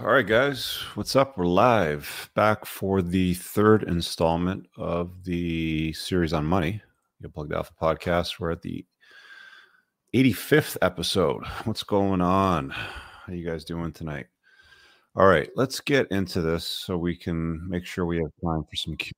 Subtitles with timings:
[0.00, 1.36] All right, guys, what's up?
[1.36, 6.80] We're live back for the third installment of the series on money.
[7.20, 8.40] Get Plugged Alpha podcast.
[8.40, 8.86] We're at the
[10.14, 11.44] 85th episode.
[11.64, 12.70] What's going on?
[12.70, 14.28] How you guys doing tonight?
[15.16, 18.76] All right, let's get into this so we can make sure we have time for
[18.76, 19.12] some Q.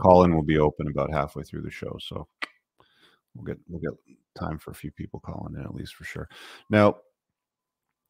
[0.00, 2.28] Call in will be open about halfway through the show, so
[3.34, 3.98] we'll get we'll get
[4.38, 6.28] time for a few people calling in at least for sure.
[6.70, 6.98] Now,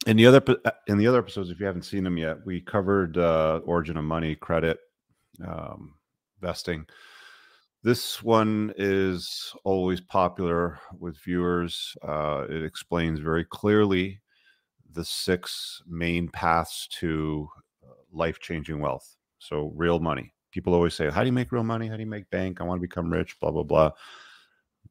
[0.06, 2.60] in the other uh, in the other episodes, if you haven't seen them yet, we
[2.60, 4.78] covered uh, origin of money, credit,
[5.46, 5.95] um,
[6.41, 6.86] vesting.
[7.82, 11.96] This one is always popular with viewers.
[12.06, 14.20] Uh, it explains very clearly
[14.92, 17.48] the six main paths to
[17.82, 19.16] uh, life changing wealth.
[19.38, 20.34] So, real money.
[20.50, 21.88] People always say, How do you make real money?
[21.88, 22.60] How do you make bank?
[22.60, 23.92] I want to become rich, blah, blah, blah.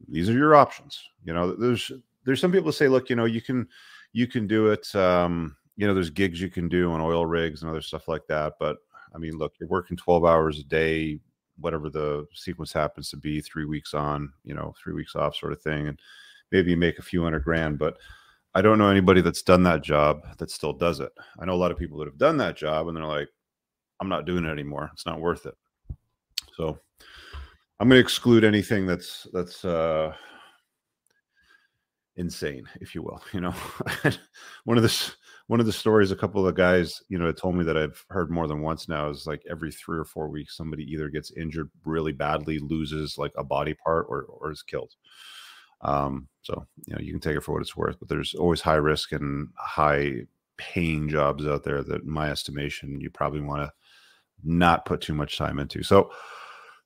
[0.08, 1.00] These are your options.
[1.26, 1.91] You know, there's
[2.26, 3.67] there's some people say, look, you know, you can
[4.13, 4.94] you can do it.
[4.95, 8.28] Um, you know, there's gigs you can do on oil rigs and other stuff like
[8.28, 8.53] that.
[8.59, 8.78] But
[9.14, 11.20] I mean, look, you're working 12 hours a day,
[11.59, 15.53] whatever the sequence happens to be, three weeks on, you know, three weeks off, sort
[15.53, 16.00] of thing, and
[16.52, 17.80] maybe you make a few hundred grand.
[17.80, 17.97] But
[18.56, 21.12] I don't know anybody that's done that job that still does it.
[21.39, 23.30] I know a lot of people that have done that job and they're like,
[24.00, 24.89] I'm not doing it anymore.
[24.94, 25.56] It's not worth it.
[26.56, 26.80] So
[27.80, 30.14] I'm going to exclude anything that's that's uh,
[32.20, 33.22] insane, if you will.
[33.34, 33.53] You know,
[34.66, 35.14] one of the
[35.48, 38.03] one of the stories a couple of the guys you know told me that I've
[38.09, 41.31] heard more than once now is like every three or four weeks somebody either gets
[41.31, 44.94] injured really badly, loses like a body part, or or is killed.
[45.81, 48.62] Um, so you know you can take it for what it's worth, but there's always
[48.62, 50.25] high risk and high
[50.58, 53.72] paying jobs out there that, my estimation, you probably want to
[54.44, 55.81] not put too much time into.
[55.84, 56.12] So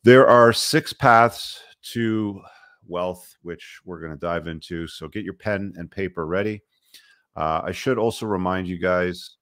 [0.03, 1.59] there are six paths
[1.93, 2.39] to
[2.87, 4.87] wealth, which we're going to dive into.
[4.87, 6.61] So get your pen and paper ready.
[7.35, 9.37] Uh, I should also remind you guys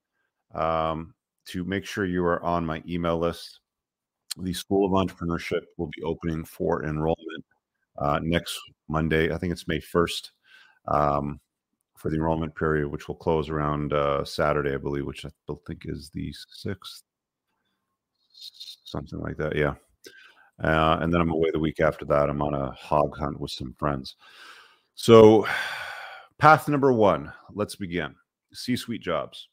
[0.54, 1.14] um,
[1.46, 3.60] to make sure you are on my email list.
[4.38, 7.44] The School of Entrepreneurship will be opening for enrollment
[7.98, 8.58] uh, next
[8.88, 9.32] Monday.
[9.32, 10.30] I think it's May 1st
[10.88, 11.40] um,
[11.96, 15.30] for the enrollment period, which will close around uh, Saturday, I believe, which I
[15.66, 17.02] think is the 6th,
[18.84, 19.54] something like that.
[19.54, 19.74] Yeah.
[20.62, 22.30] Uh, and then I'm away the week after that.
[22.30, 24.16] I'm on a hog hunt with some friends.
[24.94, 25.46] So,
[26.38, 28.14] path number one, let's begin
[28.52, 29.48] C suite jobs.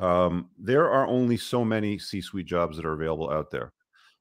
[0.00, 3.72] Um, there are only so many C suite jobs that are available out there.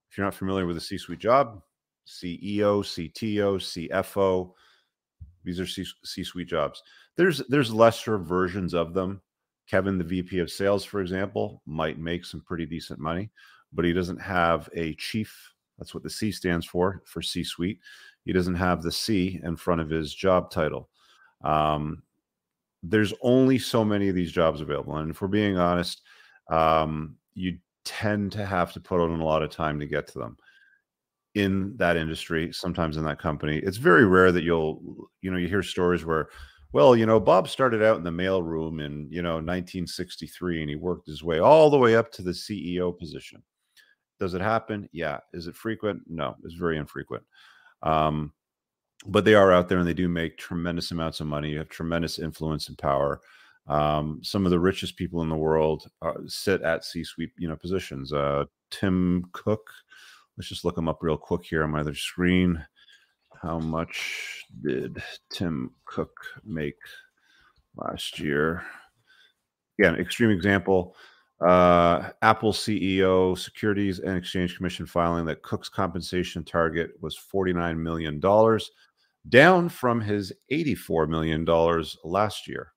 [0.09, 1.61] If you're not familiar with a C suite job,
[2.07, 4.51] CEO, CTO, CFO,
[5.44, 6.81] these are C suite jobs.
[7.17, 9.22] There's there's lesser versions of them.
[9.69, 13.31] Kevin, the VP of sales, for example, might make some pretty decent money,
[13.73, 17.80] but he doesn't have a chief that's what the C stands for, for C suite.
[18.24, 20.90] He doesn't have the C in front of his job title.
[21.44, 22.03] Um,
[22.81, 24.97] there's only so many of these jobs available.
[24.97, 26.02] And if we're being honest,
[26.50, 30.19] um, you tend to have to put on a lot of time to get to
[30.19, 30.38] them
[31.36, 33.57] in that industry, sometimes in that company.
[33.57, 36.30] It's very rare that you'll, you know, you hear stories where,
[36.72, 40.75] well, you know, Bob started out in the mailroom in, you know, 1963 and he
[40.75, 43.44] worked his way all the way up to the CEO position.
[44.20, 44.90] Does it happen?
[44.92, 45.20] Yeah.
[45.34, 46.03] Is it frequent?
[46.08, 47.24] No, it's very infrequent.
[47.84, 48.34] Um,
[49.06, 51.52] but they are out there and they do make tremendous amounts of money.
[51.52, 53.22] You have tremendous influence and power.
[53.68, 57.56] Um, some of the richest people in the world uh, sit at C-suite, you know,
[57.56, 58.14] positions.
[58.14, 59.70] Uh, Tim Cook.
[60.38, 62.64] Let's just look him up real quick here on my other screen.
[63.42, 66.78] How much did Tim Cook make
[67.75, 68.64] last year?
[69.80, 70.96] Again, extreme example.
[71.41, 78.19] Uh, Apple CEO, Securities and Exchange Commission filing that Cook's compensation target was $49 million,
[79.29, 81.45] down from his $84 million
[82.03, 82.72] last year.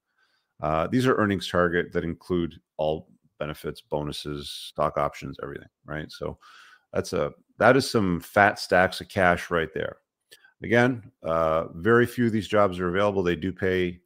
[0.60, 3.08] Uh, these are earnings target that include all
[3.38, 6.10] benefits, bonuses, stock options, everything, right?
[6.10, 6.38] So
[6.92, 9.98] that's a that is some fat stacks of cash right there.
[10.62, 13.22] Again, uh, very few of these jobs are available.
[13.22, 14.00] They do pay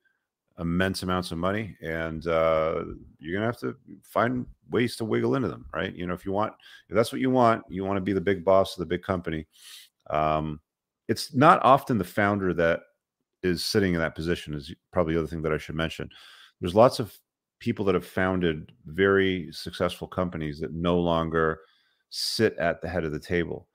[0.58, 2.84] immense amounts of money and uh,
[3.18, 5.94] you're gonna have to find ways to wiggle into them right?
[5.94, 6.52] You know if you want
[6.88, 9.02] if that's what you want you want to be the big boss of the big
[9.02, 9.46] company.
[10.10, 10.60] Um,
[11.08, 12.80] it's not often the founder that
[13.42, 16.08] is sitting in that position is probably the other thing that i should mention.
[16.60, 17.16] There's lots of
[17.58, 21.60] people that have founded very successful companies that no longer
[22.10, 23.68] sit at the head of the table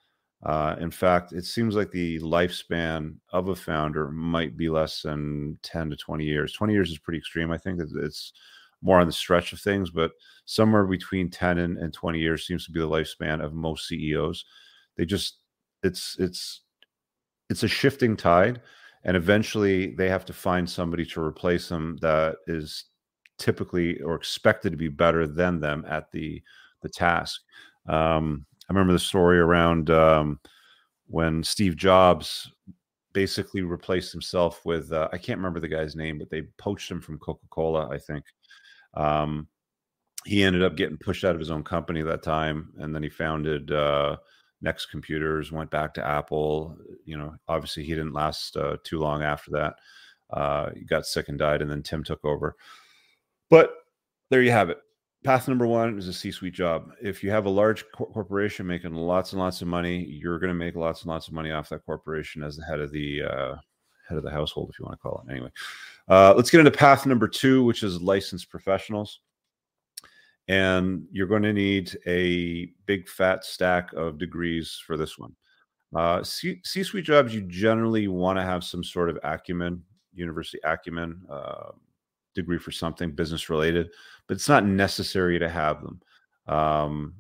[0.44, 5.58] uh, in fact, it seems like the lifespan of a founder might be less than
[5.64, 6.54] 10 to 20 years.
[6.54, 7.52] 20 years is pretty extreme.
[7.52, 8.34] I think it's
[8.82, 10.12] more on the stretch of things, but
[10.46, 14.46] somewhere between 10 and, and 20 years seems to be the lifespan of most CEOs.
[14.96, 15.40] They just,
[15.82, 16.62] it's, it's,
[17.50, 18.62] it's a shifting tide.
[19.04, 22.86] And eventually they have to find somebody to replace them that is
[23.38, 26.42] typically or expected to be better than them at the
[26.82, 27.42] the task.
[27.88, 30.40] Um, I remember the story around um,
[31.08, 32.52] when Steve Jobs
[33.14, 37.02] basically replaced himself with uh, I can't remember the guy's name, but they poached him
[37.02, 38.26] from Coca Cola, I think.
[38.94, 39.48] Um,
[40.26, 43.10] he ended up getting pushed out of his own company that time, and then he
[43.10, 44.18] founded uh,
[44.62, 46.78] Next Computers, went back to Apple.
[47.06, 49.76] You know, obviously he didn't last uh, too long after that.
[50.30, 52.56] Uh, he got sick and died, and then Tim took over.
[53.50, 53.72] But
[54.30, 54.80] there you have it.
[55.24, 56.92] Path number one is a C-suite job.
[57.02, 60.50] If you have a large cor- corporation making lots and lots of money, you're going
[60.50, 63.24] to make lots and lots of money off that corporation as the head of the
[63.24, 63.56] uh,
[64.08, 65.32] head of the household, if you want to call it.
[65.32, 65.52] Anyway,
[66.08, 69.20] uh, let's get into path number two, which is licensed professionals
[70.48, 75.36] and you're going to need a big fat stack of degrees for this one.
[75.96, 79.84] Uh, C suite jobs, you generally want to have some sort of acumen,
[80.14, 81.72] university acumen uh,
[82.38, 83.90] degree for something business related,
[84.28, 86.02] but it's not necessary to have them.
[86.48, 87.16] Um,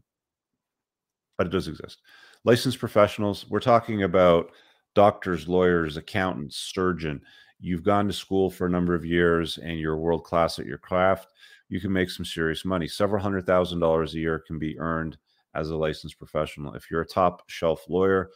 [1.37, 1.99] but it does exist.
[2.45, 4.51] Licensed professionals, we're talking about
[4.95, 7.21] doctors, lawyers, accountants, surgeon.
[7.59, 10.77] You've gone to school for a number of years and you're world class at your
[10.77, 11.33] craft
[11.69, 12.87] you can make some serious money.
[12.87, 15.17] Several hundred thousand dollars a year can be earned
[15.55, 16.73] as a licensed professional.
[16.73, 18.29] If you're a top shelf lawyer,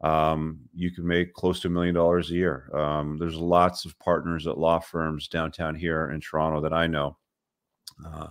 [0.00, 2.70] um, you can make close to a million dollars a year.
[2.74, 7.16] Um, there's lots of partners at law firms downtown here in Toronto that I know.
[8.06, 8.28] Uh,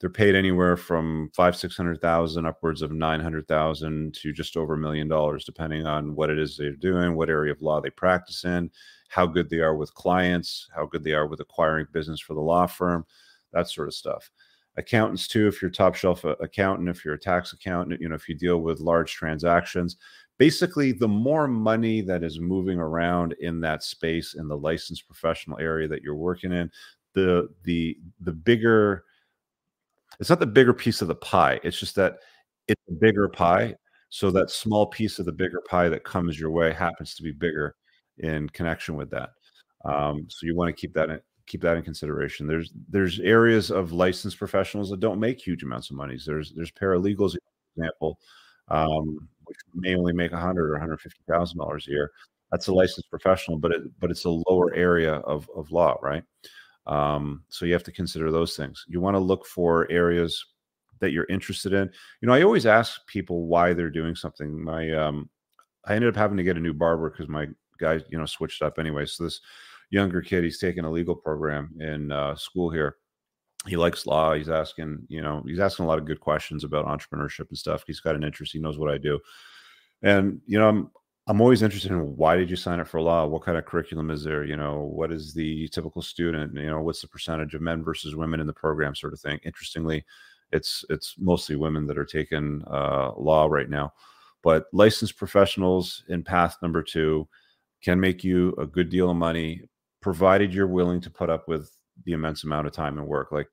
[0.00, 4.56] they're paid anywhere from five, six hundred thousand upwards of nine hundred thousand to just
[4.56, 7.80] over a million dollars, depending on what it is they're doing, what area of law
[7.80, 8.70] they practice in,
[9.08, 12.40] how good they are with clients, how good they are with acquiring business for the
[12.40, 13.06] law firm
[13.52, 14.30] that sort of stuff.
[14.76, 18.14] Accountants too, if you're top shelf uh, accountant, if you're a tax accountant, you know,
[18.14, 19.96] if you deal with large transactions,
[20.38, 25.58] basically the more money that is moving around in that space in the licensed professional
[25.58, 26.70] area that you're working in,
[27.14, 29.04] the the the bigger
[30.20, 31.60] it's not the bigger piece of the pie.
[31.62, 32.18] It's just that
[32.68, 33.74] it's a bigger pie.
[34.08, 37.32] So that small piece of the bigger pie that comes your way happens to be
[37.32, 37.74] bigger
[38.18, 39.30] in connection with that.
[39.84, 42.46] Um, so you want to keep that in, keep that in consideration.
[42.46, 46.18] There's there's areas of licensed professionals that don't make huge amounts of money.
[46.24, 48.18] There's there's paralegals, for example,
[48.68, 52.12] um, which may only make a hundred or hundred fifty thousand dollars a year.
[52.52, 56.22] That's a licensed professional, but it but it's a lower area of of law, right?
[56.86, 58.84] Um, so you have to consider those things.
[58.88, 60.44] You want to look for areas
[61.00, 61.90] that you're interested in.
[62.20, 64.62] You know, I always ask people why they're doing something.
[64.62, 65.28] My um,
[65.84, 68.62] I ended up having to get a new barber because my guy, you know, switched
[68.62, 69.06] up anyway.
[69.06, 69.40] So this
[69.90, 70.44] younger kid.
[70.44, 72.96] He's taking a legal program in uh, school here.
[73.66, 74.34] He likes law.
[74.34, 77.84] He's asking, you know, he's asking a lot of good questions about entrepreneurship and stuff.
[77.86, 78.52] He's got an interest.
[78.52, 79.18] He knows what I do,
[80.02, 80.90] and you know, I'm
[81.28, 83.26] I'm always interested in why did you sign up for law?
[83.26, 84.44] What kind of curriculum is there?
[84.44, 86.54] You know, what is the typical student?
[86.54, 89.40] You know, what's the percentage of men versus women in the program, sort of thing.
[89.44, 90.04] Interestingly,
[90.52, 93.92] it's it's mostly women that are taking uh, law right now,
[94.42, 97.26] but licensed professionals in path number two
[97.82, 99.62] can make you a good deal of money
[100.00, 101.72] provided you're willing to put up with
[102.04, 103.32] the immense amount of time and work.
[103.32, 103.48] Like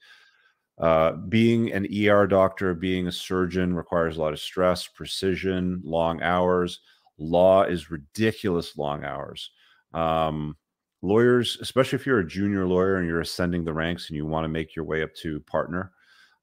[0.79, 6.21] uh, being an ER doctor, being a surgeon requires a lot of stress, precision, long
[6.21, 6.79] hours.
[7.17, 9.51] Law is ridiculous long hours.
[9.93, 10.57] Um,
[11.01, 14.45] lawyers, especially if you're a junior lawyer and you're ascending the ranks and you want
[14.45, 15.91] to make your way up to partner,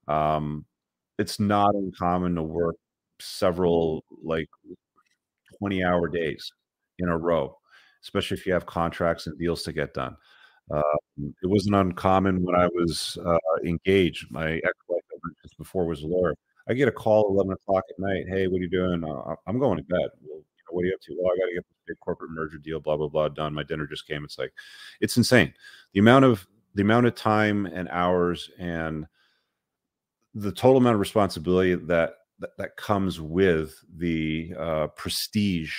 [0.09, 0.65] um,
[1.19, 2.77] it's not uncommon to work
[3.21, 4.49] several like
[5.59, 6.53] 20 hour days
[6.99, 7.57] in a row
[8.03, 10.17] especially if you have contracts and deals to get done.
[10.73, 10.83] Uh,
[11.43, 14.31] it wasn't uncommon when I was uh, engaged.
[14.31, 15.03] My ex-wife
[15.43, 16.35] just before was a lawyer.
[16.69, 18.25] I get a call eleven o'clock at night.
[18.29, 19.03] Hey, what are you doing?
[19.03, 20.09] Uh, I'm going to bed.
[20.23, 21.17] Well, you know, what are you up to?
[21.19, 22.81] Well, I got to get this big corporate merger deal.
[22.81, 23.53] Blah blah blah done.
[23.53, 24.25] My dinner just came.
[24.25, 24.53] It's like,
[25.01, 25.53] it's insane.
[25.93, 29.07] The amount of the amount of time and hours and
[30.35, 35.75] the total amount of responsibility that that, that comes with the uh, prestige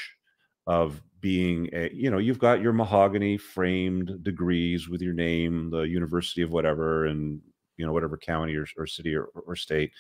[0.68, 5.82] of being a you know you've got your mahogany framed degrees with your name the
[5.82, 7.40] university of whatever and
[7.78, 9.92] you know whatever county or, or city or, or state.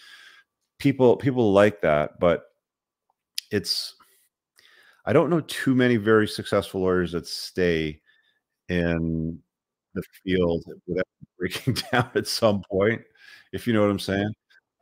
[0.79, 2.45] People people like that but
[3.51, 3.95] it's
[5.05, 7.99] i don't know too many very successful lawyers that stay
[8.69, 9.37] in
[9.93, 11.05] the field without
[11.37, 13.01] breaking down at some point
[13.53, 14.31] if you know what i'm saying.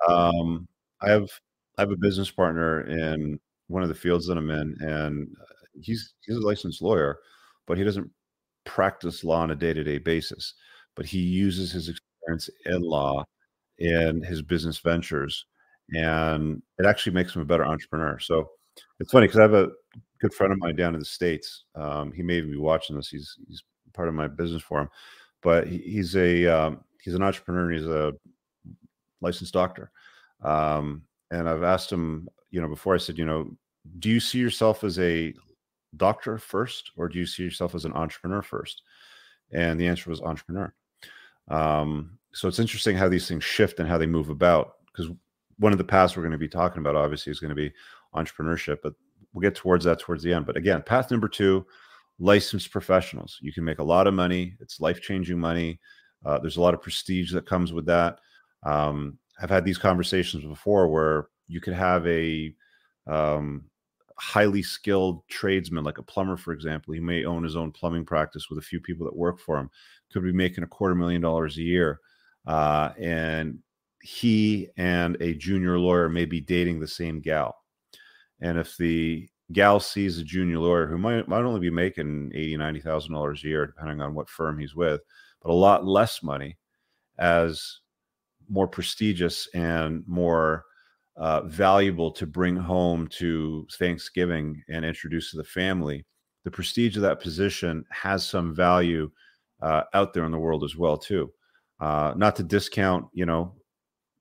[0.08, 0.68] Um
[1.02, 1.30] i have
[1.78, 5.36] i have a business partner in one of the fields that i'm in and
[5.82, 7.20] he's he's a licensed lawyer,
[7.68, 8.10] but he doesn't
[8.66, 10.54] practice law on a day to day basis.
[10.96, 13.26] But he uses his experience in law
[13.78, 15.46] in his business ventures,
[15.92, 18.20] and it actually makes him a better entrepreneur.
[18.20, 18.50] So
[19.00, 19.70] it's funny because I have a
[20.20, 21.66] good friend of mine down in the states.
[21.76, 23.10] Um, he may even be watching this.
[23.10, 24.90] He's he's part of my business for him,
[25.42, 27.72] but he, he's a um, he's an entrepreneur.
[27.72, 28.14] He's a
[29.22, 29.92] licensed doctor.
[30.44, 33.52] Um, and I've asked him, you know, before I said, you know,
[34.00, 35.34] do you see yourself as a
[35.98, 38.84] doctor first, or do you see yourself as an entrepreneur first?
[39.52, 40.74] And the answer was entrepreneur.
[41.50, 44.74] Um, so it's interesting how these things shift and how they move about.
[44.86, 45.12] Because
[45.58, 47.72] one of the paths we're going to be talking about, obviously, is going to be
[48.16, 48.94] entrepreneurship, but
[49.34, 50.46] we'll get towards that towards the end.
[50.46, 51.66] But again, path number two,
[52.20, 53.38] licensed professionals.
[53.42, 54.56] You can make a lot of money.
[54.60, 55.80] It's life changing money.
[56.26, 58.20] Uh, there's a lot of prestige that comes with that.
[58.64, 62.54] Um, I've had these conversations before where you could have a
[63.08, 63.66] um,
[64.20, 66.94] highly skilled tradesman, like a plumber, for example.
[66.94, 69.70] He may own his own plumbing practice with a few people that work for him.
[70.12, 72.00] Could be making a quarter million dollars a year,
[72.46, 73.60] uh, and
[74.02, 77.56] he and a junior lawyer may be dating the same gal.
[78.42, 82.58] And if the gal sees a junior lawyer who might might only be making eighty,
[82.58, 85.02] ninety thousand dollars a year, depending on what firm he's with,
[85.42, 86.58] but a lot less money
[87.18, 87.80] as
[88.50, 90.66] more prestigious and more
[91.20, 96.06] uh, valuable to bring home to Thanksgiving and introduce to the family,
[96.46, 99.12] the prestige of that position has some value
[99.62, 101.32] uh, out there in the world as well too.
[101.82, 103.54] Uh, not to discount, you know,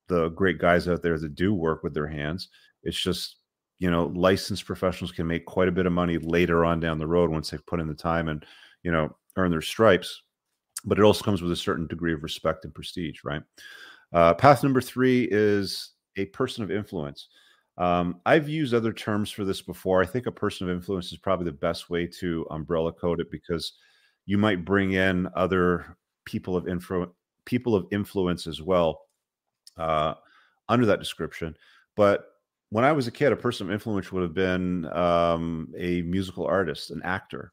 [0.09, 2.49] the great guys out there that do work with their hands.
[2.83, 3.37] It's just,
[3.79, 7.07] you know, licensed professionals can make quite a bit of money later on down the
[7.07, 8.45] road once they've put in the time and,
[8.83, 10.23] you know, earn their stripes.
[10.85, 13.43] But it also comes with a certain degree of respect and prestige, right?
[14.13, 17.29] Uh, path number three is a person of influence.
[17.79, 20.03] Um, I've used other terms for this before.
[20.03, 23.31] I think a person of influence is probably the best way to umbrella code it
[23.31, 23.75] because
[24.27, 27.11] you might bring in other people of influ-
[27.45, 29.01] people of influence as well
[29.77, 30.15] uh,
[30.69, 31.57] under that description.
[31.97, 32.27] But
[32.71, 36.47] when I was a kid, a person of influence would have been um, a musical
[36.47, 37.53] artist, an actor.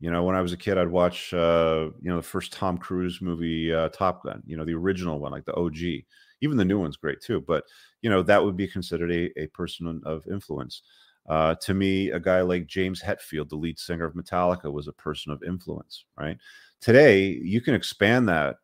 [0.00, 2.76] You know, when I was a kid, I'd watch uh, you know the first Tom
[2.76, 4.42] Cruise movie, uh, Top Gun.
[4.46, 6.04] You know, the original one, like the OG
[6.40, 7.40] even the new one's great too.
[7.40, 7.64] But
[8.02, 10.82] you know that would be considered a, a person of influence.
[11.28, 14.92] Uh, to me, a guy like James Hetfield, the lead singer of Metallica, was a
[14.92, 16.04] person of influence.
[16.18, 16.38] Right
[16.80, 18.56] today, you can expand that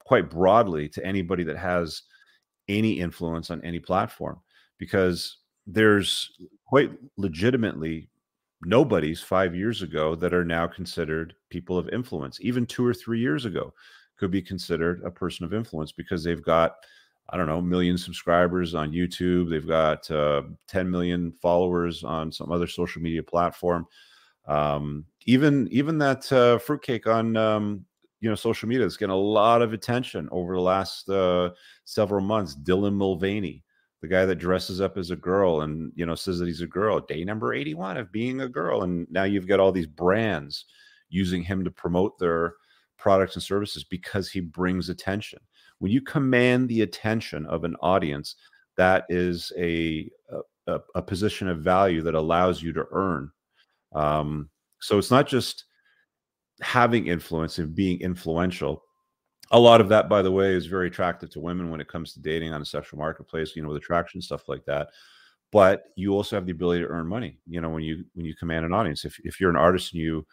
[0.00, 2.02] quite broadly to anybody that has
[2.68, 4.40] any influence on any platform
[4.78, 6.32] because there's
[6.66, 8.08] quite legitimately
[8.62, 12.38] nobodies five years ago that are now considered people of influence.
[12.40, 13.72] Even two or three years ago,
[14.16, 16.76] could be considered a person of influence because they've got
[17.28, 19.50] I don't know, million subscribers on YouTube.
[19.50, 23.86] They've got uh, 10 million followers on some other social media platform.
[24.46, 27.84] Um, even even that uh, fruitcake on um,
[28.20, 31.50] you know social media is getting a lot of attention over the last uh,
[31.84, 32.54] several months.
[32.54, 33.64] Dylan Mulvaney,
[34.02, 36.66] the guy that dresses up as a girl and you know says that he's a
[36.66, 37.00] girl.
[37.00, 40.66] Day number 81 of being a girl, and now you've got all these brands
[41.08, 42.54] using him to promote their
[42.98, 45.38] products and services because he brings attention
[45.78, 48.36] when you command the attention of an audience,
[48.76, 50.10] that is a
[50.66, 53.30] a, a position of value that allows you to earn.
[53.94, 54.50] Um,
[54.80, 55.64] so it's not just
[56.60, 58.82] having influence and being influential.
[59.52, 62.12] A lot of that, by the way, is very attractive to women when it comes
[62.12, 64.88] to dating on a sexual marketplace, you know, with attraction stuff like that.
[65.52, 68.34] But you also have the ability to earn money, you know, when you when you
[68.34, 69.04] command an audience.
[69.04, 70.26] If if you're an artist and you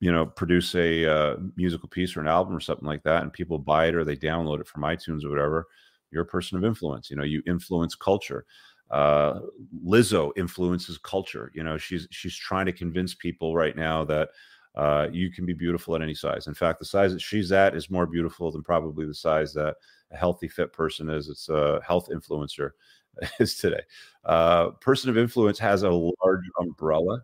[0.00, 3.32] you know produce a uh, musical piece or an album or something like that and
[3.32, 5.66] people buy it or they download it from itunes or whatever
[6.10, 8.44] you're a person of influence you know you influence culture.
[8.90, 9.40] Uh,
[9.84, 14.28] lizzo influences culture you know she's she's trying to convince people right now that
[14.76, 16.48] uh, you can be beautiful at any size.
[16.48, 19.76] In fact the size that she's at is more beautiful than probably the size that
[20.10, 22.70] a healthy fit person is it's a health influencer
[23.38, 23.80] is today.
[24.24, 27.20] Uh, person of influence has a large umbrella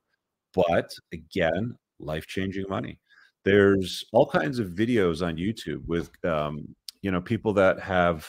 [0.55, 2.99] but again life changing money.
[3.45, 8.26] There's all kinds of videos on YouTube with, um, you know, people that have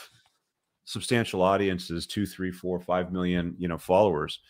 [0.84, 4.40] substantial audiences, two, three, four, five million, you know, followers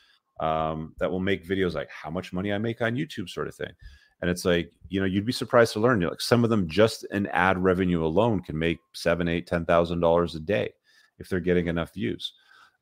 [0.41, 3.55] um, that will make videos like how much money I make on YouTube, sort of
[3.55, 3.73] thing.
[4.21, 6.01] And it's like, you know, you'd be surprised to learn.
[6.01, 9.49] You know, like some of them just in ad revenue alone can make seven, eight,
[9.49, 10.73] ten thousand dollars a day
[11.19, 12.33] if they're getting enough views.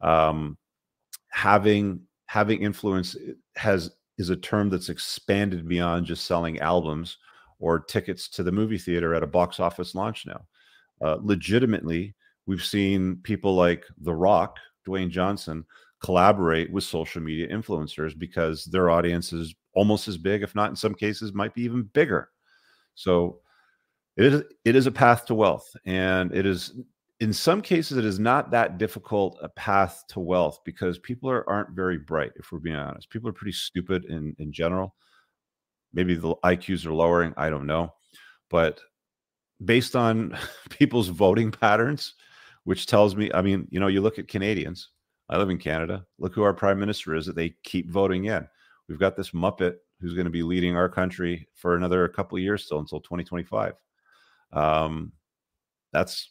[0.03, 0.59] Um,
[1.31, 7.17] having having influence eh, has is a term that's expanded beyond just selling albums
[7.59, 10.43] or tickets to the movie theater at a box office launch now.
[11.03, 15.65] Uh, legitimately, we've seen people like The Rock, Dwayne Johnson,
[16.03, 20.77] collaborate with social media influencers because their audience is almost as big, if not in
[20.77, 22.29] some cases, might be even bigger.
[22.95, 23.41] So
[24.19, 26.75] it is it is a path to wealth, and it is
[27.21, 31.49] in some cases it is not that difficult a path to wealth because people are,
[31.49, 34.95] aren't very bright if we're being honest people are pretty stupid in in general
[35.93, 37.93] maybe the iqs are lowering i don't know
[38.51, 38.81] but
[39.65, 40.37] based on
[40.71, 42.15] people's voting patterns,
[42.65, 44.89] which tells me, I mean, you know, you look at Canadians.
[45.29, 46.05] I live in Canada.
[46.19, 48.47] Look who our prime minister is that they keep voting in.
[48.89, 52.43] We've got this Muppet who's going to be leading our country for another couple of
[52.43, 53.75] years still until 2025.
[54.53, 55.13] Um,
[55.93, 56.31] that's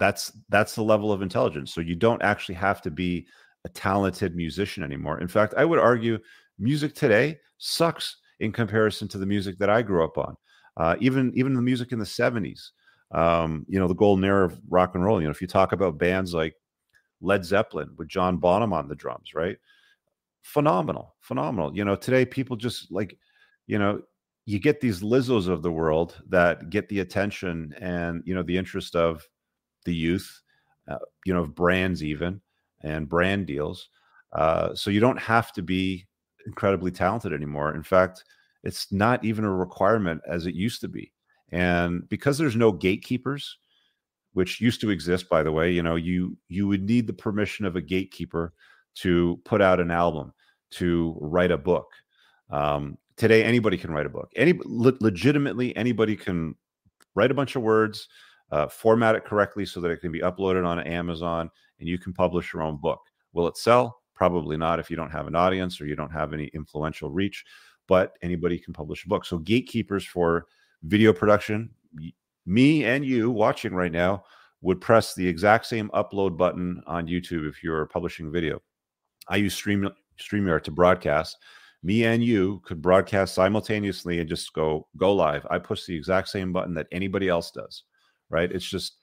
[0.00, 1.72] that's that's the level of intelligence.
[1.72, 3.28] So you don't actually have to be
[3.64, 5.20] a talented musician anymore.
[5.20, 6.18] In fact, I would argue
[6.58, 10.36] music today sucks in comparison to the music that I grew up on.
[10.76, 12.70] Uh, even even the music in the 70s,
[13.12, 15.20] um, you know, the golden era of rock and roll.
[15.20, 16.54] You know, if you talk about bands like
[17.20, 19.58] Led Zeppelin with John Bonham on the drums, right?
[20.42, 21.76] Phenomenal, phenomenal.
[21.76, 23.18] You know, today people just like,
[23.66, 24.00] you know,
[24.46, 28.56] you get these Lizzos of the world that get the attention and you know the
[28.56, 29.22] interest of
[29.84, 30.42] the youth,
[30.88, 32.40] uh, you know, of brands even
[32.82, 33.88] and brand deals.
[34.32, 36.06] Uh, so you don't have to be
[36.46, 37.74] incredibly talented anymore.
[37.74, 38.24] In fact,
[38.62, 41.12] it's not even a requirement as it used to be.
[41.50, 43.58] And because there's no gatekeepers,
[44.32, 47.66] which used to exist, by the way, you know, you you would need the permission
[47.66, 48.52] of a gatekeeper
[48.96, 50.32] to put out an album,
[50.70, 51.88] to write a book.
[52.50, 54.30] Um, today, anybody can write a book.
[54.36, 56.54] Any le- legitimately, anybody can
[57.14, 58.08] write a bunch of words,
[58.50, 62.12] uh, format it correctly so that it can be uploaded on Amazon, and you can
[62.12, 63.00] publish your own book.
[63.32, 64.00] Will it sell?
[64.14, 67.44] Probably not if you don't have an audience or you don't have any influential reach,
[67.86, 69.24] but anybody can publish a book.
[69.24, 70.46] So, gatekeepers for
[70.82, 71.70] video production,
[72.46, 74.24] me and you watching right now
[74.62, 78.60] would press the exact same upload button on YouTube if you're publishing video.
[79.28, 79.88] I use Stream
[80.18, 81.38] StreamYard to broadcast.
[81.82, 85.46] Me and you could broadcast simultaneously and just go go live.
[85.50, 87.84] I push the exact same button that anybody else does.
[88.30, 88.50] Right?
[88.50, 88.94] It's just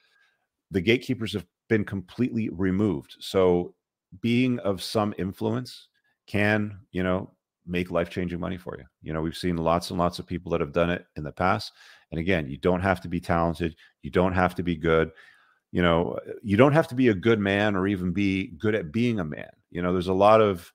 [0.72, 3.16] the gatekeepers have been completely removed.
[3.20, 3.76] So
[4.22, 5.90] being of some influence
[6.28, 7.32] can, you know,
[7.66, 8.86] make life changing money for you.
[9.02, 11.32] You know, we've seen lots and lots of people that have done it in the
[11.32, 11.74] past.
[12.12, 15.12] And again, you don't have to be talented, you don't have to be good.
[15.72, 18.74] You know, uh, you don't have to be a good man or even be good
[18.74, 19.50] at being a man.
[19.70, 20.72] You know, there's a lot of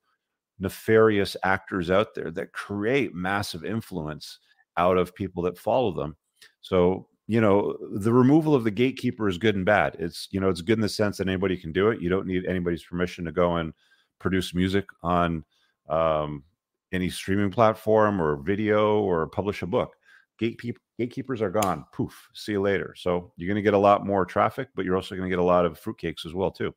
[0.59, 4.39] nefarious actors out there that create massive influence
[4.77, 6.15] out of people that follow them.
[6.61, 9.97] So you know the removal of the gatekeeper is good and bad.
[9.99, 12.01] It's you know it's good in the sense that anybody can do it.
[12.01, 13.73] You don't need anybody's permission to go and
[14.19, 15.45] produce music on
[15.89, 16.45] um,
[16.93, 19.95] any streaming platform or video or publish a book.
[20.41, 21.85] Gatekeep- gatekeepers are gone.
[21.93, 22.29] Poof.
[22.35, 22.95] See you later.
[22.97, 25.39] So you're going to get a lot more traffic but you're also going to get
[25.39, 26.75] a lot of fruitcakes as well too.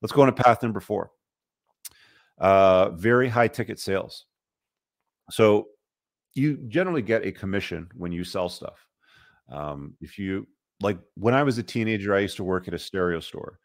[0.00, 1.10] Let's go on to path number four.
[2.38, 4.26] Uh, very high ticket sales.
[5.30, 5.68] So
[6.34, 8.86] you generally get a commission when you sell stuff
[9.52, 10.46] um, if you
[10.80, 13.58] like, when I was a teenager, I used to work at a stereo store.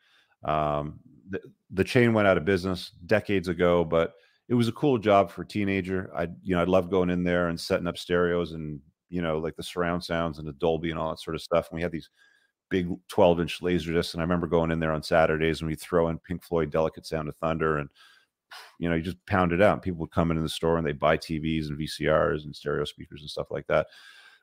[0.44, 4.14] Um, the, the chain went out of business decades ago, but
[4.50, 6.12] it was a cool job for a teenager.
[6.16, 9.38] I, you know, I loved going in there and setting up stereos and you know,
[9.38, 11.70] like the surround sounds and the Dolby and all that sort of stuff.
[11.70, 12.10] And we had these
[12.70, 14.14] big 12 inch laser discs.
[14.14, 17.06] And I remember going in there on Saturdays and we throw in Pink Floyd, Delicate
[17.06, 17.90] Sound of Thunder, and
[18.80, 19.82] you know, you just pound it out.
[19.82, 23.22] People would come into the store and they buy TVs and VCRs and stereo speakers
[23.22, 23.88] and stuff like that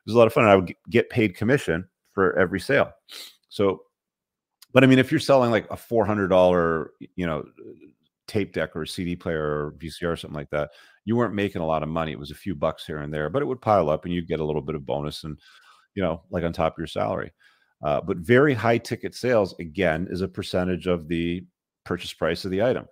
[0.05, 0.43] was a lot of fun.
[0.43, 2.91] And I would get paid commission for every sale.
[3.49, 3.81] So,
[4.73, 7.45] but I mean, if you're selling like a four hundred dollar, you know,
[8.27, 10.71] tape deck or a CD player or VCR or something like that,
[11.05, 12.11] you weren't making a lot of money.
[12.11, 14.27] It was a few bucks here and there, but it would pile up, and you'd
[14.27, 15.39] get a little bit of bonus and
[15.93, 17.31] you know, like on top of your salary.
[17.83, 21.45] Uh, but very high ticket sales again is a percentage of the
[21.83, 22.85] purchase price of the item.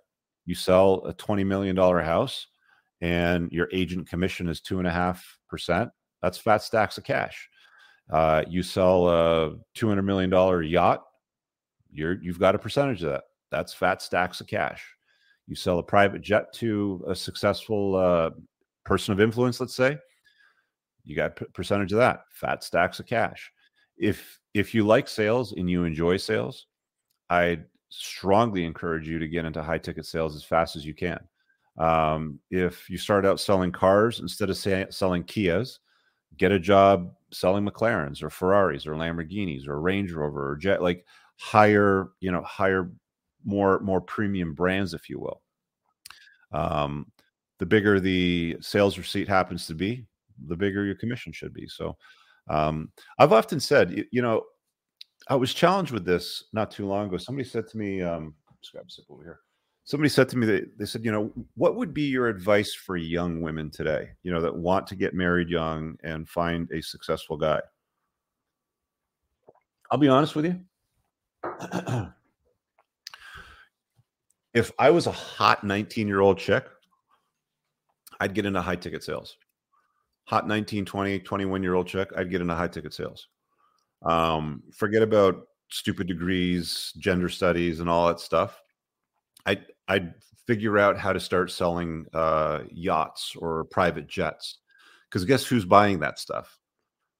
[0.46, 2.46] You sell a twenty million dollar house,
[3.00, 5.90] and your agent commission is two and a half percent
[6.24, 7.50] that's fat stacks of cash.
[8.10, 11.04] Uh, you sell a two hundred million dollar yacht,
[11.92, 13.24] you're you've got a percentage of that.
[13.50, 14.82] That's fat stacks of cash.
[15.46, 18.30] You sell a private jet to a successful uh,
[18.84, 19.98] person of influence, let's say,
[21.04, 22.22] you got a percentage of that.
[22.32, 23.52] Fat stacks of cash.
[23.98, 26.66] If if you like sales and you enjoy sales,
[27.28, 27.60] I
[27.90, 31.20] strongly encourage you to get into high ticket sales as fast as you can.
[31.76, 35.78] Um, if you start out selling cars instead of say, selling Kias,
[36.36, 41.04] get a job selling McLarens or Ferraris or Lamborghinis or Range Rover or Jet, like
[41.36, 42.90] higher, you know, higher,
[43.44, 45.42] more more premium brands, if you will.
[46.52, 47.10] Um,
[47.58, 50.06] the bigger the sales receipt happens to be,
[50.46, 51.68] the bigger your commission should be.
[51.68, 51.96] So,
[52.48, 54.44] um, I've often said, you, you know,
[55.28, 57.16] I was challenged with this not too long ago.
[57.16, 58.34] Somebody said to me, um,
[58.72, 59.40] grab a sip over here
[59.84, 62.96] somebody said to me that they said, you know, what would be your advice for
[62.96, 67.36] young women today, you know, that want to get married young and find a successful
[67.36, 67.60] guy?
[69.90, 70.60] I'll be honest with you.
[74.54, 76.64] if I was a hot 19 year old chick,
[78.20, 79.36] I'd get into high ticket sales.
[80.26, 83.28] Hot 19, 20, 21 year old chick, I'd get into high ticket sales.
[84.02, 88.60] Um, forget about stupid degrees, gender studies, and all that stuff.
[89.46, 90.14] I I'd
[90.46, 94.58] figure out how to start selling uh, yachts or private jets.
[95.08, 96.58] Because guess who's buying that stuff?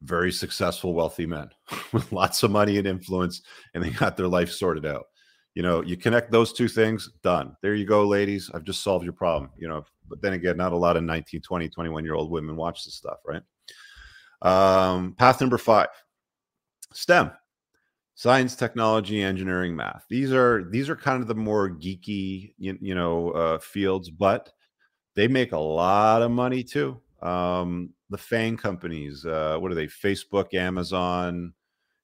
[0.03, 1.49] Very successful, wealthy men
[1.93, 5.05] with lots of money and influence, and they got their life sorted out.
[5.55, 7.57] You know, you connect those two things, done.
[7.63, 8.51] There you go, ladies.
[8.53, 9.51] I've just solved your problem.
[9.57, 12.57] You know, but then again, not a lot of 19, 20, 21 year old women
[12.57, 13.43] watch this stuff, right?
[14.43, 15.89] Um, path number five
[16.93, 17.31] STEM
[18.15, 20.05] science technology engineering math.
[20.09, 24.53] These are these are kind of the more geeky you, you know uh, fields but
[25.17, 27.01] they make a lot of money too.
[27.23, 29.87] Um, the FAANG companies uh, what are they?
[29.87, 31.53] Facebook amazon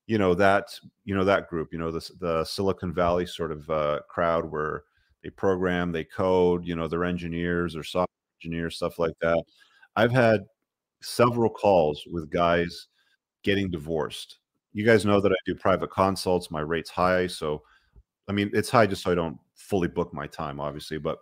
[0.06, 0.68] you know that
[1.04, 4.84] you know that group you know the, the silicon valley sort of uh, crowd where
[5.22, 8.08] they program they code you know they're engineers or software
[8.42, 9.42] engineers stuff like that.
[9.96, 10.40] I've had
[11.02, 12.88] several calls with guys
[13.44, 14.38] getting divorced
[14.72, 16.50] you guys know that I do private consults.
[16.50, 17.26] My rate's high.
[17.26, 17.62] So,
[18.28, 20.98] I mean, it's high just so I don't fully book my time, obviously.
[20.98, 21.18] But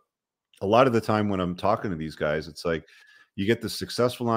[0.60, 2.84] a lot of the time when I'm talking to these guys, it's like
[3.36, 4.30] you get the successful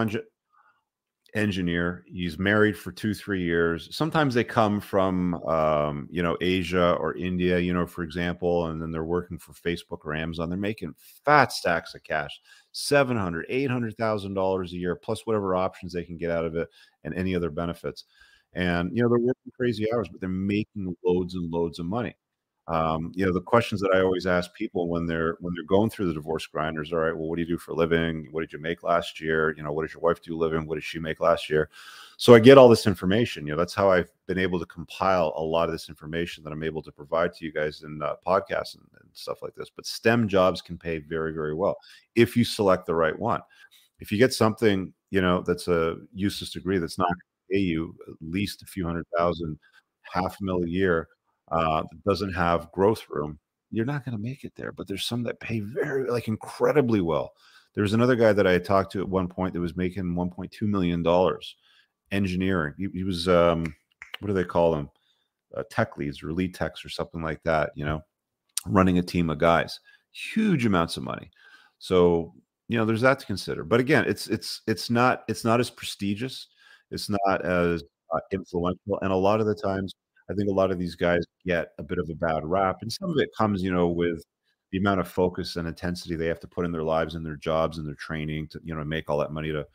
[1.34, 2.06] engineer.
[2.08, 3.94] He's married for two, three years.
[3.96, 8.82] Sometimes they come from, um, you know, Asia or India, you know, for example, and
[8.82, 10.50] then they're working for Facebook or Amazon.
[10.50, 10.94] They're making
[11.26, 12.40] fat stacks of cash,
[12.72, 16.46] seven hundred, eight hundred thousand dollars a year, plus whatever options they can get out
[16.46, 16.70] of it
[17.04, 18.06] and any other benefits
[18.54, 22.16] and you know they're working crazy hours but they're making loads and loads of money.
[22.68, 25.90] Um, you know the questions that i always ask people when they're when they're going
[25.90, 28.28] through the divorce grinders all right well what do you do for a living?
[28.32, 29.54] What did you make last year?
[29.58, 30.68] You know what does your wife do living?
[30.68, 31.70] What did she make last year?
[32.18, 35.34] So i get all this information you know that's how i've been able to compile
[35.36, 38.14] a lot of this information that i'm able to provide to you guys in uh,
[38.26, 41.78] podcasts and, and stuff like this but stem jobs can pay very very well
[42.16, 43.42] if you select the right one.
[44.00, 47.10] If you get something you know that's a useless degree that's not
[47.52, 49.58] pay you at least a few hundred thousand,
[50.04, 51.08] half a mil a year
[51.52, 53.40] uh, doesn't have growth room,
[53.72, 54.72] you're not going to make it there.
[54.72, 57.32] But there's some that pay very, like incredibly well.
[57.74, 60.62] There was another guy that I talked to at one point that was making 1.2
[60.64, 61.56] million dollars
[62.12, 62.74] engineering.
[62.78, 63.74] He, he was, um,
[64.20, 64.90] what do they call them?
[65.56, 67.72] Uh, tech leads or lead techs or something like that.
[67.76, 68.02] You know,
[68.66, 69.80] running a team of guys,
[70.12, 71.30] huge amounts of money.
[71.80, 72.34] So
[72.70, 73.66] you know, there's that to consider.
[73.66, 76.48] But again, it's it's it's not it's not as prestigious
[76.92, 79.94] it's not as uh, influential, and a lot of the times,
[80.30, 82.92] I think a lot of these guys get a bit of a bad rap, and
[82.92, 84.24] some of it comes, you know, with
[84.72, 87.36] the amount of focus and intensity they have to put in their lives and their
[87.36, 89.66] jobs and their training to, you know, make all that money to,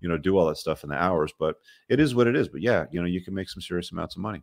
[0.00, 1.32] you know, do all that stuff in the hours.
[1.38, 1.56] But
[1.88, 2.48] it is what it is.
[2.48, 4.42] But yeah, you know, you can make some serious amounts of money.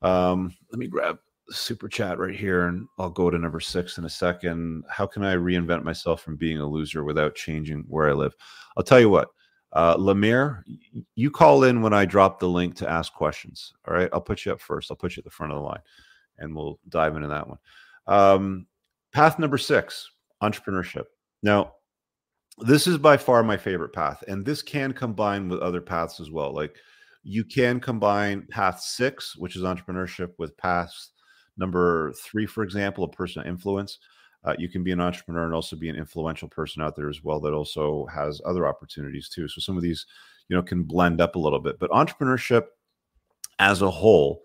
[0.00, 1.18] Um, let me grab
[1.50, 4.84] super chat right here and I'll go to number six in a second.
[4.88, 8.34] How can I reinvent myself from being a loser without changing where I live?
[8.76, 9.28] I'll tell you what,
[9.72, 10.62] uh, Lemire,
[11.14, 13.74] you call in when I drop the link to ask questions.
[13.86, 14.08] All right.
[14.12, 14.90] I'll put you up first.
[14.90, 15.82] I'll put you at the front of the line
[16.38, 17.58] and we'll dive into that one.
[18.06, 18.66] Um,
[19.12, 20.10] path number six
[20.42, 21.04] entrepreneurship.
[21.42, 21.74] Now,
[22.58, 26.30] this is by far my favorite path, and this can combine with other paths as
[26.30, 26.52] well.
[26.52, 26.74] Like
[27.22, 30.92] you can combine path six, which is entrepreneurship, with path
[31.56, 33.98] number three, for example, a personal influence
[34.44, 37.22] uh, you can be an entrepreneur and also be an influential person out there as
[37.24, 39.48] well that also has other opportunities too.
[39.48, 40.06] So some of these
[40.48, 41.78] you know can blend up a little bit.
[41.78, 42.64] But entrepreneurship
[43.58, 44.42] as a whole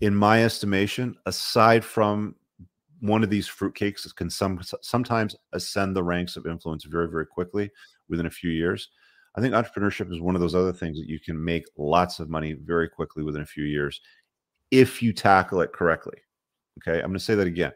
[0.00, 2.34] in my estimation aside from
[3.00, 7.70] one of these fruitcakes can some sometimes ascend the ranks of influence very very quickly
[8.08, 8.88] within a few years
[9.36, 12.30] i think entrepreneurship is one of those other things that you can make lots of
[12.30, 14.00] money very quickly within a few years
[14.70, 16.18] if you tackle it correctly.
[16.78, 16.98] Okay?
[16.98, 17.72] I'm going to say that again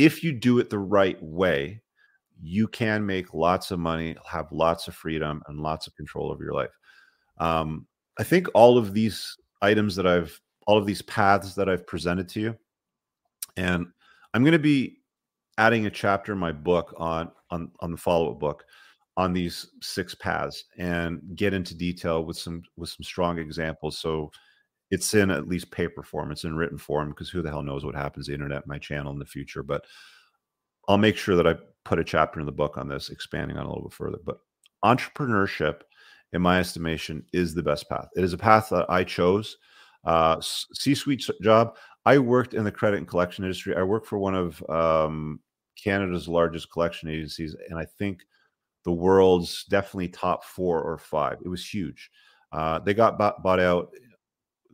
[0.00, 1.82] if you do it the right way,
[2.42, 6.42] you can make lots of money, have lots of freedom, and lots of control over
[6.42, 6.70] your life.
[7.38, 7.86] Um,
[8.18, 12.30] I think all of these items that I've, all of these paths that I've presented
[12.30, 12.56] to you,
[13.58, 13.86] and
[14.32, 15.00] I'm going to be
[15.58, 18.64] adding a chapter in my book on on on the follow up book
[19.18, 23.98] on these six paths and get into detail with some with some strong examples.
[23.98, 24.30] So
[24.90, 26.32] it's in at least paper form.
[26.32, 28.78] It's in written form because who the hell knows what happens to the internet, my
[28.78, 29.62] channel in the future.
[29.62, 29.84] But
[30.88, 33.66] I'll make sure that I put a chapter in the book on this, expanding on
[33.66, 34.18] a little bit further.
[34.24, 34.38] But
[34.84, 35.82] entrepreneurship,
[36.32, 38.08] in my estimation, is the best path.
[38.16, 39.56] It is a path that I chose.
[40.04, 41.76] Uh, C-suite job.
[42.06, 43.76] I worked in the credit and collection industry.
[43.76, 45.40] I worked for one of um,
[45.76, 48.22] Canada's largest collection agencies, and I think
[48.84, 51.36] the world's definitely top four or five.
[51.44, 52.10] It was huge.
[52.52, 53.90] Uh, they got bought out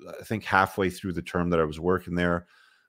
[0.08, 2.46] I think halfway through the term that I was working there,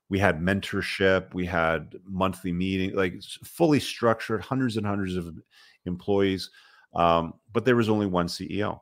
[0.09, 5.35] we had mentorship, we had monthly meeting, like fully structured, hundreds and hundreds of
[5.85, 6.49] employees.
[6.93, 8.79] Um, but there was only one CEO.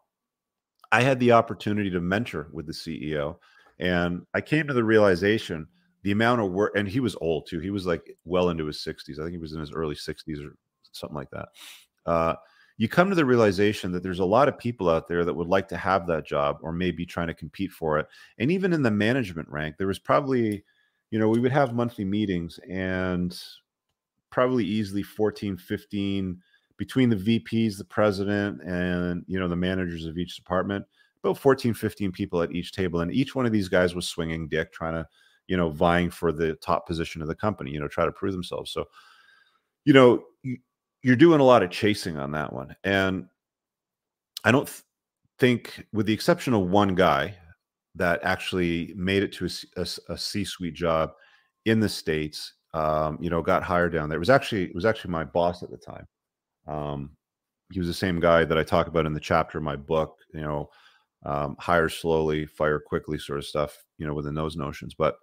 [0.91, 3.37] I had the opportunity to mentor with the CEO,
[3.79, 5.67] And I came to the realization
[6.03, 7.59] the amount of work, and he was old too.
[7.59, 9.19] He was like well into his 60s.
[9.19, 10.55] I think he was in his early 60s or
[10.91, 11.47] something like that.
[12.05, 12.35] Uh,
[12.77, 15.47] you come to the realization that there's a lot of people out there that would
[15.47, 18.07] like to have that job or maybe trying to compete for it.
[18.37, 20.63] And even in the management rank, there was probably,
[21.09, 23.37] you know, we would have monthly meetings and
[24.29, 26.41] probably easily 14, 15
[26.77, 30.85] between the VPs, the president, and, you know, the managers of each department,
[31.23, 32.99] about 14, 15 people at each table.
[32.99, 35.07] And each one of these guys was swinging dick, trying to,
[35.47, 38.33] you know, vying for the top position of the company, you know, try to prove
[38.33, 38.71] themselves.
[38.71, 38.85] So,
[39.85, 40.25] you know,
[41.05, 42.75] you're doing a lot of chasing on that one.
[42.83, 43.27] And
[44.43, 44.81] I don't th-
[45.37, 47.35] think, with the exception of one guy
[47.93, 51.11] that actually made it to a, C-suite job
[51.65, 54.15] in the states, um, you know, got hired down there.
[54.15, 56.07] It was actually it was actually my boss at the time.
[56.65, 57.11] Um,
[57.71, 60.17] he was the same guy that I talk about in the chapter of my book.
[60.33, 60.69] You know,
[61.23, 63.77] um, hire slowly, fire quickly, sort of stuff.
[63.99, 64.95] You know, within those notions.
[64.95, 65.17] But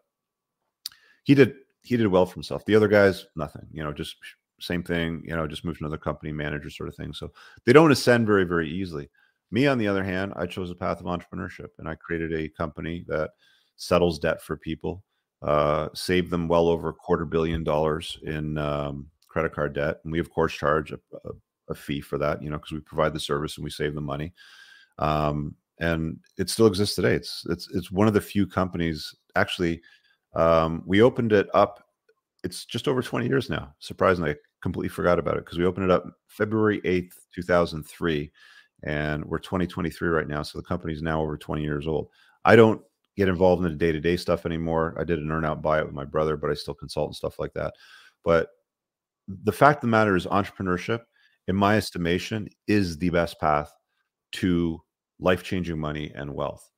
[1.24, 2.64] he did he did well for himself.
[2.66, 3.66] The other guys, nothing.
[3.72, 4.14] You know, just
[4.62, 7.12] same thing, you know, just moved to another company, manager sort of thing.
[7.12, 7.32] So
[7.64, 9.10] they don't ascend very, very easily.
[9.50, 12.48] Me, on the other hand, I chose a path of entrepreneurship and I created a
[12.48, 13.30] company that
[13.76, 15.04] settles debt for people,
[15.42, 19.98] uh, saved them well over a quarter billion dollars in um, credit card debt.
[20.04, 21.30] And we, of course, charge a, a,
[21.68, 24.00] a fee for that, you know, because we provide the service and we save the
[24.00, 24.32] money.
[24.98, 27.14] Um, and it still exists today.
[27.14, 29.14] It's it's it's one of the few companies.
[29.34, 29.82] Actually,
[30.34, 31.84] um, we opened it up.
[32.44, 33.74] It's just over 20 years now.
[33.78, 38.32] Surprisingly, completely forgot about it because we opened it up February 8th, 2003,
[38.84, 40.42] and we're 2023 right now.
[40.42, 42.08] So the company's now over 20 years old.
[42.44, 42.80] I don't
[43.16, 44.96] get involved in the day to day stuff anymore.
[44.98, 47.38] I did an earn out buyout with my brother, but I still consult and stuff
[47.38, 47.74] like that.
[48.24, 48.48] But
[49.28, 51.00] the fact of the matter is, entrepreneurship,
[51.48, 53.72] in my estimation, is the best path
[54.32, 54.80] to
[55.18, 56.70] life changing money and wealth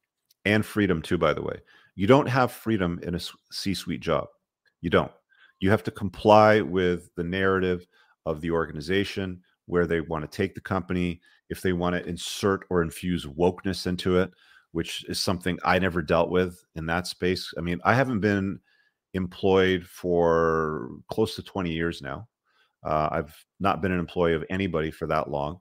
[0.44, 1.60] and freedom, too, by the way.
[1.94, 3.20] You don't have freedom in a
[3.52, 4.26] C suite job.
[4.80, 5.12] You don't.
[5.60, 7.86] You have to comply with the narrative
[8.26, 12.66] of the organization, where they want to take the company, if they want to insert
[12.70, 14.30] or infuse wokeness into it,
[14.72, 17.52] which is something I never dealt with in that space.
[17.56, 18.58] I mean, I haven't been
[19.14, 22.28] employed for close to 20 years now.
[22.84, 25.60] Uh, I've not been an employee of anybody for that long,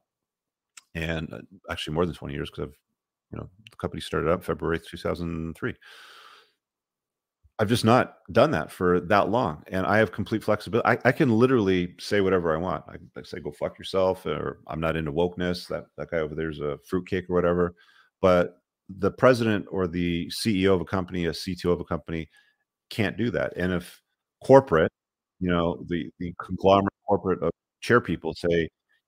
[0.96, 1.40] and uh,
[1.72, 2.78] actually more than 20 years because I've,
[3.32, 5.74] you know, the company started up February 2003.
[7.60, 10.88] I've just not done that for that long, and I have complete flexibility.
[10.88, 12.84] I, I can literally say whatever I want.
[12.88, 16.34] I, I, say, "Go fuck yourself," or "I'm not into wokeness." That that guy over
[16.34, 17.76] there's a fruitcake or whatever.
[18.22, 18.58] But
[18.90, 22.28] the president or the CEO of a company, a CTO of a company,
[22.90, 23.54] can't do that.
[23.56, 24.02] And if
[24.44, 24.92] corporate,
[25.40, 28.50] you know, the the conglomerate corporate of chair people say,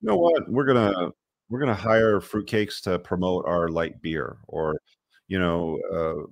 [0.01, 0.49] "You know what?
[0.49, 1.09] We're gonna
[1.49, 4.79] we're gonna hire fruitcakes to promote our light beer," or
[5.27, 5.79] you know.
[5.93, 6.31] Uh,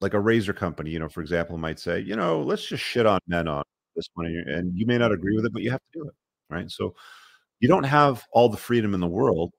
[0.00, 3.06] like a razor company, you know, for example, might say, you know, let's just shit
[3.06, 3.62] on men on
[3.96, 6.14] this one, and you may not agree with it, but you have to do it,
[6.48, 6.70] right?
[6.70, 6.94] So
[7.60, 9.52] you don't have all the freedom in the world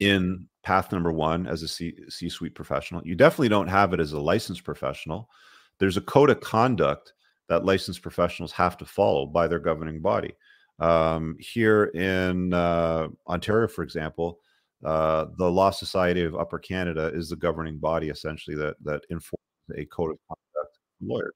[0.00, 1.94] in path number one as a C
[2.28, 3.02] suite professional.
[3.04, 5.28] You definitely don't have it as a licensed professional.
[5.78, 7.12] There's a code of conduct
[7.48, 10.34] that licensed professionals have to follow by their governing body.
[10.78, 14.40] Um, here in uh, Ontario, for example,
[14.84, 19.38] uh, the Law Society of Upper Canada is the governing body essentially that that enforces
[19.76, 21.34] a code of conduct for lawyers.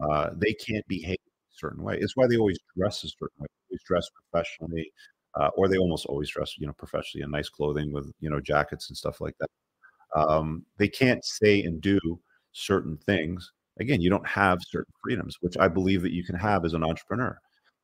[0.00, 1.98] Uh, they can't behave a certain way.
[1.98, 3.46] It's why they always dress a certain way.
[3.48, 4.92] They always dress professionally,
[5.40, 8.40] uh, or they almost always dress, you know, professionally in nice clothing with you know
[8.40, 9.48] jackets and stuff like that.
[10.16, 12.00] Um, they can't say and do
[12.52, 13.52] certain things.
[13.80, 16.84] Again, you don't have certain freedoms, which I believe that you can have as an
[16.84, 17.38] entrepreneur.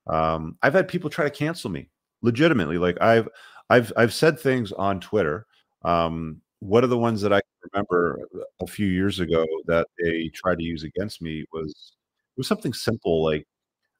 [0.06, 1.88] Um, I've had people try to cancel me
[2.22, 2.78] legitimately.
[2.78, 3.28] Like I've
[3.70, 5.46] I've I've said things on Twitter.
[5.84, 7.40] Um, one of the ones that I
[7.72, 8.20] remember
[8.60, 11.94] a few years ago that they tried to use against me was
[12.36, 13.46] was something simple like,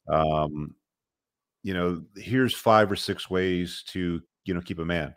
[0.09, 0.75] um,
[1.62, 5.14] you know, here's five or six ways to you know keep a man.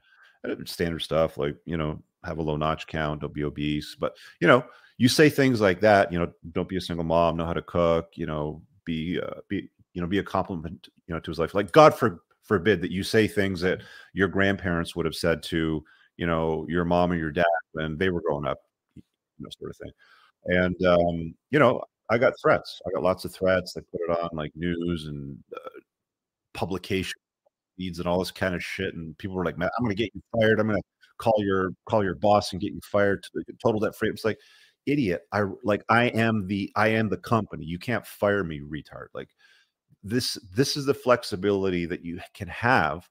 [0.66, 4.48] Standard stuff like you know have a low notch count, don't be obese, but you
[4.48, 4.64] know
[4.98, 6.12] you say things like that.
[6.12, 8.10] You know, don't be a single mom, know how to cook.
[8.16, 11.54] You know, be uh, be you know be a compliment you know to his life.
[11.54, 13.82] Like God for forbid that you say things that
[14.14, 15.84] your grandparents would have said to
[16.18, 18.60] you know your mom or your dad when they were growing up
[18.96, 19.04] you
[19.40, 19.92] know sort of thing.
[20.46, 22.82] And um you know i got threats.
[22.88, 23.74] I got lots of threats.
[23.74, 25.70] They put it on like news and uh,
[26.54, 27.20] publication
[27.78, 30.12] feeds and all this kind of shit and people were like man i'm gonna get
[30.16, 30.60] you fired.
[30.60, 30.80] I'm gonna
[31.18, 34.10] call your call your boss and get you fired to total debt free.
[34.10, 34.40] It's like
[34.86, 35.24] idiot.
[35.32, 37.66] I like i am the i am the company.
[37.66, 39.08] You can't fire me retard.
[39.14, 39.30] Like
[40.06, 43.10] this this is the flexibility that you can have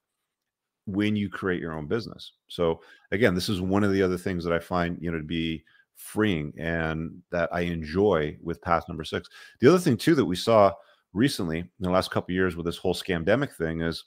[0.87, 2.81] when you create your own business so
[3.11, 5.63] again this is one of the other things that i find you know to be
[5.95, 9.29] freeing and that I enjoy with path number six.
[9.59, 10.73] The other thing too that we saw
[11.13, 14.03] recently in the last couple years with this whole scamdemic thing is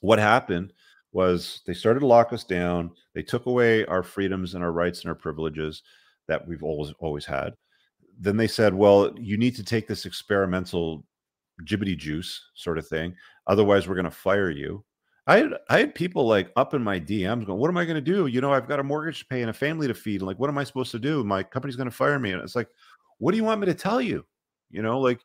[0.00, 0.72] what happened
[1.12, 2.90] was they started to lock us down.
[3.14, 5.82] They took away our freedoms and our rights and our privileges
[6.28, 7.54] that we've always always had.
[8.18, 11.04] Then they said, "Well, you need to take this experimental
[11.64, 13.14] jibbity juice sort of thing.
[13.46, 14.84] Otherwise, we're going to fire you."
[15.26, 17.96] I had I had people like up in my DMs going, "What am I going
[17.96, 18.26] to do?
[18.26, 20.22] You know, I've got a mortgage to pay and a family to feed.
[20.22, 21.24] Like, what am I supposed to do?
[21.24, 22.68] My company's going to fire me." And it's like,
[23.18, 24.24] "What do you want me to tell you?"
[24.70, 25.20] You know, like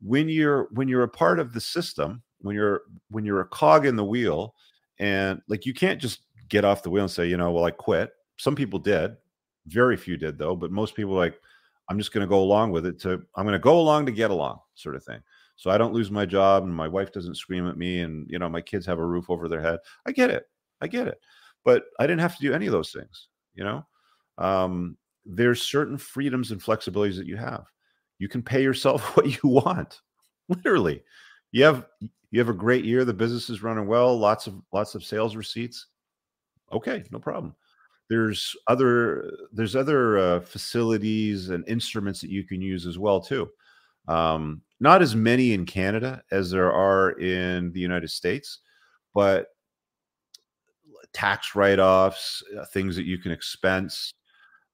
[0.00, 3.86] when you're when you're a part of the system, when you're when you're a cog
[3.86, 4.54] in the wheel,
[4.98, 7.70] and like you can't just get off the wheel and say, you know, well, I
[7.70, 8.12] quit.
[8.36, 9.16] Some people did,
[9.66, 11.40] very few did though, but most people like,
[11.88, 13.00] I'm just going to go along with it.
[13.00, 15.20] To I'm going to go along to get along, sort of thing.
[15.56, 18.38] So I don't lose my job, and my wife doesn't scream at me, and you
[18.38, 19.78] know, my kids have a roof over their head.
[20.06, 20.44] I get it,
[20.80, 21.18] I get it,
[21.64, 23.28] but I didn't have to do any of those things.
[23.54, 23.86] You know,
[24.38, 27.64] um, there's certain freedoms and flexibilities that you have.
[28.18, 30.00] You can pay yourself what you want,
[30.48, 31.02] literally.
[31.52, 31.86] You have
[32.30, 33.04] you have a great year.
[33.04, 34.16] The business is running well.
[34.16, 35.86] Lots of lots of sales receipts.
[36.72, 37.54] Okay, no problem.
[38.10, 43.48] There's other there's other uh, facilities and instruments that you can use as well too.
[44.06, 48.60] Um, not as many in Canada as there are in the United States,
[49.14, 49.48] but
[51.12, 54.12] tax write-offs, uh, things that you can expense,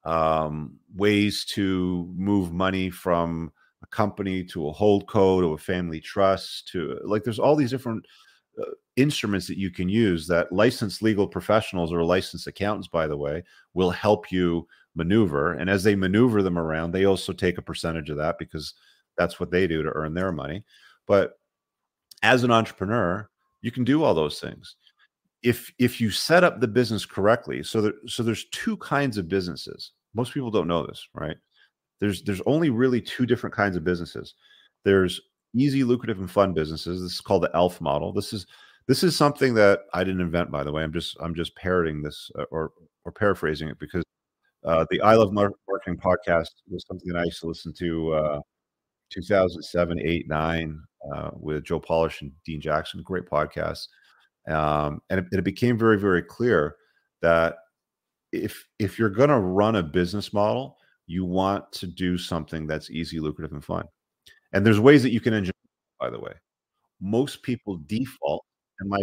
[0.05, 3.51] um, ways to move money from
[3.83, 7.69] a company to a hold co to a family trust to like there's all these
[7.69, 8.05] different
[8.59, 13.17] uh, instruments that you can use that licensed legal professionals or licensed accountants by the
[13.17, 17.61] way will help you maneuver and as they maneuver them around they also take a
[17.61, 18.73] percentage of that because
[19.17, 20.63] that's what they do to earn their money
[21.07, 21.39] but
[22.21, 23.29] as an entrepreneur
[23.61, 24.75] you can do all those things
[25.41, 29.27] if if you set up the business correctly so that so there's two kinds of
[29.27, 31.37] businesses most people don't know this right
[32.03, 34.35] there's there's only really two different kinds of businesses.
[34.83, 35.21] There's
[35.55, 37.01] easy, lucrative, and fun businesses.
[37.01, 38.11] This is called the ELF model.
[38.11, 38.45] This is
[38.87, 40.83] this is something that I didn't invent, by the way.
[40.83, 42.71] I'm just I'm just parroting this uh, or
[43.05, 44.03] or paraphrasing it because
[44.65, 48.39] uh, the I Love Marketing podcast was something that I used to listen to uh,
[49.11, 50.79] 2007, 8, 9
[51.13, 53.01] uh, with Joe Polish and Dean Jackson.
[53.03, 53.87] Great podcast.
[54.47, 56.75] Um, and it, it became very, very clear
[57.21, 57.55] that
[58.31, 62.89] if if you're going to run a business model, you want to do something that's
[62.89, 63.85] easy, lucrative, and fun.
[64.51, 65.53] And there's ways that you can engineer,
[65.99, 66.33] by the way.
[66.99, 68.43] Most people default,
[68.79, 68.99] and my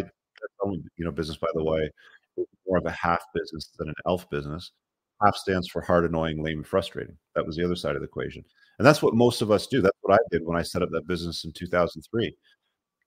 [0.64, 1.90] you know business, by the way,
[2.36, 4.72] is more of a half business than an elf business.
[5.22, 7.16] Half stands for hard, annoying, lame, frustrating.
[7.34, 8.44] That was the other side of the equation.
[8.78, 9.82] And that's what most of us do.
[9.82, 12.34] That's what I did when I set up that business in 2003.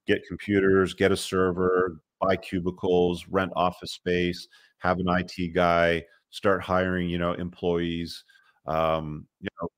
[0.06, 4.46] Get computers, get a server, buy cubicles, rent office space,
[4.78, 8.24] have an IT guy, start hiring, you know, employees,
[8.66, 9.68] um, you know,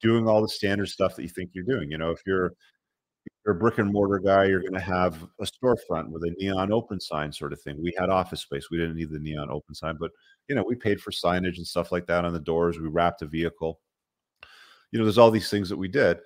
[0.00, 1.90] doing all the standard stuff that you think you're doing.
[1.90, 2.52] You know, if you're
[3.44, 6.72] you're a brick and mortar guy, you're going to have a storefront with a neon
[6.72, 7.82] open sign sort of thing.
[7.82, 8.70] We had office space.
[8.70, 10.12] We didn't need the neon open sign, but
[10.48, 12.78] you know, we paid for signage and stuff like that on the doors.
[12.78, 13.80] We wrapped a vehicle.
[14.90, 16.20] You know, there's all these things that we did.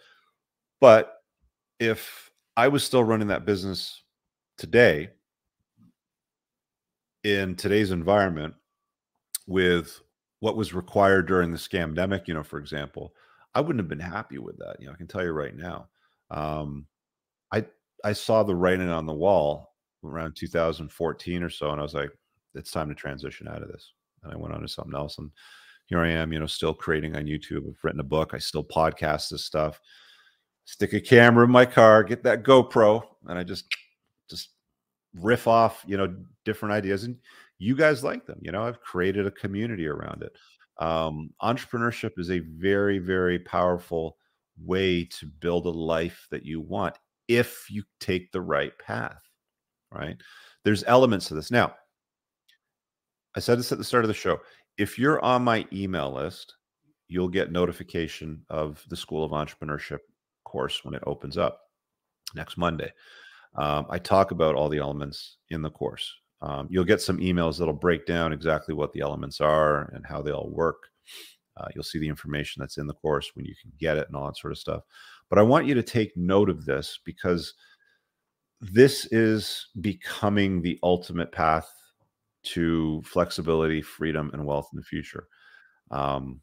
[0.80, 1.14] But
[1.80, 4.02] if I was still running that business
[4.58, 5.10] today
[7.24, 8.54] in today's environment
[9.46, 10.00] with
[10.40, 13.14] what was required during the scamdemic, you know, for example,
[13.54, 14.76] I wouldn't have been happy with that.
[14.80, 15.88] You know, I can tell you right now.
[16.30, 16.86] Um,
[17.52, 17.64] I
[18.04, 22.10] I saw the writing on the wall around 2014 or so, and I was like,
[22.54, 23.92] it's time to transition out of this.
[24.22, 25.18] And I went on to something else.
[25.18, 25.30] And
[25.86, 27.68] here I am, you know, still creating on YouTube.
[27.68, 28.32] I've written a book.
[28.34, 29.80] I still podcast this stuff.
[30.64, 33.66] Stick a camera in my car, get that GoPro, and I just
[34.28, 34.50] just
[35.14, 37.04] riff off, you know, different ideas.
[37.04, 37.16] And
[37.58, 38.38] you guys like them.
[38.42, 40.36] You know, I've created a community around it.
[40.78, 44.16] Um, entrepreneurship is a very, very powerful
[44.62, 46.96] way to build a life that you want
[47.28, 49.22] if you take the right path,
[49.92, 50.16] right?
[50.64, 51.50] There's elements to this.
[51.50, 51.74] Now,
[53.36, 54.38] I said this at the start of the show.
[54.78, 56.54] If you're on my email list,
[57.08, 59.98] you'll get notification of the School of Entrepreneurship
[60.44, 61.60] course when it opens up
[62.34, 62.92] next Monday.
[63.56, 66.12] Um, I talk about all the elements in the course.
[66.42, 70.20] Um, you'll get some emails that'll break down exactly what the elements are and how
[70.20, 70.76] they all work.
[71.56, 74.16] Uh, you'll see the information that's in the course when you can get it and
[74.16, 74.82] all that sort of stuff.
[75.28, 77.54] But I want you to take note of this because
[78.60, 81.70] this is becoming the ultimate path
[82.44, 85.26] to flexibility, freedom, and wealth in the future.
[85.90, 86.40] Um,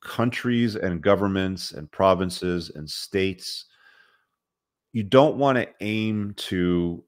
[0.00, 3.66] countries and governments and provinces and states,
[4.92, 7.04] you don't want to aim to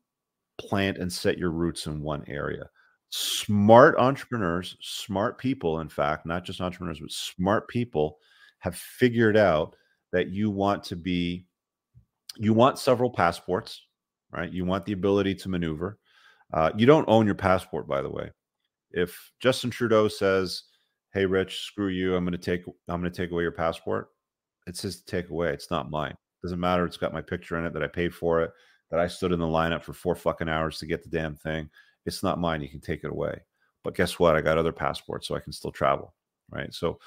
[0.58, 2.68] plant and set your roots in one area.
[3.10, 8.18] Smart entrepreneurs, smart people, in fact, not just entrepreneurs, but smart people
[8.58, 9.74] have figured out
[10.12, 11.46] that you want to be
[12.36, 13.86] you want several passports,
[14.32, 14.50] right?
[14.50, 15.98] You want the ability to maneuver.
[16.52, 18.30] Uh, you don't own your passport, by the way.
[18.92, 20.64] If Justin Trudeau says,
[21.12, 22.14] "Hey, Rich, screw you.
[22.14, 24.08] I'm going to take I'm going to take away your passport,"
[24.66, 25.52] it's his to take away.
[25.52, 26.16] It's not mine.
[26.42, 26.84] Doesn't matter.
[26.86, 28.50] It's got my picture in it that I paid for it.
[28.90, 31.70] That I stood in the lineup for four fucking hours to get the damn thing.
[32.06, 32.62] It's not mine.
[32.62, 33.40] You can take it away.
[33.84, 34.36] But guess what?
[34.36, 36.14] I got other passports, so I can still travel.
[36.50, 36.74] Right.
[36.74, 36.98] So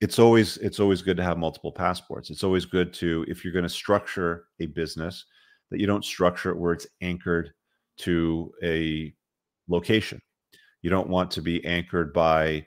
[0.00, 2.30] it's always it's always good to have multiple passports.
[2.30, 5.24] It's always good to if you're going to structure a business
[5.70, 7.52] that you don't structure it where it's anchored
[7.98, 9.14] to a
[9.68, 10.20] location.
[10.82, 12.66] You don't want to be anchored by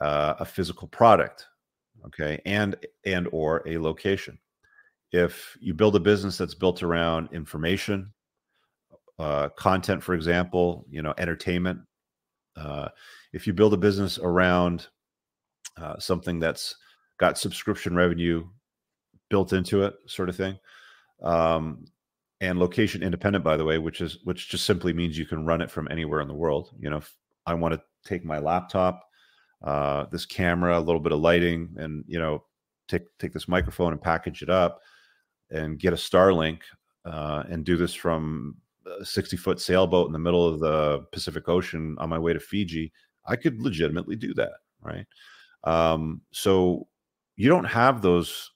[0.00, 1.46] uh, a physical product,
[2.06, 4.38] okay, and and or a location.
[5.12, 8.12] If you build a business that's built around information,
[9.18, 11.80] uh, content, for example, you know, entertainment.
[12.56, 12.88] Uh,
[13.32, 14.88] if you build a business around
[15.80, 16.76] uh, something that's
[17.18, 18.46] got subscription revenue
[19.28, 20.58] built into it, sort of thing.
[21.22, 21.86] Um,
[22.40, 25.60] and location independent, by the way, which is which just simply means you can run
[25.60, 26.70] it from anywhere in the world.
[26.78, 27.00] You know,
[27.46, 29.02] I want to take my laptop,
[29.62, 32.44] uh, this camera, a little bit of lighting, and you know,
[32.88, 34.80] take take this microphone and package it up,
[35.50, 36.60] and get a Starlink,
[37.04, 38.56] uh, and do this from
[39.00, 42.40] a 60 foot sailboat in the middle of the Pacific Ocean on my way to
[42.40, 42.90] Fiji.
[43.26, 45.06] I could legitimately do that, right?
[45.64, 46.88] Um, so
[47.36, 48.50] you don't have those,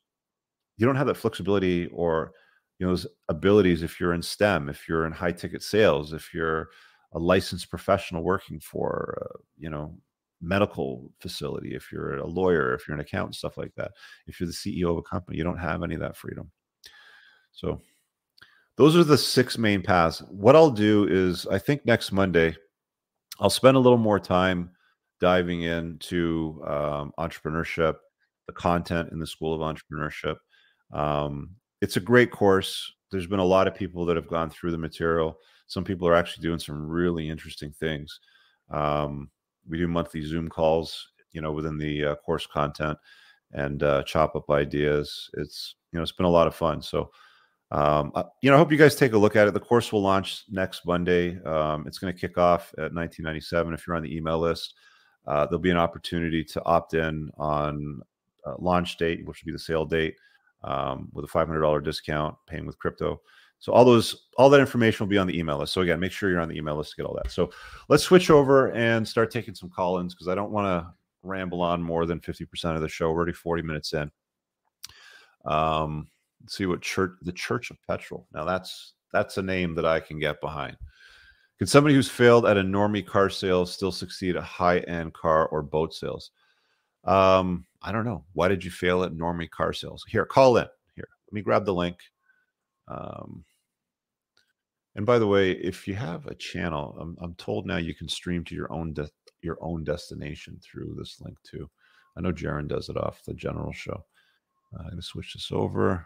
[0.77, 2.33] you don't have that flexibility or
[2.79, 6.35] you know those abilities if you're in STEM, if you're in high ticket sales, if
[6.35, 6.69] you're
[7.13, 9.97] a licensed professional working for uh, you know
[10.41, 13.93] medical facility, if you're a lawyer, if you're an accountant, stuff like that.
[14.27, 16.51] If you're the CEO of a company, you don't have any of that freedom.
[17.53, 17.81] So
[18.77, 20.21] those are the six main paths.
[20.31, 22.57] What I'll do is I think next Monday
[23.39, 24.71] I'll spend a little more time
[25.21, 27.97] diving into um, entrepreneurship,
[28.47, 30.37] the content in the School of Entrepreneurship.
[30.93, 31.51] Um,
[31.81, 32.93] it's a great course.
[33.11, 35.39] There's been a lot of people that have gone through the material.
[35.67, 38.21] Some people are actually doing some really interesting things.
[38.71, 39.31] Um,
[39.69, 42.99] we do monthly Zoom calls, you know, within the uh, course content
[43.53, 45.31] and uh, chop up ideas.
[45.35, 46.83] It's you know, it's been a lot of fun.
[46.83, 47.11] So,
[47.71, 49.55] um, uh, you know, I hope you guys take a look at it.
[49.55, 51.41] The course will launch next Monday.
[51.45, 54.75] Um, it's going to kick off at 1997 if you're on the email list
[55.27, 58.03] uh, there'll be an opportunity to opt in on
[58.47, 60.17] uh, launch date, which will be the sale date,
[60.63, 63.21] um, with a $500 discount, paying with crypto.
[63.59, 65.73] So all those, all that information will be on the email list.
[65.73, 67.31] So again, make sure you're on the email list to get all that.
[67.31, 67.51] So
[67.89, 71.83] let's switch over and start taking some call-ins because I don't want to ramble on
[71.83, 73.11] more than 50% of the show.
[73.11, 74.11] We're already 40 minutes in.
[75.47, 76.09] Um,
[76.47, 78.27] see what church, the Church of Petrol.
[78.33, 80.77] Now that's that's a name that I can get behind.
[81.65, 85.49] Can somebody who's failed at a normie car sales still succeed at high end car
[85.49, 86.31] or boat sales?
[87.05, 88.27] Um, I don't know.
[88.35, 90.05] Why did you fail at normie car sales?
[90.07, 90.67] Here, call in.
[90.95, 91.97] Here, let me grab the link.
[92.87, 93.47] Um,
[94.95, 98.11] and by the way, if you have a channel, I'm, I'm told now you can
[98.11, 99.09] stream to your own de-
[99.41, 101.71] your own destination through this link too.
[102.15, 104.05] I know Jaron does it off the general show.
[104.75, 106.05] Uh, I'm gonna switch this over,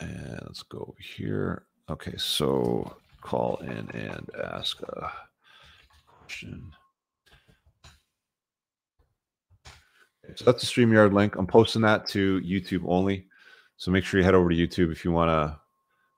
[0.00, 1.66] and let's go here.
[1.90, 5.10] Okay, so call in and ask a
[6.06, 6.72] question.
[10.36, 11.34] So that's the StreamYard link.
[11.34, 13.26] I'm posting that to YouTube only.
[13.76, 15.58] So make sure you head over to YouTube if you want to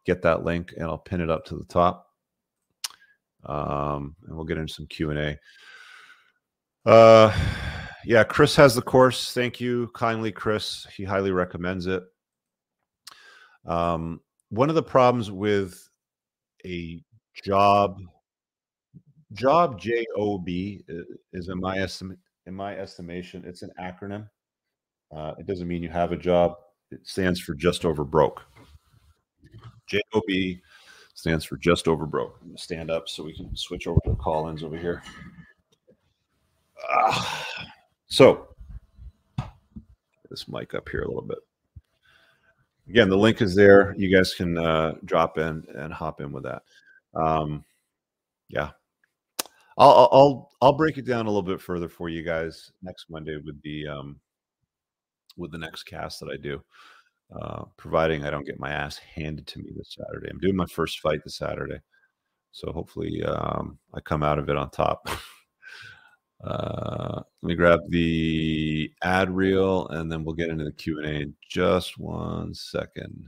[0.04, 2.06] get that link, and I'll pin it up to the top.
[3.46, 5.38] Um, and we'll get into some Q and A.
[6.84, 7.34] Uh,
[8.04, 9.32] yeah, Chris has the course.
[9.32, 10.86] Thank you kindly, Chris.
[10.94, 12.02] He highly recommends it.
[13.64, 14.20] Um,
[14.52, 15.88] one of the problems with
[16.66, 17.02] a
[17.42, 17.98] job
[19.32, 24.28] job job is in my estimate in my estimation it's an acronym.
[25.10, 26.56] Uh, it doesn't mean you have a job
[26.90, 28.42] it stands for just over broke.
[29.86, 30.02] Job
[31.14, 32.38] stands for just over broke.
[32.42, 35.02] I'm to stand up so we can switch over to call-ins over here.
[36.90, 37.26] Uh,
[38.06, 38.48] so
[40.28, 41.38] this mic up here a little bit
[42.88, 43.94] again, the link is there.
[43.96, 46.62] You guys can uh, drop in and hop in with that.
[47.14, 47.64] Um,
[48.48, 48.70] yeah,
[49.78, 53.36] I'll, I'll I'll break it down a little bit further for you guys next Monday
[53.44, 54.20] with the um,
[55.36, 56.62] with the next cast that I do.
[57.34, 60.28] Uh, providing I don't get my ass handed to me this Saturday.
[60.30, 61.80] I'm doing my first fight this Saturday,
[62.52, 65.08] so hopefully um, I come out of it on top.
[66.42, 71.34] Uh, let me grab the ad reel and then we'll get into the Q&A in
[71.48, 73.26] just one second.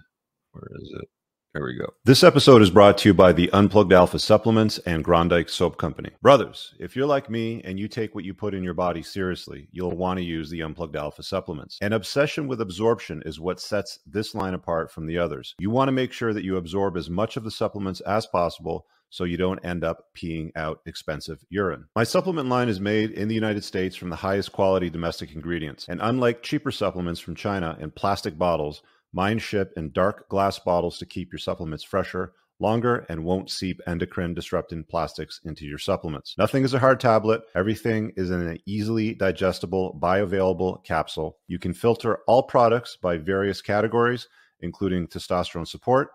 [0.53, 1.09] Where is it?
[1.55, 1.95] There we go.
[2.05, 6.11] This episode is brought to you by the Unplugged Alpha Supplements and Grondike Soap Company.
[6.21, 9.69] Brothers, if you're like me and you take what you put in your body seriously,
[9.71, 11.79] you'll want to use the Unplugged Alpha Supplements.
[11.81, 15.55] An obsession with absorption is what sets this line apart from the others.
[15.61, 18.87] You want to make sure that you absorb as much of the supplements as possible
[19.15, 21.87] so you don't end up peeing out expensive urine.
[21.95, 25.87] My supplement line is made in the United States from the highest quality domestic ingredients.
[25.89, 28.83] And unlike cheaper supplements from China in plastic bottles,
[29.15, 33.81] Mine ship in dark glass bottles to keep your supplements fresher, longer, and won't seep
[33.87, 36.35] endocrine disrupting plastics into your supplements.
[36.37, 37.43] Nothing is a hard tablet.
[37.55, 41.39] Everything is in an easily digestible, bioavailable capsule.
[41.47, 44.27] You can filter all products by various categories,
[44.59, 46.09] including testosterone support,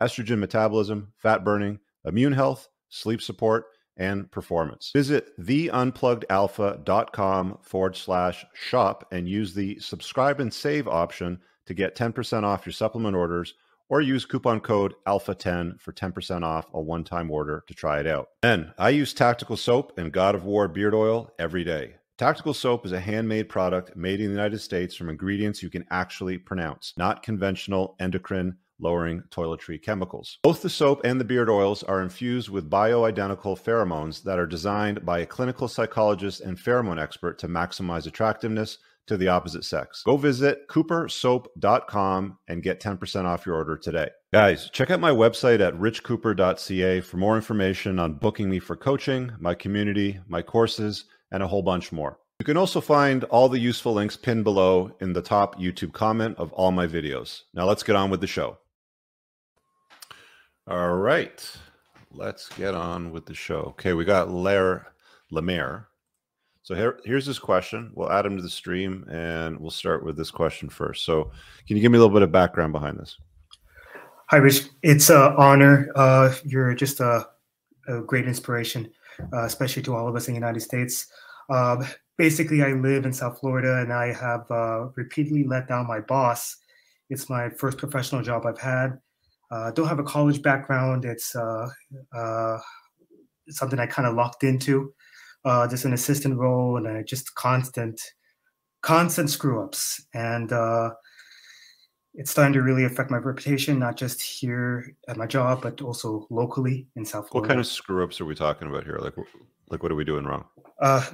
[0.00, 4.92] estrogen metabolism, fat burning, immune health, sleep support, and performance.
[4.94, 12.44] Visit theunpluggedalpha.com forward slash shop and use the subscribe and save option to get 10%
[12.44, 13.54] off your supplement orders
[13.88, 18.06] or use coupon code ALPHA10 for 10% off a one time order to try it
[18.06, 18.28] out.
[18.42, 21.94] Then I use Tactical Soap and God of War beard oil every day.
[22.18, 25.84] Tactical Soap is a handmade product made in the United States from ingredients you can
[25.90, 30.38] actually pronounce, not conventional endocrine lowering toiletry chemicals.
[30.42, 35.04] Both the soap and the beard oils are infused with bioidentical pheromones that are designed
[35.04, 40.02] by a clinical psychologist and pheromone expert to maximize attractiveness to the opposite sex.
[40.04, 44.10] Go visit coopersoap.com and get 10% off your order today.
[44.32, 49.32] Guys, check out my website at richcooper.ca for more information on booking me for coaching,
[49.38, 52.18] my community, my courses, and a whole bunch more.
[52.38, 56.36] You can also find all the useful links pinned below in the top YouTube comment
[56.36, 57.42] of all my videos.
[57.54, 58.58] Now let's get on with the show.
[60.68, 61.48] All right,
[62.12, 63.60] let's get on with the show.
[63.78, 64.88] Okay, we got Lair
[65.30, 65.88] Lemaire
[66.66, 67.92] so here, here's this question.
[67.94, 71.04] We'll add him to the stream, and we'll start with this question first.
[71.04, 71.30] So,
[71.64, 73.16] can you give me a little bit of background behind this?
[74.30, 74.64] Hi, Rich.
[74.82, 75.92] It's an honor.
[75.94, 77.28] Uh, you're just a,
[77.86, 78.90] a great inspiration,
[79.32, 81.06] uh, especially to all of us in the United States.
[81.48, 81.86] Uh,
[82.18, 86.56] basically, I live in South Florida, and I have uh, repeatedly let down my boss.
[87.10, 88.98] It's my first professional job I've had.
[89.50, 91.04] Uh, don't have a college background.
[91.04, 91.68] It's uh,
[93.48, 94.92] something I kind of locked into
[95.46, 98.00] uh, just an assistant role and uh, just constant,
[98.82, 100.04] constant screw ups.
[100.12, 100.90] And uh,
[102.14, 106.26] it's starting to really affect my reputation, not just here at my job, but also
[106.30, 107.46] locally in South Florida.
[107.46, 108.98] What kind of screw ups are we talking about here?
[109.00, 109.14] Like,
[109.70, 110.44] like what are we doing wrong?
[110.80, 111.04] Uh,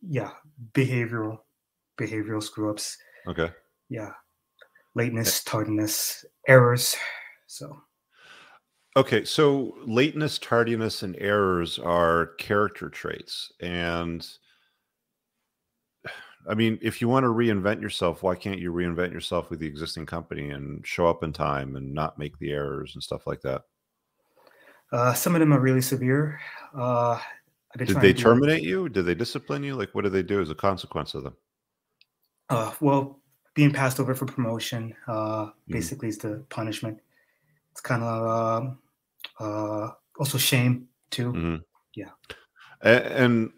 [0.00, 0.30] yeah,
[0.72, 1.38] behavioral,
[2.00, 2.96] behavioral screw ups.
[3.28, 3.50] Okay.
[3.90, 4.12] Yeah,
[4.94, 6.96] lateness, tardiness, errors.
[7.46, 7.82] So
[8.96, 13.52] Okay, so lateness, tardiness, and errors are character traits.
[13.60, 14.26] And
[16.48, 19.66] I mean, if you want to reinvent yourself, why can't you reinvent yourself with the
[19.66, 23.42] existing company and show up in time and not make the errors and stuff like
[23.42, 23.62] that?
[24.90, 26.40] Uh, some of them are really severe.
[26.74, 27.20] Uh,
[27.76, 28.88] did they terminate you?
[28.88, 29.74] Did they discipline you?
[29.74, 31.36] Like, what did they do as a consequence of them?
[32.48, 33.20] Uh, well,
[33.52, 35.52] being passed over for promotion uh, mm.
[35.68, 36.12] basically mm.
[36.12, 36.98] is the punishment.
[37.76, 38.78] It's kind of um,
[39.38, 41.30] uh, also shame too.
[41.30, 41.56] Mm-hmm.
[41.94, 42.08] Yeah,
[42.80, 43.50] and, and,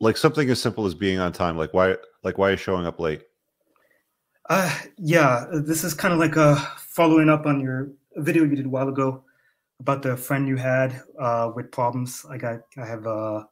[0.00, 1.58] like something as simple as being on time.
[1.58, 1.96] Like why?
[2.24, 3.24] Like why are you showing up late?
[4.48, 8.64] Uh, yeah, this is kind of like a following up on your video you did
[8.64, 9.22] a while ago
[9.80, 12.24] about the friend you had uh, with problems.
[12.30, 13.44] I got, I have uh,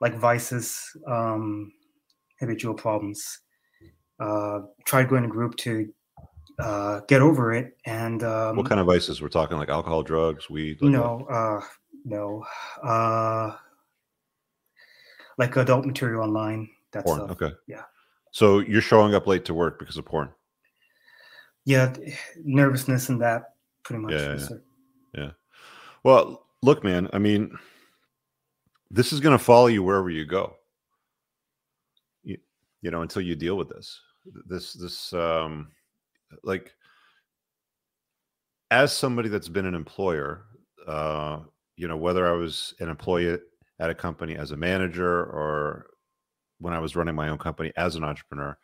[0.00, 1.72] like vices, um,
[2.38, 3.40] habitual problems.
[4.20, 5.92] Uh, tried going to group to
[6.58, 7.76] uh, get over it.
[7.84, 9.58] And um, what kind of vices we're talking?
[9.58, 10.78] Like alcohol, drugs, weed?
[10.80, 11.60] Like no, uh,
[12.04, 12.44] no,
[12.82, 13.56] uh,
[15.38, 16.68] like adult material online.
[16.92, 17.30] That's porn.
[17.30, 17.50] Okay.
[17.66, 17.82] Yeah.
[18.30, 20.30] So you're showing up late to work because of porn.
[21.64, 21.94] Yeah,
[22.42, 24.12] nervousness and that pretty much.
[24.12, 24.56] Yeah, yeah.
[25.14, 25.30] yeah.
[26.02, 27.08] Well, look, man.
[27.12, 27.56] I mean,
[28.90, 30.56] this is going to follow you wherever you go.
[32.22, 32.38] You,
[32.82, 34.00] you know, until you deal with this.
[34.46, 35.68] This this um
[36.42, 36.72] like
[38.70, 40.44] as somebody that's been an employer
[40.86, 41.40] uh
[41.76, 43.38] you know whether i was an employee
[43.78, 45.86] at a company as a manager or
[46.58, 48.56] when i was running my own company as an entrepreneur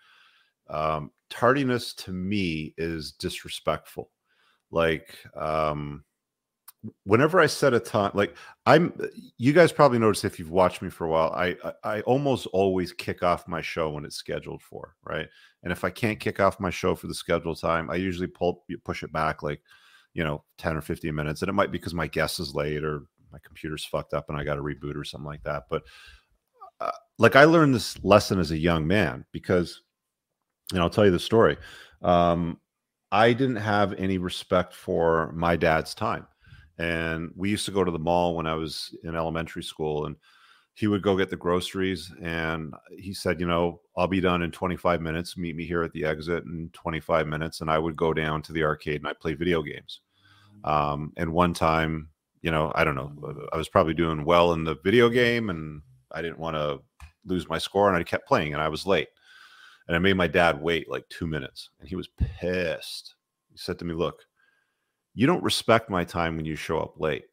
[0.68, 4.10] um tardiness to me is disrespectful.
[4.70, 6.04] Like um
[7.04, 8.92] whenever I set a time, like I'm,
[9.36, 12.46] you guys probably noticed if you've watched me for a while, I, I, I almost
[12.48, 15.28] always kick off my show when it's scheduled for, right?
[15.62, 18.64] And if I can't kick off my show for the scheduled time, I usually pull
[18.84, 19.60] push it back like,
[20.14, 22.82] you know, ten or fifteen minutes, and it might be because my guest is late
[22.82, 25.64] or my computer's fucked up and I got to reboot or something like that.
[25.68, 25.82] But
[26.80, 29.82] uh, like I learned this lesson as a young man because,
[30.72, 31.58] and I'll tell you the story.
[32.02, 32.58] Um,
[33.12, 36.26] I didn't have any respect for my dad's time.
[36.80, 40.16] And we used to go to the mall when I was in elementary school and
[40.72, 44.50] he would go get the groceries and he said, you know, I'll be done in
[44.50, 45.36] 25 minutes.
[45.36, 47.60] Meet me here at the exit in 25 minutes.
[47.60, 50.00] And I would go down to the arcade and I play video games.
[50.64, 52.08] Um, and one time,
[52.40, 53.12] you know, I don't know,
[53.52, 56.80] I was probably doing well in the video game and I didn't want to
[57.26, 59.08] lose my score and I kept playing and I was late.
[59.86, 63.16] And I made my dad wait like two minutes and he was pissed.
[63.50, 64.22] He said to me, Look,
[65.14, 67.24] you don't respect my time when you show up late.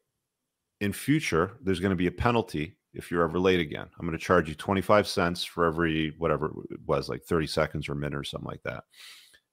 [0.80, 3.86] In future, there's going to be a penalty if you're ever late again.
[3.98, 7.88] I'm going to charge you 25 cents for every whatever it was, like 30 seconds
[7.88, 8.84] or a minute or something like that.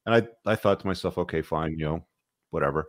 [0.04, 2.06] And I, I thought to myself, okay, fine, you know,
[2.50, 2.86] whatever.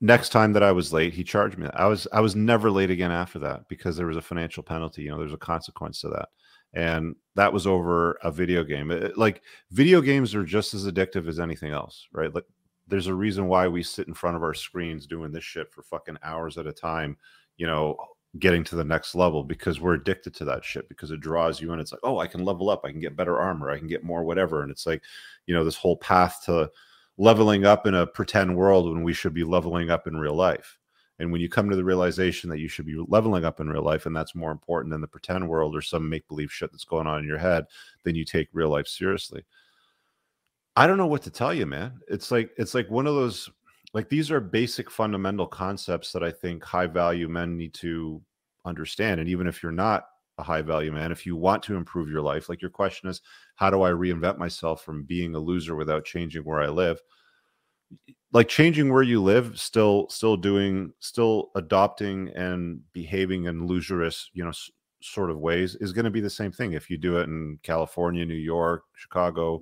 [0.00, 1.68] Next time that I was late, he charged me.
[1.72, 5.02] I was I was never late again after that because there was a financial penalty.
[5.02, 6.28] You know, there's a consequence to that
[6.72, 8.90] and that was over a video game.
[8.90, 12.32] It, like video games are just as addictive as anything else, right?
[12.32, 12.44] Like
[12.90, 15.82] there's a reason why we sit in front of our screens doing this shit for
[15.82, 17.16] fucking hours at a time,
[17.56, 17.96] you know,
[18.38, 21.72] getting to the next level because we're addicted to that shit because it draws you
[21.72, 21.80] in.
[21.80, 24.04] It's like, oh, I can level up, I can get better armor, I can get
[24.04, 24.62] more whatever.
[24.62, 25.02] And it's like,
[25.46, 26.70] you know, this whole path to
[27.18, 30.78] leveling up in a pretend world when we should be leveling up in real life.
[31.18, 33.82] And when you come to the realization that you should be leveling up in real
[33.82, 36.84] life, and that's more important than the pretend world or some make believe shit that's
[36.84, 37.66] going on in your head,
[38.04, 39.44] then you take real life seriously.
[40.76, 42.00] I don't know what to tell you, man.
[42.08, 43.48] It's like it's like one of those
[43.92, 48.22] like these are basic fundamental concepts that I think high value men need to
[48.64, 49.20] understand.
[49.20, 50.04] And even if you're not
[50.38, 53.20] a high value man, if you want to improve your life, like your question is,
[53.56, 57.00] how do I reinvent myself from being a loser without changing where I live?
[58.32, 64.42] like changing where you live still still doing still adopting and behaving in usurious you
[64.42, 64.70] know s-
[65.02, 67.58] sort of ways is going to be the same thing if you do it in
[67.62, 69.60] california new york chicago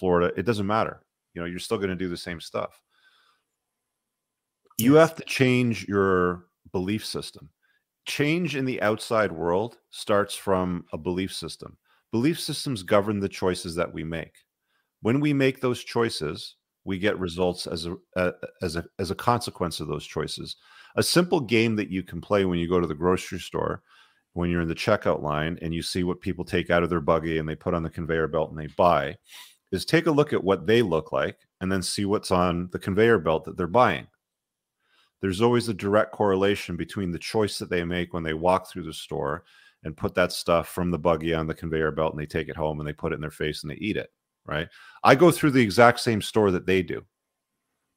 [0.00, 2.82] florida it doesn't matter you know you're still going to do the same stuff.
[4.78, 7.50] You have to change your belief system.
[8.06, 11.76] Change in the outside world starts from a belief system.
[12.12, 14.34] Belief systems govern the choices that we make.
[15.02, 18.32] When we make those choices we get results as a uh,
[18.62, 20.56] as a as a consequence of those choices.
[20.96, 23.82] A simple game that you can play when you go to the grocery store,
[24.32, 27.02] when you're in the checkout line and you see what people take out of their
[27.02, 29.14] buggy and they put on the conveyor belt and they buy,
[29.72, 32.78] is take a look at what they look like and then see what's on the
[32.78, 34.06] conveyor belt that they're buying.
[35.20, 38.84] There's always a direct correlation between the choice that they make when they walk through
[38.84, 39.44] the store
[39.84, 42.56] and put that stuff from the buggy on the conveyor belt and they take it
[42.56, 44.10] home and they put it in their face and they eat it
[44.46, 44.68] right?
[45.04, 47.04] I go through the exact same store that they do,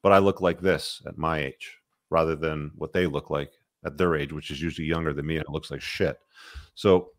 [0.01, 1.78] but I look like this at my age
[2.09, 3.51] rather than what they look like
[3.86, 6.19] at their age, which is usually younger than me and it looks like shit.
[6.76, 7.09] So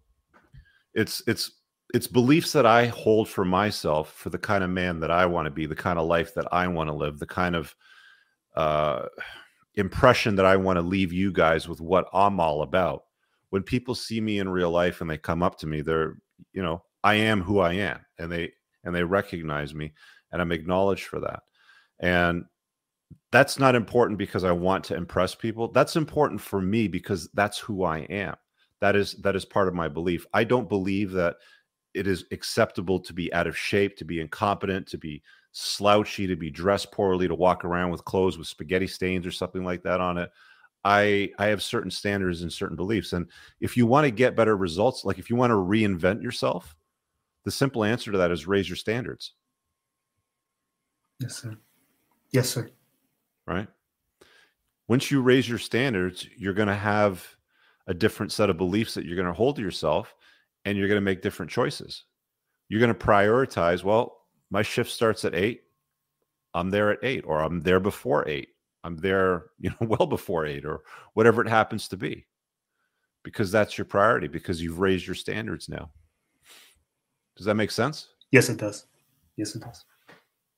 [0.95, 1.51] it's it's
[1.95, 5.47] it's beliefs that I hold for myself for the kind of man that I want
[5.47, 7.75] to be, the kind of life that I want to live, the kind of
[8.57, 9.07] uh,
[9.77, 13.05] impression that I want to leave you guys with what I'm all about.
[13.51, 16.17] When people see me in real life and they come up to me, they're,
[16.53, 19.93] you know, I am who I am, and they and they recognize me
[20.35, 21.41] and i'm acknowledged for that.
[22.01, 22.45] And
[23.31, 25.71] that's not important because i want to impress people.
[25.73, 28.37] That's important for me because that's who i am.
[28.81, 30.27] That is that is part of my belief.
[30.35, 31.37] I don't believe that
[31.95, 35.23] it is acceptable to be out of shape to be incompetent to be
[35.53, 39.65] slouchy to be dressed poorly to walk around with clothes with spaghetti stains or something
[39.65, 40.31] like that on it
[40.85, 43.27] i i have certain standards and certain beliefs and
[43.61, 46.75] if you want to get better results like if you want to reinvent yourself
[47.45, 49.33] the simple answer to that is raise your standards.
[51.21, 51.57] Yes, sir.
[52.33, 52.71] Yes, sir.
[53.47, 53.69] Right.
[54.89, 57.27] Once you raise your standards, you're going to have
[57.87, 60.15] a different set of beliefs that you're going to hold to yourself
[60.65, 62.05] and you're going to make different choices.
[62.69, 64.19] You're going to prioritize, well,
[64.51, 65.63] my shift starts at eight.
[66.55, 68.49] I'm there at eight, or I'm there before eight.
[68.85, 70.83] I'm there, you know, well before eight, or
[71.15, 72.27] whatever it happens to be,
[73.23, 75.91] because that's your priority, because you've raised your standards now.
[77.37, 78.09] Does that make sense?
[78.31, 78.87] Yes, it does.
[79.37, 79.85] Yes, it does.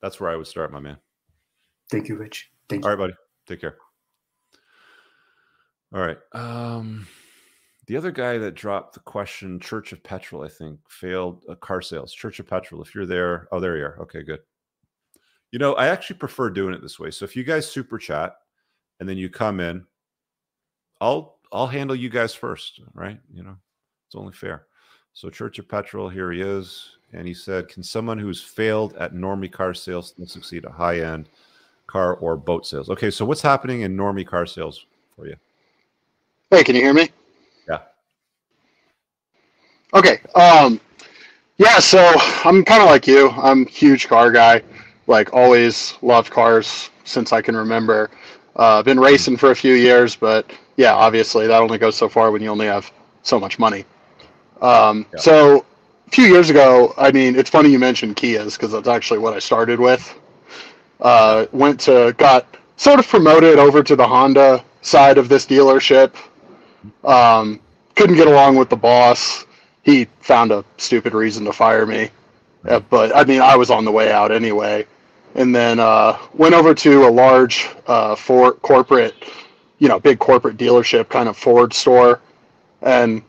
[0.01, 0.97] That's where I would start, my man.
[1.89, 2.51] Thank you, Rich.
[2.69, 2.89] Thank you.
[2.89, 3.17] All right, buddy.
[3.47, 3.77] Take care.
[5.93, 6.17] All right.
[6.33, 7.07] Um,
[7.87, 11.81] the other guy that dropped the question, Church of Petrol, I think, failed uh, car
[11.81, 12.13] sales.
[12.13, 12.81] Church of Petrol.
[12.81, 13.97] If you're there, oh, there you are.
[14.01, 14.41] Okay, good.
[15.51, 17.11] You know, I actually prefer doing it this way.
[17.11, 18.35] So if you guys super chat
[18.99, 19.85] and then you come in,
[20.99, 23.19] I'll I'll handle you guys first, right?
[23.33, 23.55] You know,
[24.05, 24.65] it's only fair.
[25.13, 26.97] So Church of Petrol, here he is.
[27.13, 31.29] And he said, Can someone who's failed at normie car sales succeed at high end
[31.87, 32.89] car or boat sales?
[32.89, 34.85] Okay, so what's happening in normie car sales
[35.15, 35.37] for you?
[36.51, 37.09] Hey, can you hear me?
[39.97, 40.19] Okay.
[40.35, 40.79] Um
[41.57, 42.13] yeah, so
[42.45, 43.31] I'm kind of like you.
[43.31, 44.61] I'm a huge car guy.
[45.07, 48.11] Like always loved cars since I can remember.
[48.55, 52.31] Uh, been racing for a few years, but yeah, obviously that only goes so far
[52.31, 52.91] when you only have
[53.23, 53.85] so much money.
[54.61, 55.19] Um, Yeah.
[55.19, 55.65] So
[56.07, 59.33] a few years ago, I mean, it's funny you mentioned Kias because that's actually what
[59.33, 60.13] I started with.
[61.01, 62.45] Uh, went to got
[62.75, 66.13] sort of promoted over to the Honda side of this dealership.
[67.03, 67.59] Um,
[67.95, 69.46] couldn't get along with the boss.
[69.87, 72.09] He found a stupid reason to fire me,
[72.67, 74.85] Uh, but I mean, I was on the way out anyway.
[75.35, 79.13] And then uh, went over to a large uh, for corporate,
[79.79, 82.19] you know, big corporate dealership kind of Ford store,
[82.81, 83.21] and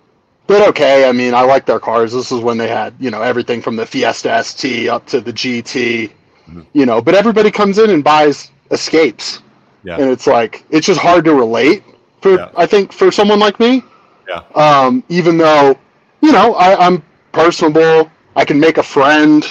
[0.48, 1.08] did okay.
[1.08, 2.12] I mean, I like their cars.
[2.12, 5.32] This is when they had, you know, everything from the Fiesta ST up to the
[5.32, 6.10] GT,
[6.50, 6.64] Mhm.
[6.72, 7.00] you know.
[7.00, 9.42] But everybody comes in and buys Escapes,
[9.84, 9.96] Yeah.
[10.00, 11.84] and it's like it's just hard to relate
[12.20, 12.48] for Yeah.
[12.56, 13.84] I think for someone like me.
[14.28, 14.40] Yeah.
[14.56, 15.76] Um, even though,
[16.20, 17.02] you know, I, I'm
[17.32, 19.44] personable, I can make a friend.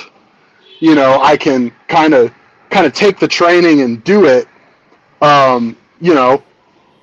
[0.80, 2.34] You know, I can kind of
[2.70, 4.48] kind of take the training and do it.
[5.22, 6.44] Um, you know,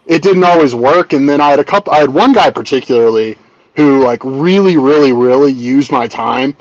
[0.07, 1.93] it didn't always work, and then I had a couple.
[1.93, 3.37] I had one guy particularly
[3.77, 6.57] who like really, really, really used my time,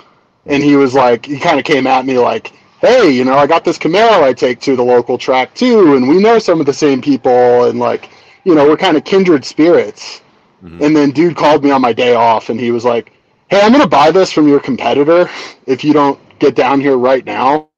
[0.45, 3.45] and he was like, he kind of came at me like, "Hey, you know, I
[3.45, 6.65] got this Camaro I take to the local track too, and we know some of
[6.65, 8.09] the same people, and like,
[8.43, 10.22] you know, we're kind of kindred spirits."
[10.63, 10.85] Mhm.
[10.85, 13.11] And then dude called me on my day off, and he was like,
[13.49, 15.29] "Hey, I'm gonna buy this from your competitor
[15.67, 17.69] if you don't get down here right now."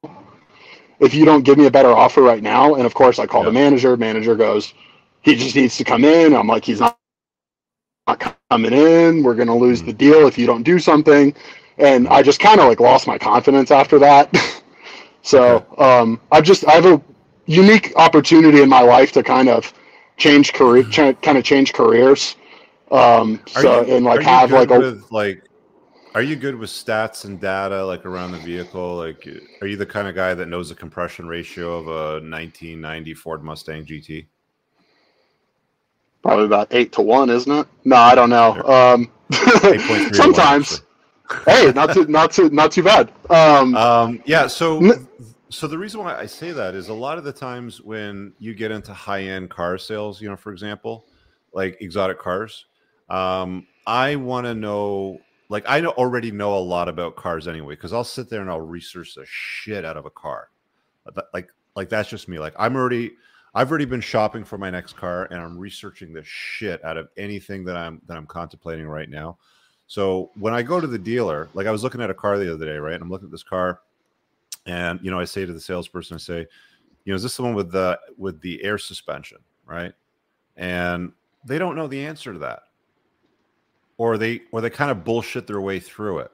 [1.00, 3.44] If you don't give me a better offer right now, and of course I call
[3.44, 3.96] the manager.
[3.98, 4.74] Manager goes,
[5.22, 6.36] he just needs to come in.
[6.36, 6.98] I'm like, he's not,
[8.08, 8.20] not
[8.50, 9.24] coming in.
[9.24, 9.86] We're gonna lose Mhm.
[9.86, 11.34] the deal if you don't do something.
[11.78, 14.30] And I just kind of like lost my confidence after that.
[15.22, 17.02] so um, I've just I have a
[17.46, 19.74] unique opportunity in my life to kind of
[20.18, 22.36] change career, ch- kind of change careers.
[22.92, 25.44] Um, Are so you- and like have like good a with, like
[26.14, 29.28] are you good with stats and data like around the vehicle like
[29.62, 33.44] are you the kind of guy that knows the compression ratio of a 1990 ford
[33.44, 34.26] mustang gt
[36.22, 37.68] probably about eight to one, isn't it?
[37.84, 38.54] No, I don't know.
[38.64, 40.82] Um, 8.3 to one, sometimes.
[41.46, 43.12] hey, not too not too not too bad.
[43.30, 45.08] Um, Um, yeah, so N-
[45.50, 48.56] so the reason why I say that is a lot of the times when you
[48.56, 51.06] get into high end car sales, you know, for example,
[51.54, 52.66] like exotic cars,
[53.10, 57.94] um, I want to know, like, I already know a lot about cars anyway because
[57.94, 60.50] I'll sit there and I'll research the shit out of a car,
[61.34, 62.40] like, like that's just me.
[62.40, 63.14] Like, I'm already.
[63.58, 67.08] I've already been shopping for my next car and I'm researching the shit out of
[67.16, 69.38] anything that I'm that I'm contemplating right now.
[69.88, 72.54] So when I go to the dealer, like I was looking at a car the
[72.54, 72.94] other day, right?
[72.94, 73.80] And I'm looking at this car,
[74.66, 76.40] and you know, I say to the salesperson, I say,
[77.06, 79.94] you know, is this the one with the with the air suspension, right?
[80.58, 81.14] And
[81.46, 82.64] they don't know the answer to that,
[83.98, 86.32] or they or they kind of bullshit their way through it.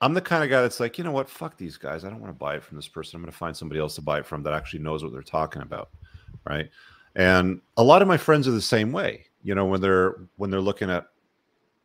[0.00, 2.04] I'm the kind of guy that's like, you know what, fuck these guys.
[2.04, 3.16] I don't want to buy it from this person.
[3.16, 5.22] I'm going to find somebody else to buy it from that actually knows what they're
[5.22, 5.90] talking about,
[6.48, 6.70] right?
[7.16, 9.26] And a lot of my friends are the same way.
[9.42, 11.06] You know, when they're when they're looking at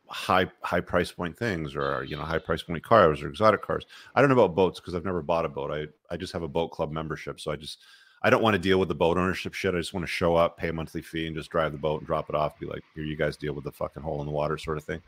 [0.08, 3.86] high high price point things or you know high price point cars or exotic cars.
[4.14, 5.70] I don't know about boats because I've never bought a boat.
[5.70, 7.78] I I just have a boat club membership, so I just
[8.22, 9.74] I don't want to deal with the boat ownership shit.
[9.74, 12.00] I just want to show up, pay a monthly fee, and just drive the boat
[12.00, 12.58] and drop it off.
[12.58, 14.84] Be like, here, you guys deal with the fucking hole in the water sort of
[14.84, 15.00] thing.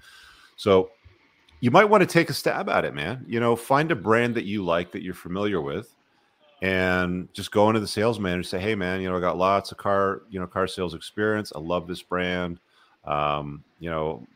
[0.57, 0.91] So
[1.61, 3.25] you might want to take a stab at it, man.
[3.27, 5.95] You know, find a brand that you like that you're familiar with,
[6.63, 9.39] and just go into the sales manager and say, hey, man, you know, I got
[9.39, 11.53] lots of car, you know, car sales experience.
[11.55, 12.61] I love this brand.
[13.05, 14.27] Um, you know,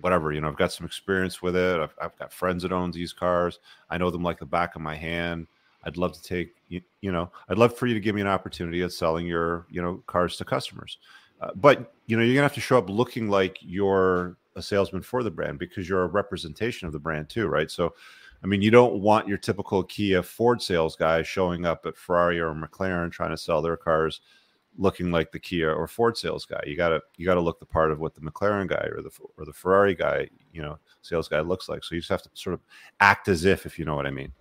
[0.00, 1.80] whatever, you know, I've got some experience with it.
[1.80, 3.58] I've, I've got friends that own these cars.
[3.90, 5.46] I know them like the back of my hand.
[5.84, 8.26] I'd love to take, you, you know, I'd love for you to give me an
[8.26, 10.98] opportunity at selling your, you know, cars to customers.
[11.40, 15.02] Uh, but, you know, you're to have to show up looking like you're a salesman
[15.02, 17.70] for the brand because you're a representation of the brand too, right?
[17.70, 17.94] So,
[18.44, 22.40] I mean, you don't want your typical Kia Ford sales guy showing up at Ferrari
[22.40, 24.20] or McLaren trying to sell their cars
[24.78, 26.60] looking like the Kia or Ford sales guy.
[26.66, 29.44] You gotta you gotta look the part of what the McLaren guy or the or
[29.44, 31.84] the Ferrari guy, you know, sales guy looks like.
[31.84, 32.60] So you just have to sort of
[33.00, 34.32] act as if, if you know what I mean.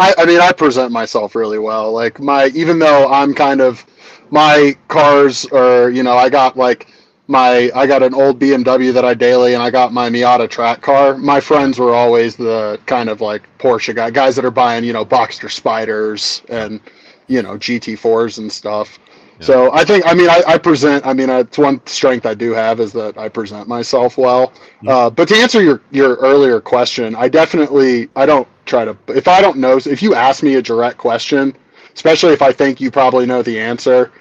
[0.00, 1.92] I, I mean, I present myself really well.
[1.92, 3.84] Like my, even though I'm kind of,
[4.30, 6.88] my cars are, you know, I got like
[7.28, 10.80] my, I got an old BMW that I daily, and I got my Miata track
[10.80, 11.18] car.
[11.18, 14.94] My friends were always the kind of like Porsche guy, guys that are buying, you
[14.94, 16.80] know, Boxster Spiders and,
[17.28, 18.98] you know, GT4s and stuff.
[19.40, 19.46] Yeah.
[19.46, 21.04] So I think, I mean, I, I present.
[21.06, 24.52] I mean, it's one strength I do have is that I present myself well.
[24.82, 24.94] Yeah.
[24.96, 28.96] Uh, but to answer your your earlier question, I definitely I don't try to.
[29.08, 31.56] If I don't know, if you ask me a direct question,
[31.94, 34.12] especially if I think you probably know the answer,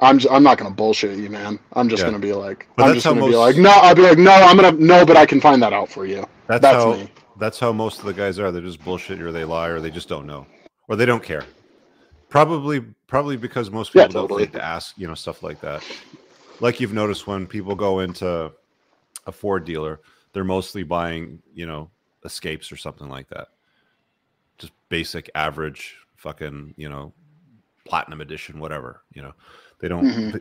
[0.00, 1.60] I'm j- I'm not gonna bullshit you, man.
[1.74, 2.06] I'm just Yeah.
[2.10, 3.70] gonna be like, But I'm just gonna be like, no.
[3.70, 4.32] I'll be like, no.
[4.32, 6.24] I'm gonna no, but I can find that out for you.
[6.48, 7.10] That's, That's how me.
[7.38, 8.50] that's how most of the guys are.
[8.50, 10.46] They just bullshit or they lie or they just don't know.
[10.88, 11.44] or they don't care.
[12.28, 15.82] Probably, probably because most people Yeah, don't think to ask, you know, stuff like that.
[16.60, 18.52] Like you've noticed when people go into
[19.26, 20.00] a Ford dealer,
[20.32, 21.90] they're mostly buying, you know,
[22.24, 23.48] escapes or something like that.
[24.58, 27.12] Just basic, average, fucking, you know,
[27.86, 29.02] platinum edition, whatever.
[29.14, 29.32] You know,
[29.78, 30.32] they don't Mhm.
[30.32, 30.40] they,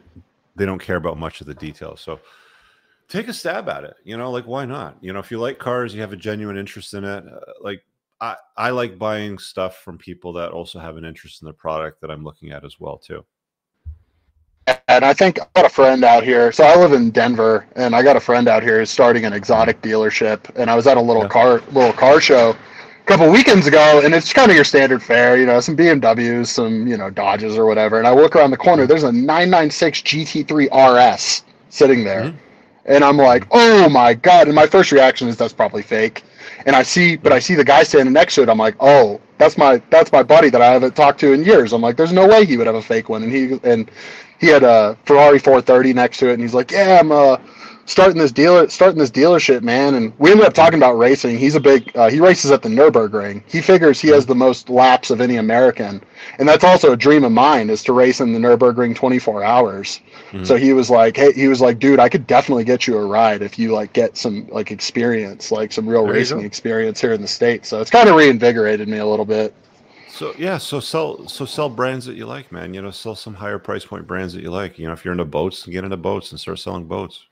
[0.56, 2.02] they don't care about much of the details.
[2.02, 2.20] So
[3.08, 3.96] take a stab at it.
[4.04, 4.98] You know, like why not?
[5.02, 7.26] You know, if you like cars, you have a genuine interest in it.
[7.28, 7.84] Uh, like
[8.22, 12.02] I, I like buying stuff from people that also have an interest in the product
[12.02, 13.26] that I'm looking at as well too.
[14.88, 16.52] And I think I got a friend out here.
[16.52, 19.34] So I live in Denver, and I got a friend out here who's starting an
[19.34, 20.40] exotic dealership.
[20.56, 21.28] And I was at a little Yeah.
[21.30, 25.38] car little car show a couple weekends ago, and it's kind of your standard fare,
[25.38, 28.00] you know, some BMWs, some you know Dodges or whatever.
[28.00, 32.36] And I look around the corner, there's a 996 GT3 RS sitting there, Mhm.
[32.86, 34.48] and I'm like, oh my god!
[34.48, 36.24] And my first reaction is that's probably fake.
[36.66, 38.50] And I see, but I see the guy standing next to it.
[38.50, 41.74] I'm like, oh, that's my that's my buddy that I haven't talked to in years.
[41.74, 43.24] I'm like, there's no way he would have a fake one.
[43.24, 43.90] And he and
[44.40, 47.38] he had a Ferrari 430 next to it, and he's like, "Yeah, I'm uh,
[47.86, 51.38] starting this dealer, starting this dealership, man." And we ended up talking about racing.
[51.38, 53.44] He's a big, uh, he races at the Nurburgring.
[53.48, 56.02] He figures he has the most laps of any American,
[56.40, 60.02] and that's also a dream of mine is to race in the Nurburgring 24 hours.
[60.36, 60.46] Mhm.
[60.46, 63.06] So he was like, "Hey, he was like, dude, I could definitely get you a
[63.06, 67.14] ride if you like get some like experience, like some real There racing experience here
[67.14, 69.54] in the states." So it's kind of reinvigorated me a little bit.
[70.10, 72.74] So yeah, so sell so sell brands that you like, man.
[72.74, 74.78] You know, sell some higher price point brands that you like.
[74.78, 77.24] You know, if you're into boats, get into boats and start selling boats.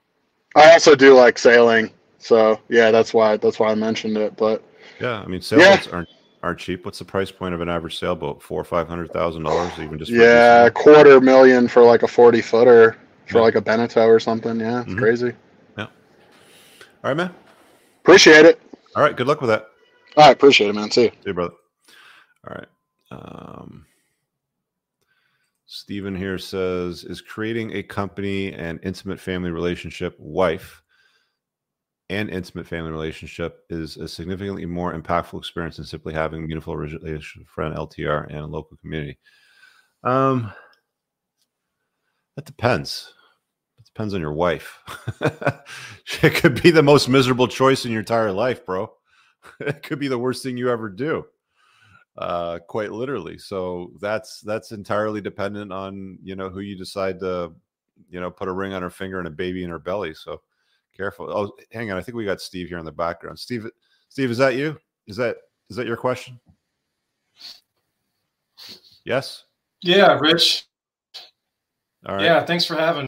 [0.56, 4.38] I also do like sailing, so yeah, that's why that's why I mentioned it.
[4.38, 4.64] But
[5.02, 6.08] Yeah, I mean, sailboats aren't
[6.44, 6.86] aren't cheap.
[6.86, 8.44] What's the price point of an average sailboat?
[8.44, 12.42] Four or five hundred thousand dollars, even just yeah, quarter million for like a forty
[12.42, 13.44] footer for Yeah.
[13.44, 14.60] like a Beneteau or something.
[14.60, 14.98] Yeah, it's Mhm.
[14.98, 15.34] crazy.
[15.78, 15.86] Yeah.
[15.86, 15.90] All
[17.06, 17.34] right, man.
[18.02, 18.60] Appreciate it.
[18.96, 19.70] All right, good luck with that.
[20.18, 20.92] All right, appreciate it, man.
[20.92, 21.10] See you.
[21.10, 21.54] See you, brother.
[22.48, 22.68] All right.
[23.10, 23.86] Um,
[25.66, 30.83] Stephen here says, is creating a company and intimate family relationship wife
[32.14, 36.78] and intimate family relationship is a significantly more impactful experience than simply having a meaningful
[36.78, 39.18] relationship friend, LTR, and a local community.
[40.04, 40.52] Um,
[42.36, 43.14] that depends.
[43.80, 44.80] It depends on your wife.
[46.22, 48.92] it could be the most miserable choice in your entire life, bro.
[49.60, 51.26] It could be the worst thing you ever do
[52.18, 57.52] uh quite literally so that's that's entirely dependent on you know who you decide to
[58.10, 60.40] you know put a ring on her finger and a baby in her belly so
[60.96, 63.68] careful oh hang on i think we got steve here in the background steve
[64.10, 64.78] steve is that you
[65.08, 65.38] is that
[65.70, 66.40] is that your question
[69.06, 69.44] yes
[69.82, 70.66] Yeah, Rich.
[72.06, 73.08] all right Yeah, thanks for having.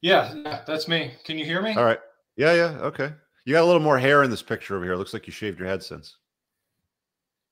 [0.00, 1.12] Yeah, yeah, that's me.
[1.24, 1.74] Can you hear me?
[1.76, 2.00] all right
[2.36, 3.12] yeah yeah okay
[3.44, 5.58] you got a little more hair in this picture over here looks like you shaved
[5.58, 6.16] your head since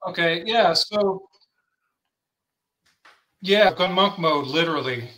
[0.04, 0.72] Okay, yeah.
[0.72, 1.28] So,
[3.40, 5.08] yeah, I've gone monk mode literally.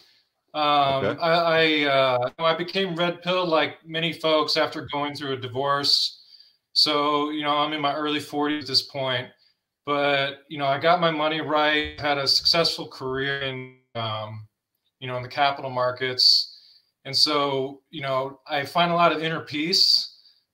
[0.55, 1.21] Um, Okay.
[1.21, 6.21] I I, uh, I became red pill like many folks after going through a divorce.
[6.73, 9.29] So you know, I'm in my early 40s at this point,
[9.87, 14.47] but you know, I got my money right, had a successful career in um,
[15.01, 16.57] you know in the capital markets,
[17.05, 20.11] and so you know, I find a lot of inner peace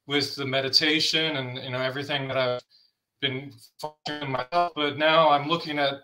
[0.06, 2.62] with the meditation and you know everything that I've
[3.20, 3.52] been
[4.28, 5.94] myself, but now I'm looking at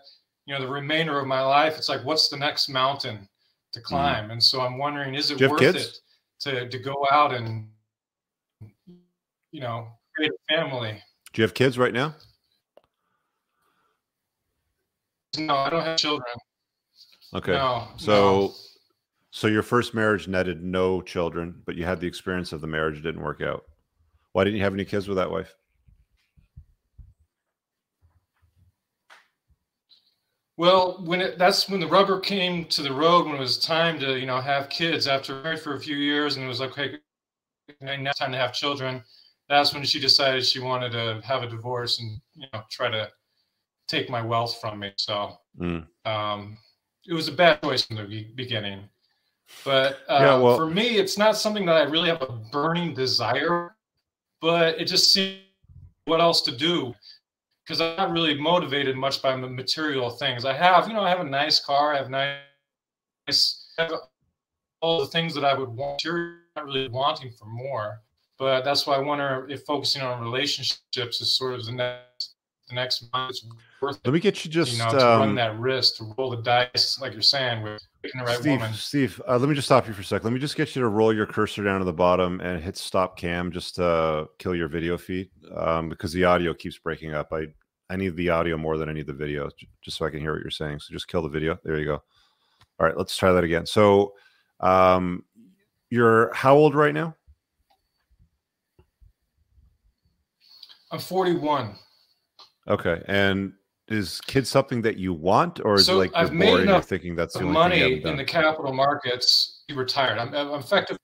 [0.47, 1.77] you know the remainder of my life.
[1.79, 3.29] It's like, what's the next mountain
[3.77, 3.95] to mm-hmm.
[3.95, 4.31] climb?
[4.31, 5.87] And so I'm wondering, is it Do you have worth kids?
[5.87, 6.01] it
[6.41, 7.69] to to go out and
[9.53, 11.03] you know create a family?
[11.33, 12.15] do you have kids right now
[15.39, 16.35] No, I don't have children.
[17.35, 17.89] okay No.
[17.97, 18.55] So, no.
[19.31, 23.03] so your first marriage netted no children, but you had the experience of the marriage
[23.03, 23.65] didn't work out.
[24.33, 25.55] Why didn't you have any kids with that wife?
[30.57, 33.99] Well, when it, that's when the rubber came to the road, when it was time
[34.01, 36.71] to, you know, have kids after married for a few years, and it was like,
[36.71, 36.99] okay,
[37.81, 39.03] now time to have children.
[39.49, 43.11] That's when she decided she wanted to have a divorce and, you know, try to
[43.87, 44.93] take my wealth from me.
[44.97, 45.87] So Mm.
[46.05, 46.59] um,
[47.07, 48.89] it was a bad choice from the beginning.
[49.65, 52.95] But uh, Yeah, well- for me, it's not something that I really have a burning
[52.95, 53.77] desire,
[54.41, 55.41] but it just seems
[56.07, 56.95] what else to do
[57.67, 60.45] because I'm not really motivated much by material things.
[60.45, 63.93] I have, you know, I have a nice car, I have nice, I have
[64.81, 66.05] all the things that I would want.
[66.05, 68.03] You're not really wanting for more,
[68.39, 72.35] but that's why I wonder if focusing on relationships is sort of the next,
[72.69, 73.31] the next month.
[73.31, 73.47] It's
[73.83, 76.31] worth Let me get you just you know, to run um, that risk, to roll
[76.31, 77.83] the dice, like you're saying, with
[78.15, 78.61] right Steve.
[78.61, 78.75] woman.
[78.75, 80.25] Steve, uh, let me just stop you for a sec.
[80.25, 82.77] Let me just get you to roll your cursor down to the bottom and hit
[82.77, 87.33] stop cam just to kill your video feed um, because the audio keeps breaking up.
[87.33, 87.47] I
[87.89, 89.49] I need the audio more than I need the video,
[89.81, 90.81] just so I can hear what you're saying.
[90.81, 91.59] So just kill the video.
[91.65, 92.03] There you go.
[92.79, 93.65] All right, let's try that again.
[93.65, 94.15] So,
[94.61, 95.25] um,
[95.89, 97.15] you're how old right now?
[100.91, 101.75] I'm 41.
[102.69, 103.53] Okay, and
[103.89, 106.61] is kids something that you want, or is so it like I've you're made bored
[106.61, 109.63] you're enough thinking that's the only money thing you haven't in the capital markets.
[109.69, 110.19] You retired.
[110.19, 110.97] I'm, I'm effective.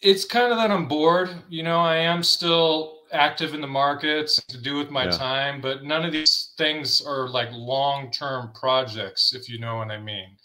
[0.00, 1.30] It's kind of that I'm bored.
[1.48, 5.10] You know, I am still active in the markets to do with my Yeah.
[5.10, 9.98] time, but none of these things are like long-term projects, if you know what I
[9.98, 10.36] mean.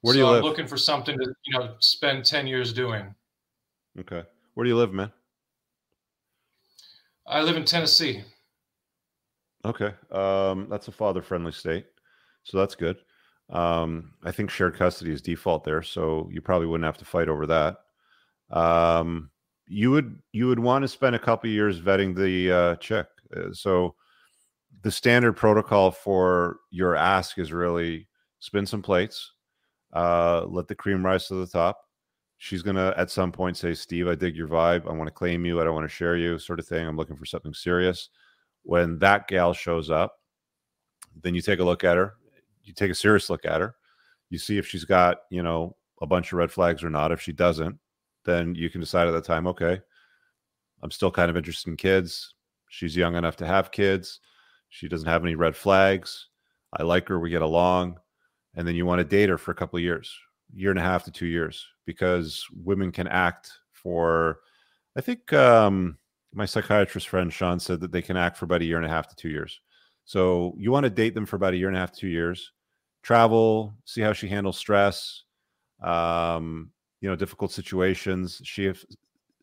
[0.00, 0.44] Where do so you I'm live?
[0.44, 3.14] looking for something to, you know, spend 10 years doing.
[3.98, 4.22] Okay,
[4.54, 5.12] where do you live, man?
[7.28, 8.22] I live in Tennessee.
[9.64, 11.86] Okay, um, that's a father-friendly state,
[12.44, 12.96] so that's good.
[13.50, 17.28] Um, I think shared custody is default there, so you probably wouldn't have to fight
[17.28, 17.78] over that.
[18.50, 19.30] Um,
[19.66, 23.06] you would you would want to spend a couple years vetting the uh, chick.
[23.36, 23.94] Uh, so
[24.82, 28.08] the standard protocol for your ask is really
[28.38, 29.32] spin some plates,
[29.92, 31.80] uh, let the cream rise to the top.
[32.38, 34.88] She's gonna at some point say, "Steve, I dig your vibe.
[34.88, 35.60] I want to claim you.
[35.60, 36.86] I don't want to share you," sort of thing.
[36.86, 38.10] I'm looking for something serious.
[38.62, 40.20] When that gal shows up,
[41.22, 42.14] then you take a look at her.
[42.62, 43.74] You take a serious look at her.
[44.30, 47.12] You see if she's got you know a bunch of red flags or not.
[47.12, 47.78] If she doesn't,
[48.24, 49.80] then you can decide at that time, okay,
[50.82, 52.34] I'm still kind of interested in kids.
[52.68, 54.20] She's young enough to have kids.
[54.68, 56.28] She doesn't have any red flags.
[56.72, 57.18] I like her.
[57.18, 57.98] We get along.
[58.54, 60.14] And then you want to date her for a couple of years,
[60.52, 64.40] year and a half to two years, because women can act for,
[64.96, 65.98] I think um,
[66.32, 68.88] my psychiatrist friend Sean said that they can act for about a year and a
[68.88, 69.60] half to two years.
[70.04, 72.08] So you want to date them for about a year and a half to two
[72.08, 72.52] years,
[73.02, 75.24] travel, see how she handles stress,
[75.82, 76.70] um,
[77.00, 78.40] you know, difficult situations.
[78.44, 78.84] She if,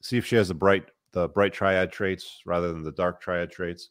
[0.01, 3.49] see if she has the bright the bright triad traits rather than the dark triad
[3.49, 3.89] traits.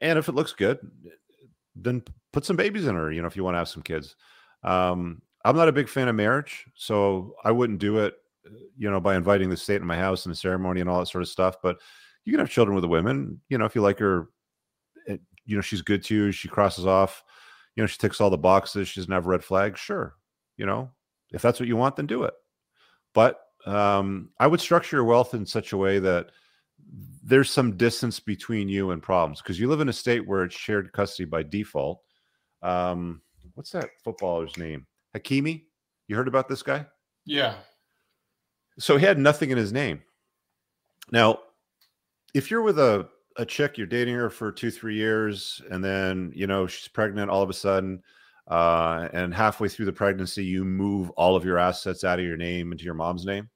[0.00, 0.78] And if it looks good,
[1.76, 2.02] then
[2.32, 4.16] put some babies in her, you know, if you want to have some kids.
[4.64, 8.14] Um, I'm not a big fan of marriage, so I wouldn't do it,
[8.76, 11.06] you know, by inviting the state in my house and a ceremony and all that
[11.06, 11.56] sort of stuff.
[11.62, 11.78] But
[12.24, 14.28] you can have children with a woman, you know, if you like her,
[15.06, 17.24] it, you know, she's good to you, she crosses off,
[17.74, 20.14] you know, she ticks all the boxes, she doesn't have red flags, sure.
[20.56, 20.90] You know,
[21.32, 22.34] if that's what you want, then do it.
[23.14, 26.26] But um, I would structure your wealth in such a way that
[27.22, 30.56] there's some distance between you and problems because you live in a state where it's
[30.56, 32.00] shared custody by default.
[32.62, 33.22] Um,
[33.54, 34.86] what's that footballer's name?
[35.16, 35.64] Hakimi.
[36.08, 36.86] You heard about this guy?
[37.24, 37.54] Yeah.
[38.78, 40.02] So he had nothing in his name.
[41.10, 41.40] Now,
[42.34, 43.08] if you're with a
[43.38, 47.30] a chick, you're dating her for two, three years, and then you know she's pregnant
[47.30, 48.02] all of a sudden,
[48.48, 52.36] uh, and halfway through the pregnancy, you move all of your assets out of your
[52.36, 53.48] name into your mom's name,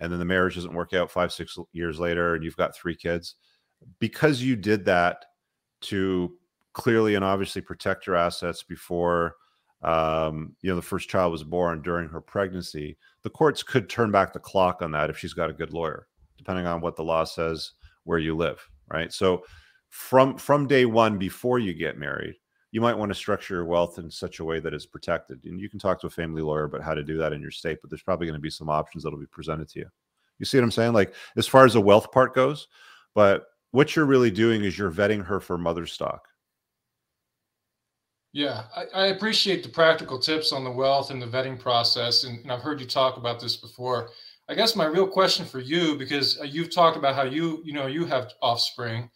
[0.00, 2.96] and then the marriage doesn't work out five, six years later, and you've got three
[2.96, 3.36] kids,
[4.00, 5.24] because you did that
[5.82, 6.36] to
[6.72, 9.36] clearly and obviously protect your assets before
[9.82, 12.96] um, you know the first child was born during her pregnancy.
[13.22, 16.06] The courts could turn back the clock on that if she's got a good lawyer,
[16.38, 17.72] depending on what the law says
[18.04, 19.12] where you live, right?
[19.12, 19.44] So
[19.90, 22.36] from from day one before you get married
[22.76, 25.42] you might want to structure your wealth in such a way that it's protected.
[25.46, 27.50] And you can talk to a family lawyer about how to do that in your
[27.50, 29.86] state, but there's probably going to be some options that'll be presented to you.
[30.38, 30.92] You see what I'm saying?
[30.92, 32.68] Like as far as the wealth part goes,
[33.14, 36.28] but what you're really doing is you're vetting her for mother stock.
[38.36, 42.24] Yeah, I, I appreciate the practical tips on the wealth and the vetting process.
[42.24, 44.10] And, and I've heard you talk about this before.
[44.46, 47.72] I guess my real question for you, because uh, you've talked about how you, you
[47.72, 49.08] know, you have offspring,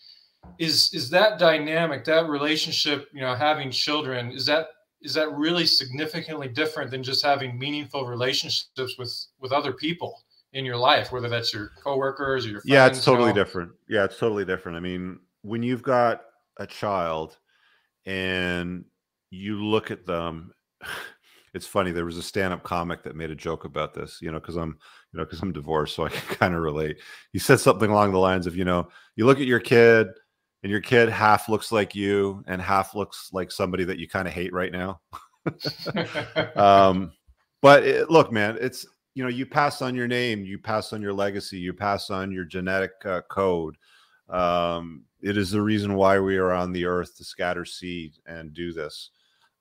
[0.58, 4.68] is is that dynamic, that relationship, you know, having children, is that
[5.02, 10.22] is that really significantly different than just having meaningful relationships with with other people
[10.54, 12.72] in your life, whether that's your coworkers or your friends?
[12.72, 13.44] Yeah, it's you totally know?
[13.44, 13.72] different.
[13.86, 14.78] Yeah, it's totally different.
[14.78, 16.22] I mean, when you've got
[16.56, 17.36] a child
[18.06, 18.86] and
[19.30, 20.52] you look at them,
[21.54, 21.90] it's funny.
[21.90, 24.78] There was a stand-up comic that made a joke about this, you know, because I'm,
[25.12, 26.98] you know, because I'm divorced, so I can kind of relate.
[27.32, 30.08] He said something along the lines of, you know, you look at your kid
[30.62, 34.28] and your kid half looks like you and half looks like somebody that you kind
[34.28, 35.00] of hate right now.
[36.56, 37.12] um,
[37.62, 41.02] but it, look, man, it's you know you pass on your name, you pass on
[41.02, 43.76] your legacy, you pass on your genetic uh, code.
[44.28, 48.52] Um, it is the reason why we are on the earth to scatter seed and
[48.52, 49.10] do this.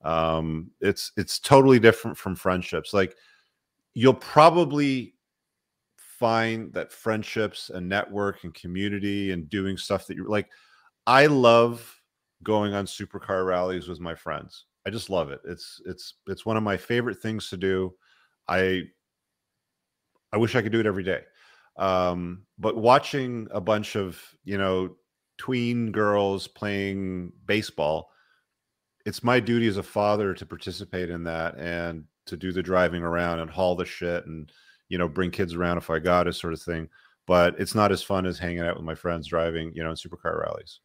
[0.02, 2.94] Um, it's it's totally different from friendships.
[2.94, 3.16] Like
[3.94, 5.14] you'll probably
[5.96, 10.48] find that friendships and network and community and doing stuff that you're like
[11.06, 12.00] I love
[12.42, 14.66] going on supercar rallies with my friends.
[14.86, 15.40] I just love it.
[15.44, 17.94] It's it's it's one of my favorite things to do.
[18.48, 18.82] I
[20.32, 21.22] I wish I could do it every day.
[21.76, 24.96] Um, but watching a bunch of you know
[25.38, 28.10] tween girls playing baseball,
[29.10, 33.02] it's my duty as a father to participate in that and to do the driving
[33.02, 34.52] around and haul the shit and
[34.88, 36.88] you know bring kids around if I got it, sort of thing.
[37.26, 39.96] But it's not as fun as hanging out with my friends driving, you know, in
[39.96, 40.78] supercar rallies.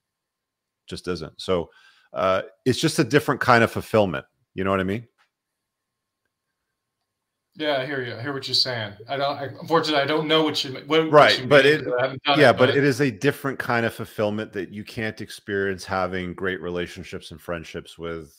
[0.87, 1.39] Just isn't.
[1.39, 1.69] So
[2.13, 4.25] uh, it's just a different kind of fulfillment.
[4.55, 5.07] You know what I mean?
[7.57, 8.15] Yeah, I hear you.
[8.15, 8.93] I hear what you're saying.
[9.07, 9.37] I don't.
[9.37, 10.73] I, unfortunately, I don't know what you.
[10.87, 12.37] What, right, what you but mean, it.
[12.37, 15.85] Yeah, it, but, but it is a different kind of fulfillment that you can't experience
[15.85, 18.35] having great relationships and friendships with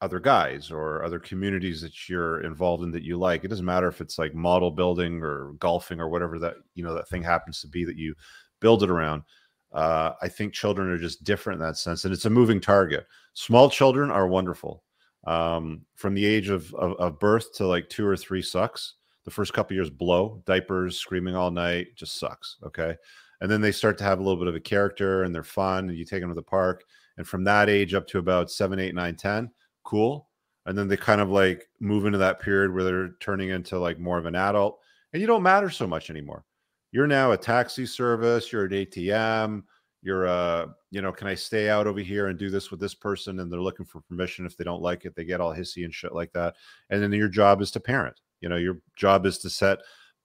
[0.00, 3.42] other guys or other communities that you're involved in that you like.
[3.42, 6.94] It doesn't matter if it's like model building or golfing or whatever that you know
[6.94, 8.14] that thing happens to be that you
[8.60, 9.24] build it around.
[9.72, 13.04] Uh, I think children are just different in that sense, and it's a moving target.
[13.32, 14.84] Small children are wonderful
[15.26, 18.94] um, from the age of, of, of birth to like two or three sucks.
[19.24, 22.56] The first couple years blow, diapers, screaming all night, just sucks.
[22.62, 22.94] Okay,
[23.40, 25.88] and then they start to have a little bit of a character and they're fun,
[25.88, 26.84] and you take them to the park.
[27.16, 29.50] And from that age up to about seven, eight, nine, ten,
[29.84, 30.28] cool.
[30.66, 33.98] And then they kind of like move into that period where they're turning into like
[33.98, 34.80] more of an adult,
[35.12, 36.44] and you don't matter so much anymore.
[36.90, 39.62] You're now a taxi service, you're an ATM,
[40.04, 42.94] you're uh you know can i stay out over here and do this with this
[42.94, 43.40] person?
[43.40, 45.92] And they're looking for permission if they don't like it they get all hissy and
[45.92, 46.54] shit like that.
[46.90, 49.78] And then your job is to parent you know your job is to set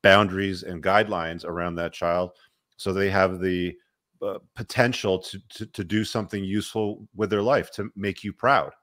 [0.03, 2.31] boundaries and guidelines around that child
[2.77, 3.73] so they have the
[4.21, 8.73] uh, potential to, to to do something useful with their life to make you proud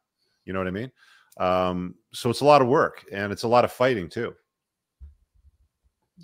[0.46, 0.90] you know what i mean?
[1.38, 4.34] Um so it's a lot of work and it's a lot of fighting too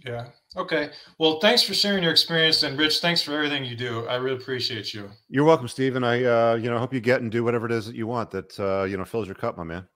[0.05, 0.26] yeah.
[0.57, 0.90] Okay.
[1.18, 4.07] Well, thanks for sharing your experience, and Rich, thanks for everything you do.
[4.07, 5.11] I really appreciate you.
[5.28, 6.05] You're welcome, Stephen.
[6.05, 8.30] I, uh, you know, hope you get and do whatever it is that you want
[8.30, 9.86] that, uh, you know, fills your cup, my man.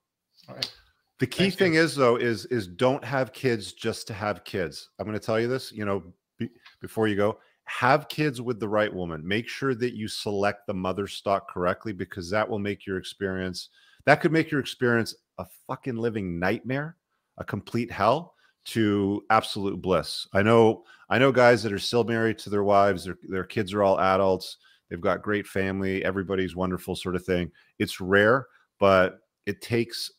[0.48, 0.70] All right.
[1.18, 4.90] The key thing is though is is don't have kids just to have kids.
[4.98, 6.02] I'm going to tell you this, you know,
[6.38, 6.50] be,
[6.82, 9.26] before you go, have kids with the right woman.
[9.26, 13.70] Make sure that you select the mother stock correctly because that will make your experience
[14.06, 16.96] that could make your experience a fucking living nightmare,
[17.38, 18.34] a complete hell
[18.66, 20.26] to absolute bliss.
[20.32, 23.72] I know I know guys that are still married to their wives, their their kids
[23.72, 24.58] are all adults,
[24.90, 27.50] they've got great family, everybody's wonderful sort of thing.
[27.78, 28.46] It's rare,
[28.78, 30.10] but it takes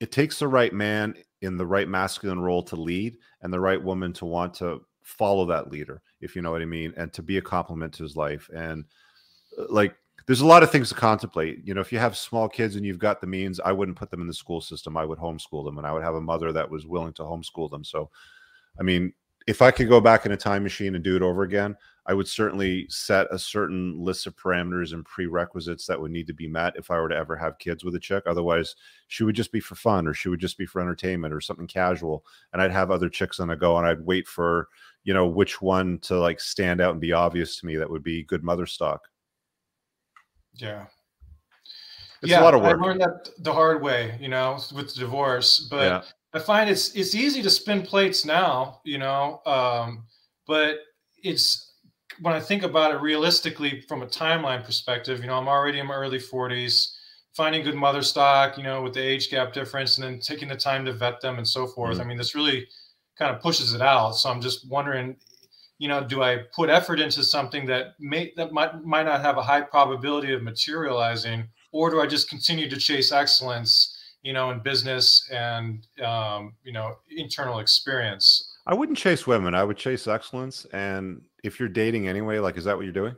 [0.00, 3.82] it takes the right man in the right masculine role to lead and the right
[3.82, 7.22] woman to want to follow that leader, if you know what I mean, and to
[7.22, 8.50] be a complement to his life.
[8.54, 8.84] And
[9.58, 9.94] uh, like
[10.26, 11.60] there's a lot of things to contemplate.
[11.64, 14.10] You know, if you have small kids and you've got the means, I wouldn't put
[14.10, 14.96] them in the school system.
[14.96, 17.70] I would homeschool them, and I would have a mother that was willing to homeschool
[17.70, 17.84] them.
[17.84, 18.10] So,
[18.78, 19.12] I mean,
[19.46, 22.14] if I could go back in a time machine and do it over again, I
[22.14, 26.48] would certainly set a certain list of parameters and prerequisites that would need to be
[26.48, 28.24] met if I were to ever have kids with a chick.
[28.26, 28.74] Otherwise,
[29.08, 31.66] she would just be for fun or she would just be for entertainment or something
[31.66, 32.24] casual.
[32.52, 34.68] And I'd have other chicks on the go and I'd wait for,
[35.02, 38.04] you know, which one to like stand out and be obvious to me that would
[38.04, 39.08] be good mother stock.
[40.56, 40.86] Yeah.
[42.22, 42.80] It's yeah, a lot of work.
[42.80, 45.68] I learned that the hard way, you know, with the divorce.
[45.70, 46.02] But yeah.
[46.32, 50.04] I find it's it's easy to spin plates now, you know, um,
[50.46, 50.78] but
[51.22, 51.74] it's
[52.20, 55.86] when I think about it realistically from a timeline perspective, you know, I'm already in
[55.86, 56.92] my early 40s,
[57.34, 60.56] finding good mother stock, you know, with the age gap difference, and then taking the
[60.56, 61.94] time to vet them and so forth.
[61.94, 62.00] Mm-hmm.
[62.00, 62.66] I mean, this really
[63.18, 64.12] kind of pushes it out.
[64.12, 65.16] So I'm just wondering,
[65.78, 69.36] you know, do I put effort into something that may that might might not have
[69.36, 74.50] a high probability of materializing, or do I just continue to chase excellence, you know,
[74.50, 78.54] in business and um, you know internal experience?
[78.66, 79.54] I wouldn't chase women.
[79.54, 80.66] I would chase excellence.
[80.72, 83.14] And if you're dating anyway, like, is that what you're doing?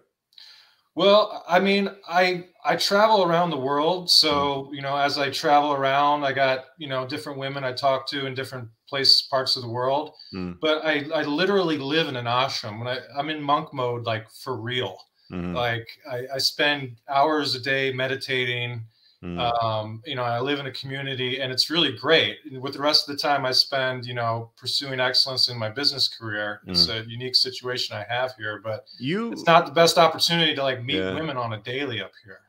[0.94, 4.74] Well, I mean, I I travel around the world, so hmm.
[4.74, 8.26] you know, as I travel around, I got you know different women I talk to
[8.26, 10.15] in different places, parts of the world.
[10.35, 10.59] Mm.
[10.60, 12.78] But I I literally live in an ashram.
[12.78, 14.98] When I I'm in monk mode, like for real.
[15.31, 15.55] Mm-hmm.
[15.55, 18.85] Like I, I spend hours a day meditating
[19.23, 19.62] Mm.
[19.62, 22.39] Um, you know, I live in a community and it's really great.
[22.60, 26.09] With the rest of the time I spend, you know, pursuing excellence in my business
[26.09, 26.60] career.
[26.66, 26.70] Mm.
[26.70, 30.62] It's a unique situation I have here, but you it's not the best opportunity to
[30.62, 31.15] like meet yeah.
[31.15, 32.40] women on a daily up here.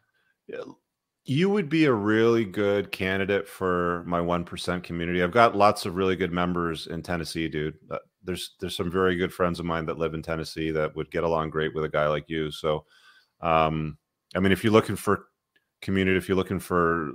[0.47, 0.71] Yeah.
[1.25, 5.21] You would be a really good candidate for my 1% community.
[5.21, 7.77] I've got lots of really good members in Tennessee, dude.
[7.91, 11.09] Uh, there's there's some very good friends of mine that live in Tennessee that would
[11.11, 12.51] get along great with a guy like you.
[12.51, 12.85] So
[13.41, 13.97] um
[14.35, 15.25] I mean, if you're looking for
[15.81, 17.11] community if you're looking for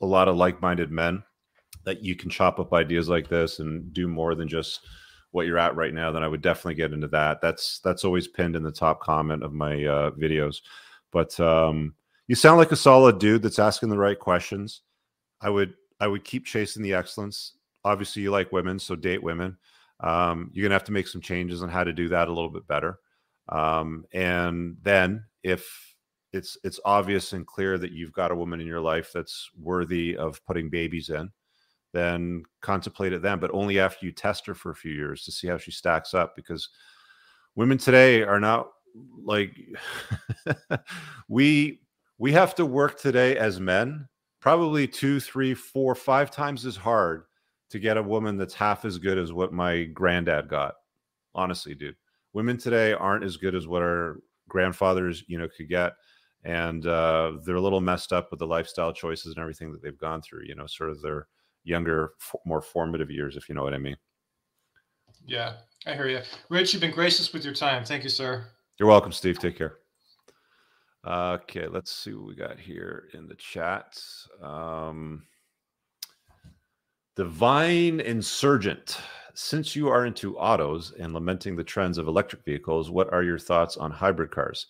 [0.00, 1.22] a lot of like-minded men
[1.84, 4.86] that you can chop up ideas like this and do more than just
[5.32, 8.28] what you're at right now then i would definitely get into that that's that's always
[8.28, 10.60] pinned in the top comment of my uh, videos
[11.10, 11.94] but um,
[12.28, 14.82] you sound like a solid dude that's asking the right questions
[15.40, 19.56] i would i would keep chasing the excellence obviously you like women so date women
[20.00, 22.50] Um, you're gonna have to make some changes on how to do that a little
[22.50, 22.98] bit better.
[23.48, 25.94] Um, and then if
[26.32, 30.16] it's it's obvious and clear that you've got a woman in your life that's worthy
[30.16, 31.30] of putting babies in,
[31.92, 35.30] then contemplate it then, but only after you test her for a few years to
[35.32, 36.34] see how she stacks up.
[36.34, 36.70] Because
[37.54, 38.68] women today are not
[39.22, 39.56] like
[41.28, 41.80] we
[42.18, 44.08] we have to work today as men
[44.44, 47.22] probably two, three, four, five times as hard
[47.70, 50.74] to get a woman that's half as good as what my granddad got.
[51.34, 51.96] Honestly, dude,
[52.34, 55.94] women today aren't as good as what our grandfathers, you know, could get,
[56.44, 59.96] and uh, they're a little messed up with the lifestyle choices and everything that they've
[59.96, 60.44] gone through.
[60.44, 61.26] You know, sort of their
[61.64, 62.12] younger,
[62.44, 63.96] more formative years, if you know what I mean.
[65.24, 65.54] Yeah,
[65.86, 66.20] I hear you,
[66.50, 66.74] Rich.
[66.74, 67.82] You've been gracious with your time.
[67.82, 68.44] Thank you, sir.
[68.78, 69.38] You're welcome, Steve.
[69.38, 69.83] Take care.
[71.06, 74.02] Okay, let's see what we got here in the chat.
[74.42, 75.24] Um,
[77.14, 78.98] Divine Insurgent.
[79.34, 83.38] Since you are into autos and lamenting the trends of electric vehicles, what are your
[83.38, 84.66] thoughts on hybrid cars?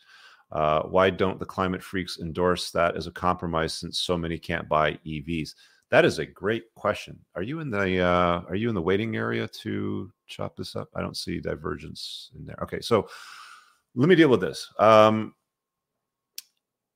[0.51, 4.69] Uh, why don't the climate freaks endorse that as a compromise since so many can't
[4.69, 5.55] buy EVs?
[5.91, 7.19] That is a great question.
[7.37, 10.89] Are you in the uh, are you in the waiting area to chop this up?
[10.97, 12.59] I don't see divergence in there.
[12.63, 13.09] Okay, so
[13.95, 14.69] let me deal with this.
[14.79, 15.35] Um,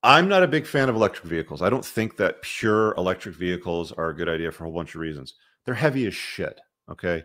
[0.02, 1.60] I'm not a big fan of electric vehicles.
[1.60, 4.94] I don't think that pure electric vehicles are a good idea for a whole bunch
[4.94, 5.34] of reasons.
[5.64, 6.60] They're heavy as shit.
[6.88, 7.24] Okay.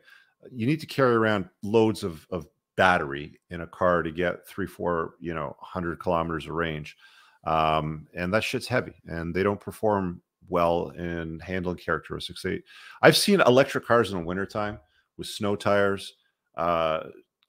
[0.51, 4.65] You need to carry around loads of, of battery in a car to get three,
[4.65, 6.97] four, you know, 100 kilometers of range.
[7.45, 12.41] Um, and that shit's heavy and they don't perform well in handling characteristics.
[12.41, 12.61] They,
[13.01, 14.79] I've seen electric cars in the wintertime
[15.17, 16.15] with snow tires,
[16.57, 17.03] uh,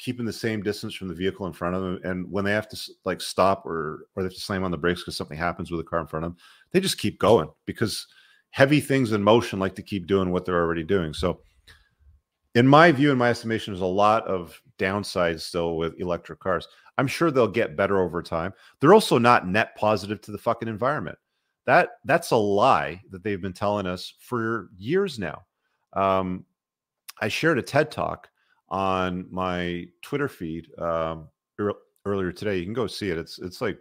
[0.04, 1.98] keeping the same distance from the vehicle in front of them.
[2.04, 4.76] And when they have to like stop or or they have to slam on the
[4.76, 6.38] brakes because something happens with the car in front of them,
[6.72, 8.06] they just keep going because
[8.50, 11.14] heavy things in motion like to keep doing what they're already doing.
[11.14, 11.40] So,
[12.54, 16.68] in my view, in my estimation, there's a lot of downsides still with electric cars.
[16.98, 18.52] I'm sure they'll get better over time.
[18.78, 21.18] They're also not net positive to the fucking environment.
[21.64, 25.42] That that's a lie that they've been telling us for years now.
[25.94, 26.44] Um,
[27.20, 28.28] I shared a TED talk
[28.74, 31.28] on my Twitter feed um,
[32.04, 32.58] earlier today.
[32.58, 33.16] You can go see it.
[33.16, 33.78] It's it's like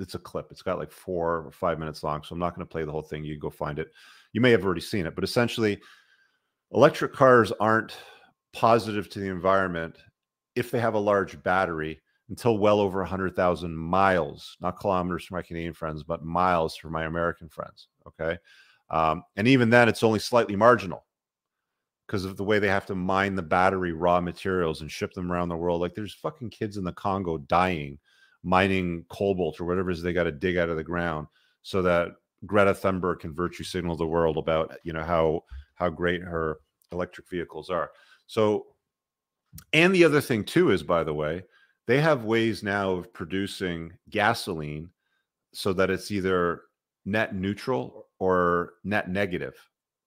[0.00, 0.48] it's a clip.
[0.50, 2.22] It's got like four or five minutes long.
[2.22, 3.24] So I'm not going to play the whole thing.
[3.24, 3.92] You go find it.
[4.32, 5.78] You may have already seen it, but essentially,
[6.72, 7.94] electric cars aren't
[8.54, 9.98] positive to the environment
[10.56, 12.00] if they have a large battery
[12.30, 17.04] until well over 100,000 miles, not kilometers for my Canadian friends, but miles for my
[17.04, 17.88] American friends.
[18.06, 18.38] Okay.
[18.88, 21.04] Um, and even then, it's only slightly marginal
[22.06, 25.30] because of the way they have to mine the battery raw materials and ship them
[25.30, 25.80] around the world.
[25.80, 27.98] Like there's fucking kids in the Congo dying
[28.42, 31.28] mining cobalt or whatever it is they got to dig out of the ground
[31.62, 32.08] so that
[32.44, 36.58] Greta Thunberg can virtue signal the world about you know how how great her
[36.90, 37.90] electric vehicles are.
[38.26, 38.66] So
[39.72, 41.44] and the other thing too is by the way,
[41.86, 44.90] they have ways now of producing gasoline
[45.52, 46.62] so that it's either
[47.04, 49.54] net neutral or net negative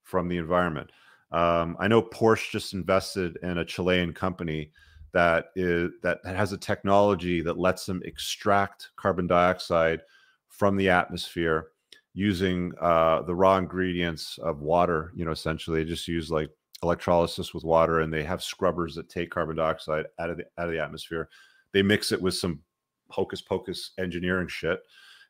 [0.03, 0.89] from the environment.
[1.35, 4.71] Um, I know Porsche just invested in a Chilean company
[5.11, 10.01] that is that has a technology that lets them extract carbon dioxide
[10.47, 11.71] from the atmosphere
[12.13, 15.11] using uh, the raw ingredients of water.
[15.13, 16.49] You know, essentially, they just use like
[16.81, 20.67] electrolysis with water, and they have scrubbers that take carbon dioxide out of the out
[20.67, 21.27] of the atmosphere.
[21.73, 22.61] They mix it with some
[23.09, 24.79] hocus pocus engineering shit,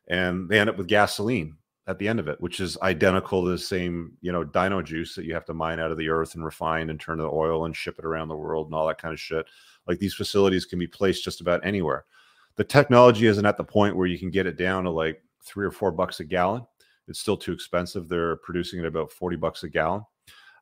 [0.06, 1.56] and they end up with gasoline
[1.88, 5.14] at the end of it, which is identical to the same, you know, dino juice
[5.14, 7.64] that you have to mine out of the earth and refine and turn to oil
[7.64, 9.46] and ship it around the world and all that kind of shit.
[9.86, 12.04] Like these facilities can be placed just about anywhere.
[12.56, 15.64] The technology isn't at the point where you can get it down to like three
[15.64, 16.66] or four bucks a gallon.
[17.06, 18.08] It's still too expensive.
[18.08, 20.02] They're producing it about 40 bucks a gallon.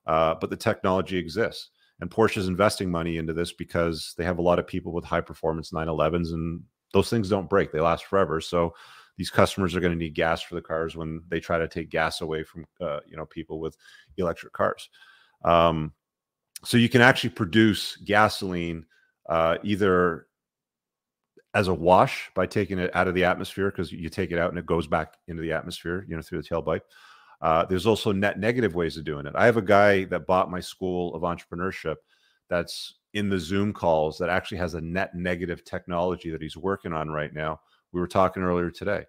[0.07, 1.71] Uh, but the technology exists.
[2.01, 5.05] And Porsche is investing money into this because they have a lot of people with
[5.05, 7.73] high performance 911s and those things don't break.
[7.73, 8.41] They last forever.
[8.41, 8.75] So
[9.17, 11.91] these customers are going to need gas for the cars when they try to take
[11.91, 13.77] gas away from uh, you know people with
[14.17, 14.89] electric cars.
[15.45, 15.93] Um,
[16.65, 18.87] so you can actually produce gasoline
[19.29, 20.27] uh, either
[21.55, 24.51] as a wash by taking it out of the atmosphere because you take it out
[24.51, 26.81] and it goes back into the atmosphere, you know, through the tailpipe.
[27.41, 29.35] Uh, there's also net negative ways of doing it.
[29.37, 31.97] I have a guy that bought my school of entrepreneurship
[32.49, 36.93] that's in the Zoom calls that actually has a net negative technology that he's working
[36.93, 37.61] on right now
[37.95, 39.05] we were talking earlier today.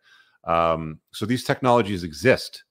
[0.45, 2.63] Um, so these technologies exist.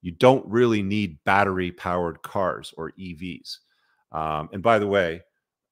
[0.00, 3.58] You don't really need battery powered cars or EVs.
[4.12, 5.20] Um, and by the way,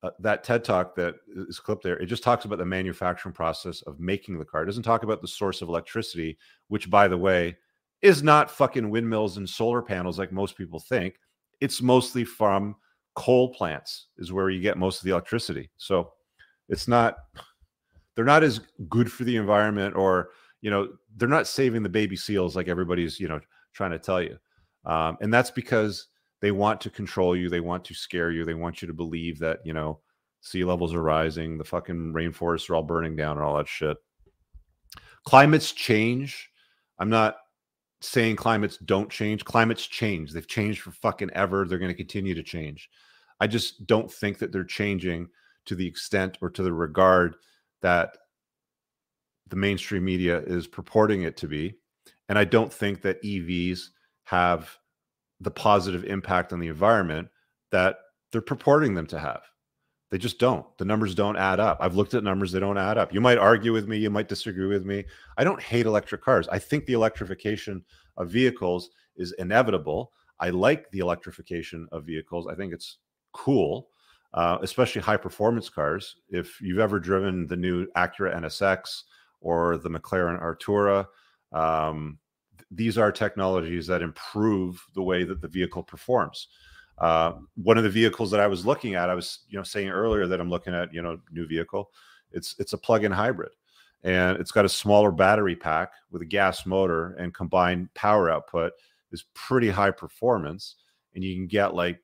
[0.03, 1.15] uh, that TED talk that
[1.49, 4.63] is clipped there, it just talks about the manufacturing process of making the car.
[4.63, 6.37] It doesn't talk about the source of electricity,
[6.69, 7.57] which, by the way,
[8.03, 11.19] is not fucking windmills and solar panels like most people think.
[11.61, 12.77] It's mostly from
[13.15, 15.71] coal plants is where you get most of the electricity.
[15.79, 16.13] So
[16.69, 17.17] it's not
[18.17, 20.31] they're not as good for the environment or
[20.63, 23.41] you know they're not saving the baby seals like everybody's you know
[23.73, 24.37] trying to tell you.
[24.85, 26.09] Um, and that's because
[26.41, 29.39] they want to control you they want to scare you they want you to believe
[29.39, 30.01] that you know
[30.41, 33.97] sea levels are rising the fucking rainforests are all burning down and all that shit.
[35.25, 36.51] Climates change.
[36.99, 37.37] I'm not
[38.01, 39.45] saying climates don't change.
[39.45, 40.33] Climates change.
[40.33, 41.67] They've changed for fucking ever.
[41.67, 42.89] They're going to continue to change.
[43.41, 45.29] I just don't think that they're changing
[45.67, 47.37] to the extent or to the regard
[47.83, 48.17] that
[49.49, 51.75] the mainstream media is purporting it to be.
[52.29, 53.89] And I don't think that EVs
[54.25, 54.77] have
[55.41, 57.29] the positive impact on the environment
[57.71, 57.99] that
[58.33, 59.43] they're purporting them to have.
[60.11, 60.67] They just don't.
[60.79, 61.79] The numbers don't add up.
[61.81, 63.13] I've looked at numbers, they don't add up.
[63.13, 65.05] You might argue with me, you might disagree with me.
[65.37, 66.49] I don't hate electric cars.
[66.49, 67.85] I think the electrification
[68.17, 70.13] of vehicles is inevitable.
[70.39, 72.47] I like the electrification of vehicles.
[72.47, 72.99] I think it's
[73.33, 73.89] cool
[74.37, 76.17] uh, especially high performance cars.
[76.29, 79.03] If you've ever driven the new Acura NSX
[79.41, 81.07] or the McLaren Artura,
[81.53, 82.19] um,
[82.59, 86.49] th- these are technologies that improve the way that the vehicle performs.
[86.99, 89.89] Uh, one of the vehicles that I was looking at, I was you know saying
[89.89, 91.91] earlier that I'm looking at you know new vehicle.
[92.33, 93.53] It's it's a plug-in hybrid,
[94.05, 98.73] and it's got a smaller battery pack with a gas motor and combined power output
[99.13, 100.77] is pretty high performance,
[101.15, 102.01] and you can get like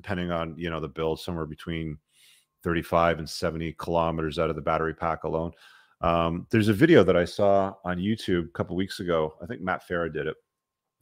[0.00, 1.98] depending on you know the build, somewhere between
[2.64, 5.52] 35 and 70 kilometers out of the battery pack alone.
[6.00, 9.34] Um, there's a video that I saw on YouTube a couple weeks ago.
[9.42, 10.36] I think Matt Farah did it,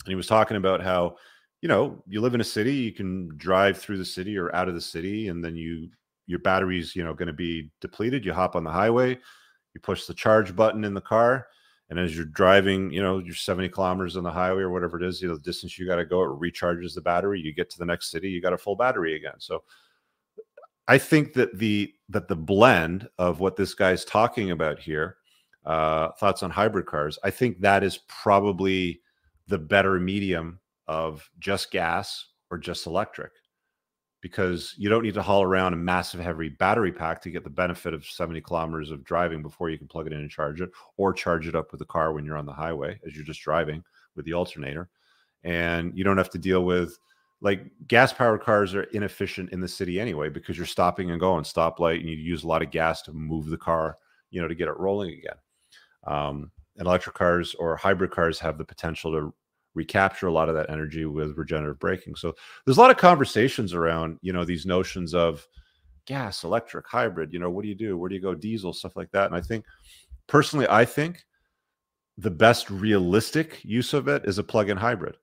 [0.04, 1.16] and he was talking about how
[1.60, 4.68] you know you live in a city, you can drive through the city or out
[4.68, 5.88] of the city, and then you
[6.26, 8.24] your battery's you know going to be depleted.
[8.24, 11.46] You hop on the highway, you push the charge button in the car,
[11.88, 15.06] and as you're driving, you know, you're 70 kilometers on the highway or whatever it
[15.06, 17.40] is, you know, the distance you got to go, it recharges the battery.
[17.40, 19.34] You get to the next city, you got a full battery again.
[19.38, 19.62] So
[20.88, 25.16] I think that the that the blend of what this guy's talking about here,
[25.64, 29.00] uh, thoughts on hybrid cars, I think that is probably
[29.48, 33.32] the better medium of just gas or just electric
[34.26, 37.48] because you don't need to haul around a massive heavy battery pack to get the
[37.48, 40.68] benefit of 70 kilometers of driving before you can plug it in and charge it
[40.96, 43.40] or charge it up with the car when you're on the highway as you're just
[43.40, 43.84] driving
[44.16, 44.88] with the alternator.
[45.44, 46.98] And you don't have to deal with
[47.40, 51.44] like gas powered cars are inefficient in the city anyway because you're stopping and going
[51.44, 53.96] stoplight and you use a lot of gas to move the car
[54.32, 55.36] you know to get it rolling again.
[56.04, 59.32] Um, and electric cars or hybrid cars have the potential to
[59.76, 62.16] recapture a lot of that energy with regenerative braking.
[62.16, 62.34] So
[62.64, 65.46] there's a lot of conversations around, you know, these notions of
[66.06, 67.98] gas, electric, hybrid, you know, what do you do?
[67.98, 68.34] Where do you go?
[68.34, 69.26] Diesel, stuff like that.
[69.26, 69.64] And I think
[70.26, 71.24] personally, I think
[72.16, 75.16] the best realistic use of it is a plug-in hybrid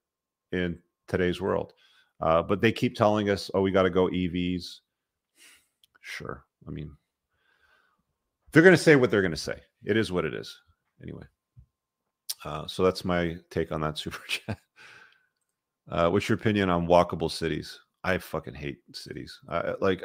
[0.51, 0.77] in
[1.07, 1.73] today's world.
[2.21, 4.80] Uh, but they keep telling us, oh, we got to go EVs.
[6.01, 6.45] Sure.
[6.67, 6.91] I mean,
[8.51, 9.59] they're going to say what they're going to say.
[9.84, 10.55] It is what it is.
[11.01, 11.23] Anyway.
[12.43, 14.57] Uh, so that's my take on that super chat.
[15.89, 17.79] Uh, what's your opinion on walkable cities?
[18.03, 19.39] I fucking hate cities.
[19.47, 20.03] Uh, like,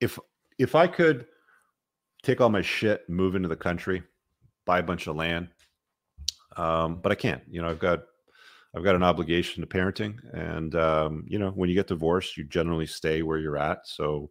[0.00, 0.18] if
[0.58, 1.26] if I could
[2.22, 4.02] take all my shit, move into the country,
[4.66, 5.48] buy a bunch of land,
[6.56, 7.42] um, but I can't.
[7.48, 8.00] You know, I've got
[8.74, 12.44] I've got an obligation to parenting, and um, you know, when you get divorced, you
[12.44, 14.30] generally stay where you're at, so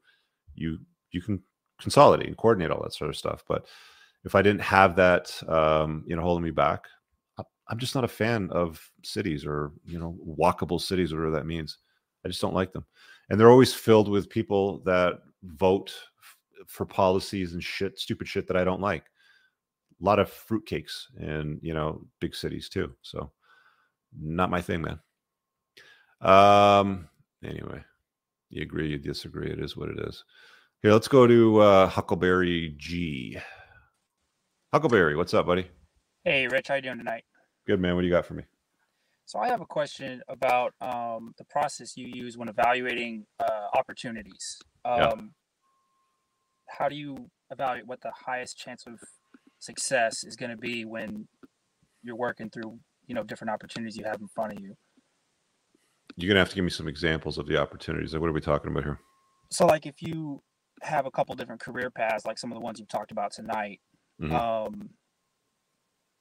[0.55, 0.79] you
[1.11, 1.41] you can
[1.79, 3.43] consolidate and coordinate all that sort of stuff.
[3.47, 3.65] But
[4.25, 6.85] if I didn't have that, um, you know, holding me back,
[7.69, 11.77] I'm just not a fan of cities or you know walkable cities, whatever that means.
[12.25, 12.85] I just don't like them,
[13.29, 18.47] and they're always filled with people that vote f- for policies and shit, stupid shit
[18.47, 19.05] that I don't like.
[20.01, 22.93] A lot of fruitcakes in you know big cities too.
[23.03, 23.31] So
[24.19, 24.99] not my thing, man.
[26.21, 27.07] Um.
[27.43, 27.81] Anyway,
[28.49, 29.49] you agree, you disagree.
[29.49, 30.25] It is what it is.
[30.81, 33.37] Here, let's go to uh, Huckleberry G.
[34.73, 35.67] Huckleberry, what's up, buddy?
[36.25, 37.23] Hey, Rich, how you doing tonight?
[37.67, 37.95] Good man.
[37.95, 38.43] What do you got for me?
[39.25, 44.57] So I have a question about um, the process you use when evaluating uh, opportunities.
[44.85, 45.15] Um, yeah.
[46.67, 48.99] How do you evaluate what the highest chance of
[49.59, 51.27] success is going to be when
[52.01, 54.75] you're working through, you know, different opportunities you have in front of you?
[56.15, 58.13] You're gonna have to give me some examples of the opportunities.
[58.13, 58.99] Like, what are we talking about here?
[59.51, 60.41] So, like, if you
[60.81, 63.79] have a couple different career paths, like some of the ones you've talked about tonight,
[64.21, 64.35] mm-hmm.
[64.35, 64.89] um,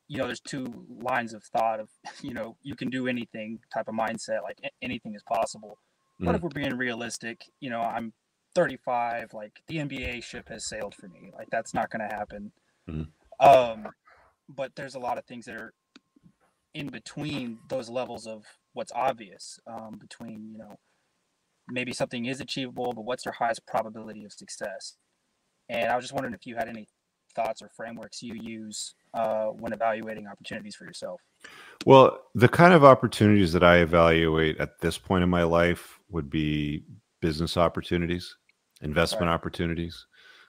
[0.09, 0.67] you know there's two
[1.01, 1.89] lines of thought of
[2.23, 5.79] you know you can do anything type of mindset like anything is possible
[6.21, 6.27] mm.
[6.27, 8.13] but if we're being realistic you know i'm
[8.55, 12.53] 35 like the nba ship has sailed for me like that's not going to happen
[12.89, 13.07] mm.
[13.41, 13.87] um
[14.49, 15.73] but there's a lot of things that are
[16.75, 20.79] in between those levels of what's obvious um, between you know
[21.71, 24.97] maybe something is achievable, but what's your highest probability of success?
[25.69, 26.89] And I was just wondering if you had any
[27.35, 31.21] thoughts or frameworks you use uh, when evaluating opportunities for yourself.
[31.87, 36.31] Well, the kind of opportunities that I evaluate at this point in my life would
[36.31, 36.85] be
[37.21, 38.37] business opportunities,
[38.83, 39.35] investment right.
[39.35, 40.07] opportunities.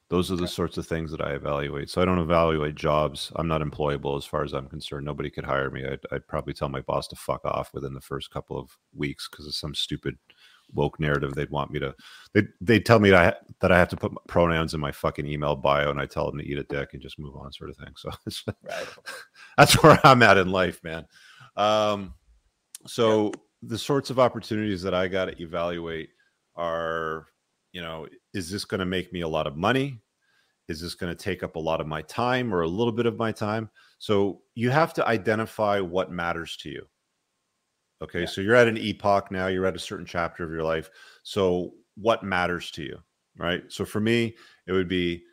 [0.09, 0.51] Those are the okay.
[0.51, 1.89] sorts of things that I evaluate.
[1.89, 3.31] So I don't evaluate jobs.
[3.35, 5.05] I'm not employable as far as I'm concerned.
[5.05, 5.85] Nobody could hire me.
[5.85, 9.29] I'd, I'd probably tell my boss to fuck off within the first couple of weeks
[9.29, 10.17] because of some stupid
[10.73, 11.33] woke narrative.
[11.33, 11.95] They'd want me to.
[12.33, 15.27] They they tell me that I, that I have to put pronouns in my fucking
[15.27, 17.69] email bio, and I tell them to eat a dick and just move on, sort
[17.69, 17.93] of thing.
[17.97, 18.09] So
[18.63, 18.87] right.
[19.57, 21.05] that's where I'm at in life, man.
[21.55, 22.13] Um,
[22.87, 23.31] so yeah.
[23.63, 26.09] the sorts of opportunities that I got to evaluate
[26.55, 27.27] are,
[27.71, 30.01] you know, is this going to make me a lot of money?
[30.67, 33.07] Is this going to take up a lot of my time or a little bit
[33.07, 33.69] of my time?
[33.97, 36.85] So you have to identify what matters to you.
[38.01, 38.21] Okay.
[38.21, 38.25] Yeah.
[38.27, 40.89] So you're at an epoch now, you're at a certain chapter of your life.
[41.23, 42.97] So what matters to you?
[43.37, 43.63] Right.
[43.69, 44.35] So for me,
[44.67, 45.23] it would be,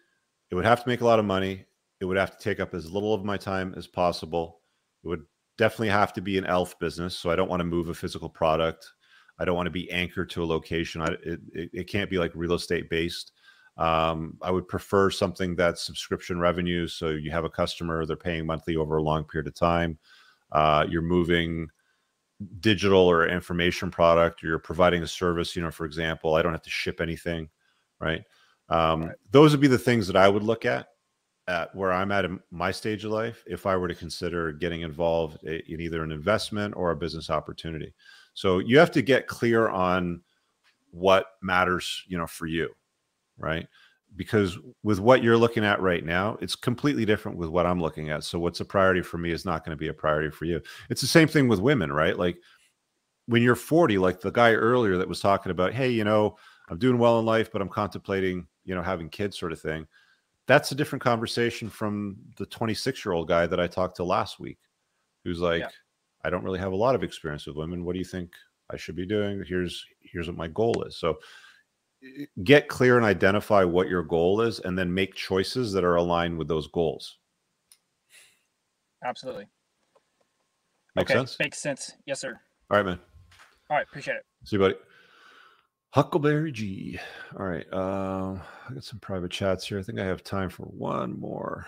[0.51, 1.64] it would have to make a lot of money.
[2.01, 4.60] It would have to take up as little of my time as possible.
[5.02, 5.24] It would
[5.59, 7.16] definitely have to be an elf business.
[7.16, 8.93] So I don't want to move a physical product.
[9.38, 11.02] I don't want to be anchored to a location.
[11.02, 13.32] I, it, it, it can't be like real estate based.
[13.76, 16.86] Um, I would prefer something that's subscription revenue.
[16.86, 19.98] So you have a customer, they're paying monthly over a long period of time.
[20.52, 21.68] Uh, you're moving
[22.60, 25.56] digital or information product, or you're providing a service.
[25.56, 27.48] You know, for example, I don't have to ship anything,
[28.00, 28.22] right?
[28.68, 29.16] Um, right.
[29.30, 30.88] Those would be the things that I would look at
[31.48, 34.80] at where I'm at in my stage of life if I were to consider getting
[34.80, 37.94] involved in either an investment or a business opportunity.
[38.34, 40.22] So you have to get clear on
[40.90, 42.70] what matters, you know, for you,
[43.38, 43.68] right?
[44.14, 48.10] Because with what you're looking at right now, it's completely different with what I'm looking
[48.10, 48.24] at.
[48.24, 50.60] So what's a priority for me is not going to be a priority for you.
[50.88, 52.18] It's the same thing with women, right?
[52.18, 52.38] Like
[53.26, 56.36] when you're 40, like the guy earlier that was talking about, hey, you know,
[56.70, 59.86] I'm doing well in life, but I'm contemplating, you know, having kids sort of thing
[60.46, 64.38] that's a different conversation from the 26 year old guy that I talked to last
[64.38, 64.58] week,
[65.24, 65.68] who's like, yeah.
[66.24, 67.84] I don't really have a lot of experience with women.
[67.84, 68.32] What do you think
[68.70, 69.44] I should be doing?
[69.46, 70.96] Here's here's what my goal is.
[70.96, 71.18] So
[72.44, 76.38] get clear and identify what your goal is and then make choices that are aligned
[76.38, 77.18] with those goals.
[79.04, 79.46] Absolutely.
[80.94, 81.18] makes okay.
[81.18, 81.36] sense?
[81.38, 81.92] Makes sense.
[82.06, 82.38] Yes, sir.
[82.70, 82.98] All right, man.
[83.70, 84.24] All right, appreciate it.
[84.44, 84.76] See you, buddy.
[85.90, 86.98] Huckleberry G.
[87.38, 87.66] All right.
[87.72, 88.38] Uh,
[88.68, 89.78] I got some private chats here.
[89.78, 91.66] I think I have time for one more.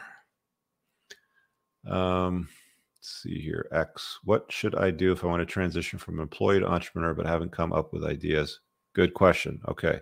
[1.87, 2.49] Um,
[2.97, 3.69] let's see here.
[3.73, 4.19] X.
[4.25, 7.53] What should I do if I want to transition from employee to entrepreneur but haven't
[7.53, 8.61] come up with ideas?
[8.93, 9.61] Good question.
[9.69, 10.01] Okay.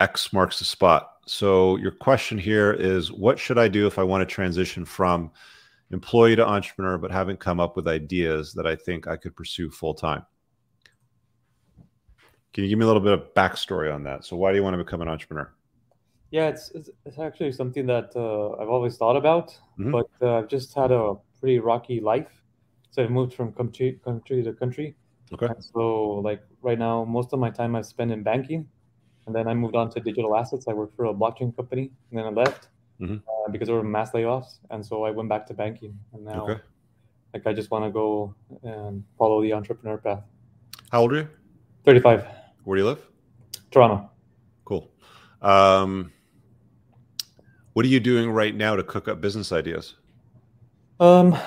[0.00, 1.12] X marks the spot.
[1.26, 5.30] So your question here is what should I do if I want to transition from
[5.92, 9.70] employee to entrepreneur but haven't come up with ideas that I think I could pursue
[9.70, 10.24] full time?
[12.52, 14.24] Can you give me a little bit of backstory on that?
[14.24, 15.52] So, why do you want to become an entrepreneur?
[16.30, 19.92] Yeah, it's it's, it's actually something that uh, I've always thought about, mm-hmm.
[19.92, 22.42] but uh, I've just had a pretty rocky life.
[22.90, 24.96] So I moved from country country to country.
[25.32, 25.46] Okay.
[25.46, 28.66] And so, like right now, most of my time I spend in banking,
[29.30, 30.66] and then I moved on to digital assets.
[30.66, 32.66] I worked for a blockchain company, and then I left
[33.00, 33.18] mm-hmm.
[33.18, 35.96] uh, because there were mass layoffs, and so I went back to banking.
[36.12, 36.60] And now, okay.
[37.32, 38.34] like, I just want to go
[38.64, 40.24] and follow the entrepreneur path.
[40.90, 41.28] How old are you?
[41.84, 42.26] Thirty-five.
[42.64, 43.06] Where do you live?
[43.70, 44.10] Toronto.
[44.64, 44.90] Cool.
[45.42, 46.10] Um,
[47.74, 49.94] what are you doing right now to cook up business ideas?
[50.98, 51.38] Um,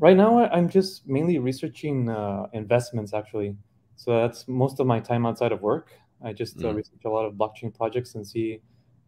[0.00, 3.58] right now, I'm just mainly researching uh, investments, actually.
[3.96, 5.92] So that's most of my time outside of work.
[6.22, 6.76] I just uh, mm.
[6.76, 8.60] research a lot of blockchain projects and see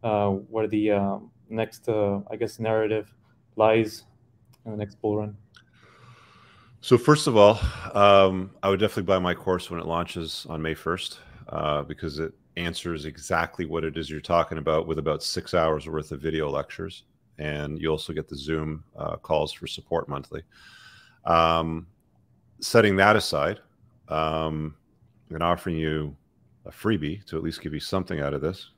[0.02, 1.18] uh, where the uh,
[1.48, 3.12] next, uh, I guess, narrative
[3.56, 4.04] lies
[4.64, 5.36] in the next bull run.
[6.80, 7.60] So first of all,
[7.94, 11.18] um, I would definitely buy my course when it launches on May 1st
[11.48, 15.88] uh, because it answers exactly what it is you're talking about with about six hours
[15.88, 17.04] worth of video lectures.
[17.38, 20.42] And you also get the Zoom uh, calls for support monthly.
[21.24, 21.86] Um,
[22.60, 23.60] setting that aside,
[24.08, 24.74] um,
[25.30, 26.16] and offering you
[26.68, 28.70] a freebie to at least give you something out of this,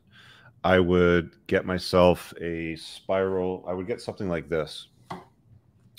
[0.64, 3.64] I would get myself a spiral.
[3.68, 4.88] I would get something like this,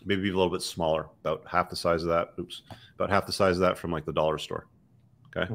[0.05, 2.29] maybe a little bit smaller, about half the size of that.
[2.39, 2.63] Oops,
[2.95, 4.67] about half the size of that from like the dollar store.
[5.35, 5.53] Okay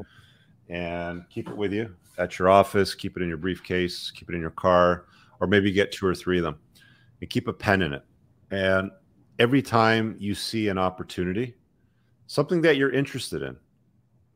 [0.69, 4.35] and keep it with you at your office, keep it in your briefcase, keep it
[4.35, 5.05] in your car,
[5.39, 6.57] or maybe get two or three of them
[7.21, 8.03] and keep a pen in it.
[8.51, 8.91] And
[9.39, 11.55] every time you see an opportunity,
[12.27, 13.55] something that you're interested in,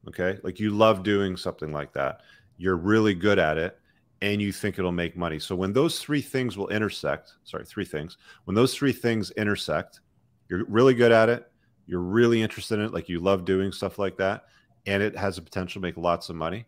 [0.07, 2.21] okay, like you love doing something like that,
[2.57, 3.77] you're really good at it,
[4.21, 5.39] and you think it'll make money.
[5.39, 10.01] So when those three things will intersect, sorry, three things, when those three things intersect,
[10.49, 11.51] you're really good at it,
[11.87, 14.45] you're really interested in it, like you love doing stuff like that,
[14.85, 16.65] and it has the potential to make lots of money,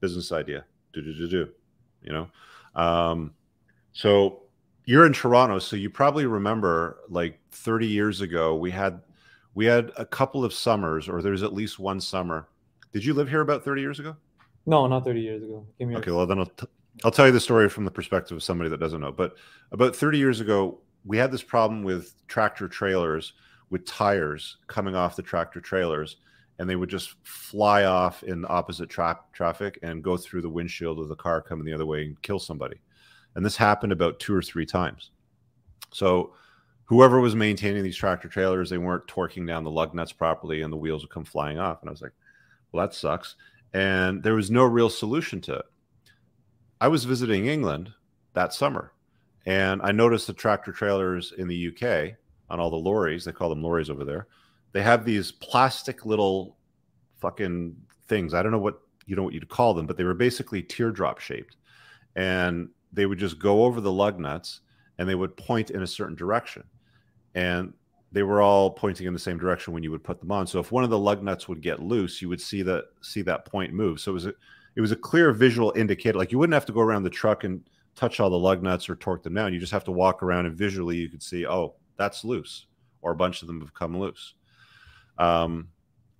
[0.00, 0.64] business idea.
[0.92, 1.48] Do do do do.
[2.02, 3.34] You know, um,
[3.92, 4.42] so
[4.84, 9.00] you're in Toronto, so you probably remember like 30 years ago we had
[9.54, 12.48] we had a couple of summers, or there's at least one summer.
[12.92, 14.16] Did you live here about 30 years ago?
[14.66, 15.66] No, not 30 years ago.
[15.98, 16.66] Okay, well then I'll, t-
[17.04, 19.12] I'll tell you the story from the perspective of somebody that doesn't know.
[19.12, 19.36] But
[19.72, 23.34] about 30 years ago, we had this problem with tractor trailers
[23.70, 26.16] with tires coming off the tractor trailers
[26.58, 30.98] and they would just fly off in opposite tra- traffic and go through the windshield
[30.98, 32.80] of the car coming the other way and kill somebody.
[33.36, 35.10] And this happened about two or three times.
[35.92, 36.34] So
[36.84, 40.72] whoever was maintaining these tractor trailers, they weren't torquing down the lug nuts properly and
[40.72, 41.80] the wheels would come flying off.
[41.82, 42.12] And I was like,
[42.72, 43.36] well, that sucks.
[43.72, 45.66] And there was no real solution to it.
[46.80, 47.92] I was visiting England
[48.34, 48.92] that summer
[49.48, 52.16] and I noticed the tractor trailers in the UK
[52.50, 54.26] on all the lorries, they call them lorries over there.
[54.72, 56.56] They have these plastic little
[57.20, 57.74] fucking
[58.08, 58.34] things.
[58.34, 61.18] I don't know what you know what you'd call them, but they were basically teardrop
[61.18, 61.56] shaped.
[62.14, 64.60] And they would just go over the lug nuts
[64.98, 66.64] and they would point in a certain direction.
[67.34, 67.72] And
[68.10, 70.46] they were all pointing in the same direction when you would put them on.
[70.46, 73.22] So if one of the lug nuts would get loose, you would see that see
[73.22, 74.00] that point move.
[74.00, 74.34] So it was a
[74.76, 76.18] it was a clear visual indicator.
[76.18, 77.62] Like you wouldn't have to go around the truck and
[77.94, 79.52] touch all the lug nuts or torque them down.
[79.52, 82.66] You just have to walk around and visually you could see, oh, that's loose,
[83.02, 84.34] or a bunch of them have come loose.
[85.18, 85.68] Um,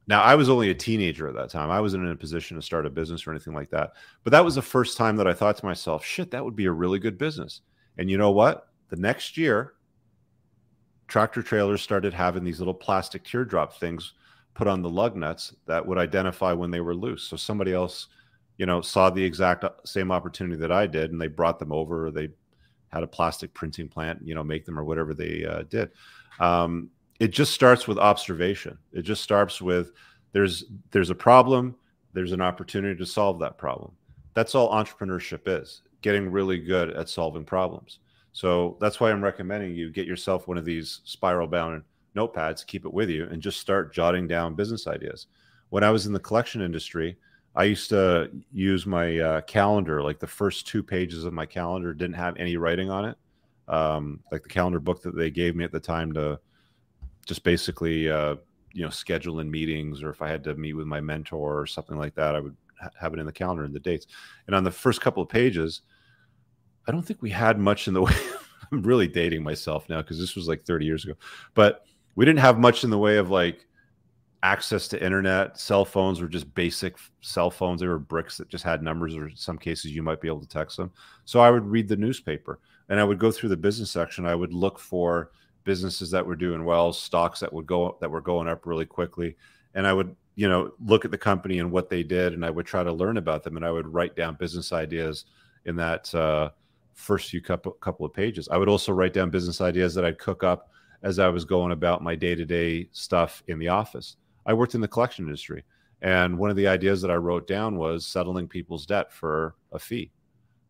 [0.08, 1.70] now I was only a teenager at that time.
[1.70, 3.92] I wasn't in a position to start a business or anything like that.
[4.24, 6.64] But that was the first time that I thought to myself, shit, that would be
[6.64, 7.60] a really good business.
[7.96, 8.68] And you know what?
[8.88, 9.74] The next year,
[11.08, 14.14] tractor trailers started having these little plastic teardrop things
[14.54, 17.24] put on the lug nuts that would identify when they were loose.
[17.24, 18.08] So somebody else
[18.58, 21.72] you know, saw the exact uh, same opportunity that I did, and they brought them
[21.72, 22.06] over.
[22.06, 22.28] Or they
[22.88, 25.90] had a plastic printing plant, you know, make them or whatever they uh, did.
[26.40, 26.90] Um,
[27.20, 28.76] it just starts with observation.
[28.92, 29.92] It just starts with
[30.32, 31.76] there's there's a problem,
[32.12, 33.92] there's an opportunity to solve that problem.
[34.34, 38.00] That's all entrepreneurship is: getting really good at solving problems.
[38.38, 41.82] So that's why I'm recommending you get yourself one of these spiral bound
[42.14, 45.26] notepads, keep it with you, and just start jotting down business ideas.
[45.70, 47.16] When I was in the collection industry,
[47.56, 50.04] I used to use my uh, calendar.
[50.04, 53.16] Like the first two pages of my calendar didn't have any writing on it.
[53.66, 56.38] Um, like the calendar book that they gave me at the time to
[57.26, 58.36] just basically, uh,
[58.72, 61.66] you know, schedule in meetings or if I had to meet with my mentor or
[61.66, 64.06] something like that, I would ha- have it in the calendar and the dates.
[64.46, 65.82] And on the first couple of pages,
[66.88, 68.14] I don't think we had much in the way.
[68.72, 71.14] I'm really dating myself now because this was like 30 years ago,
[71.54, 71.84] but
[72.16, 73.66] we didn't have much in the way of like
[74.42, 75.58] access to internet.
[75.58, 77.80] Cell phones were just basic cell phones.
[77.80, 80.40] They were bricks that just had numbers, or in some cases you might be able
[80.40, 80.90] to text them.
[81.24, 82.58] So I would read the newspaper
[82.88, 84.26] and I would go through the business section.
[84.26, 85.30] I would look for
[85.64, 89.36] businesses that were doing well, stocks that would go that were going up really quickly,
[89.74, 92.50] and I would you know look at the company and what they did, and I
[92.50, 95.26] would try to learn about them, and I would write down business ideas
[95.64, 96.50] in that uh,
[96.98, 98.48] first few couple couple of pages.
[98.50, 100.70] I would also write down business ideas that I'd cook up
[101.02, 104.16] as I was going about my day to day stuff in the office.
[104.44, 105.64] I worked in the collection industry.
[106.00, 109.78] And one of the ideas that I wrote down was settling people's debt for a
[109.78, 110.12] fee.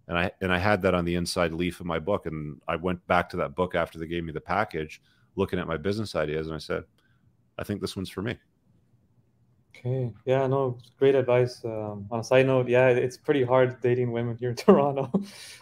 [0.07, 2.27] And I and I had that on the inside leaf of my book.
[2.27, 5.01] And I went back to that book after they gave me the package,
[5.37, 6.85] looking at my business ideas, and I said,
[7.59, 8.39] I think this one's for me.
[9.79, 10.13] Okay.
[10.25, 11.65] Yeah, no, great advice.
[11.65, 15.11] Um, on a side note, yeah, it's pretty hard dating women here in Toronto.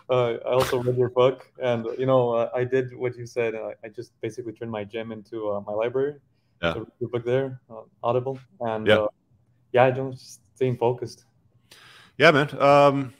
[0.09, 3.55] Uh, I also read your book, and you know, uh, I did what you said.
[3.55, 6.17] Uh, I just basically turned my gym into uh, my library
[6.63, 6.75] yeah.
[7.01, 9.09] the book there, uh, Audible, and yeah, uh,
[9.73, 11.25] yeah, just staying focused.
[12.19, 12.61] Yeah, man.
[12.61, 13.13] Um,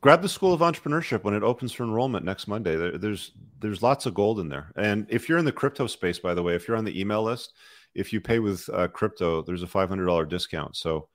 [0.00, 2.76] grab the School of Entrepreneurship when it opens for enrollment next Monday.
[2.76, 4.72] There, there's there's lots of gold in there.
[4.76, 7.22] And if you're in the crypto space, by the way, if you're on the email
[7.22, 7.54] list,
[7.96, 10.76] if you pay with uh, crypto, there's a five hundred dollar discount.
[10.76, 11.08] So,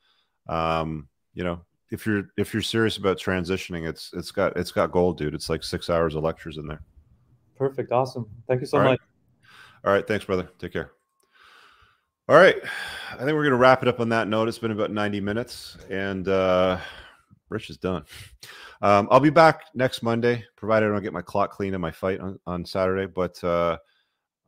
[0.49, 4.91] um, you know, if you're if you're serious about transitioning, it's it's got it's got
[4.91, 5.35] gold, dude.
[5.35, 6.81] It's like six hours of lectures in there.
[7.55, 7.91] Perfect.
[7.91, 8.27] Awesome.
[8.47, 8.99] Thank you so All much.
[8.99, 8.99] Right.
[9.85, 10.07] All right.
[10.07, 10.49] Thanks, brother.
[10.57, 10.91] Take care.
[12.27, 12.55] All right.
[13.11, 14.47] I think we're going to wrap it up on that note.
[14.47, 16.79] It's been about 90 minutes and uh,
[17.49, 18.03] Rich is done.
[18.81, 21.91] Um, I'll be back next Monday, provided I don't get my clock clean in my
[21.91, 23.05] fight on, on Saturday.
[23.05, 23.77] But, uh,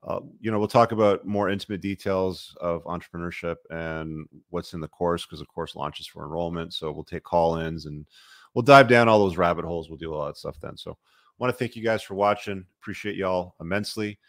[0.05, 4.87] uh, you know, we'll talk about more intimate details of entrepreneurship and what's in the
[4.87, 6.73] course because the course launches for enrollment.
[6.73, 8.05] So we'll take call ins and
[8.53, 9.89] we'll dive down all those rabbit holes.
[9.89, 10.75] We'll do all that stuff then.
[10.75, 10.95] So I
[11.37, 12.65] want to thank you guys for watching.
[12.81, 14.19] Appreciate y'all immensely.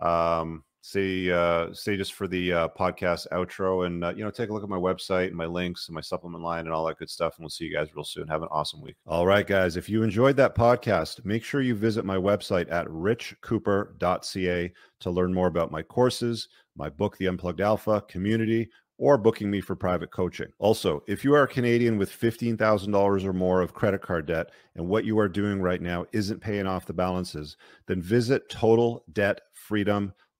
[0.00, 4.48] Um, say uh say just for the uh, podcast outro and uh, you know take
[4.48, 6.98] a look at my website and my links and my supplement line and all that
[6.98, 9.46] good stuff and we'll see you guys real soon have an awesome week all right
[9.46, 15.10] guys if you enjoyed that podcast make sure you visit my website at richcooper.ca to
[15.10, 18.68] learn more about my courses my book the unplugged alpha community
[19.00, 20.52] or booking me for private coaching.
[20.58, 24.86] Also, if you are a Canadian with $15,000 or more of credit card debt and
[24.86, 28.50] what you are doing right now isn't paying off the balances, then visit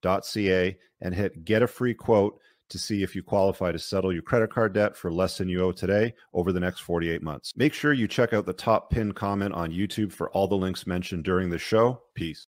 [0.02, 4.22] totaldebtfreedom.ca and hit get a free quote to see if you qualify to settle your
[4.22, 7.52] credit card debt for less than you owe today over the next 48 months.
[7.56, 10.86] Make sure you check out the top pinned comment on YouTube for all the links
[10.86, 12.01] mentioned during the show.
[12.14, 12.47] Peace.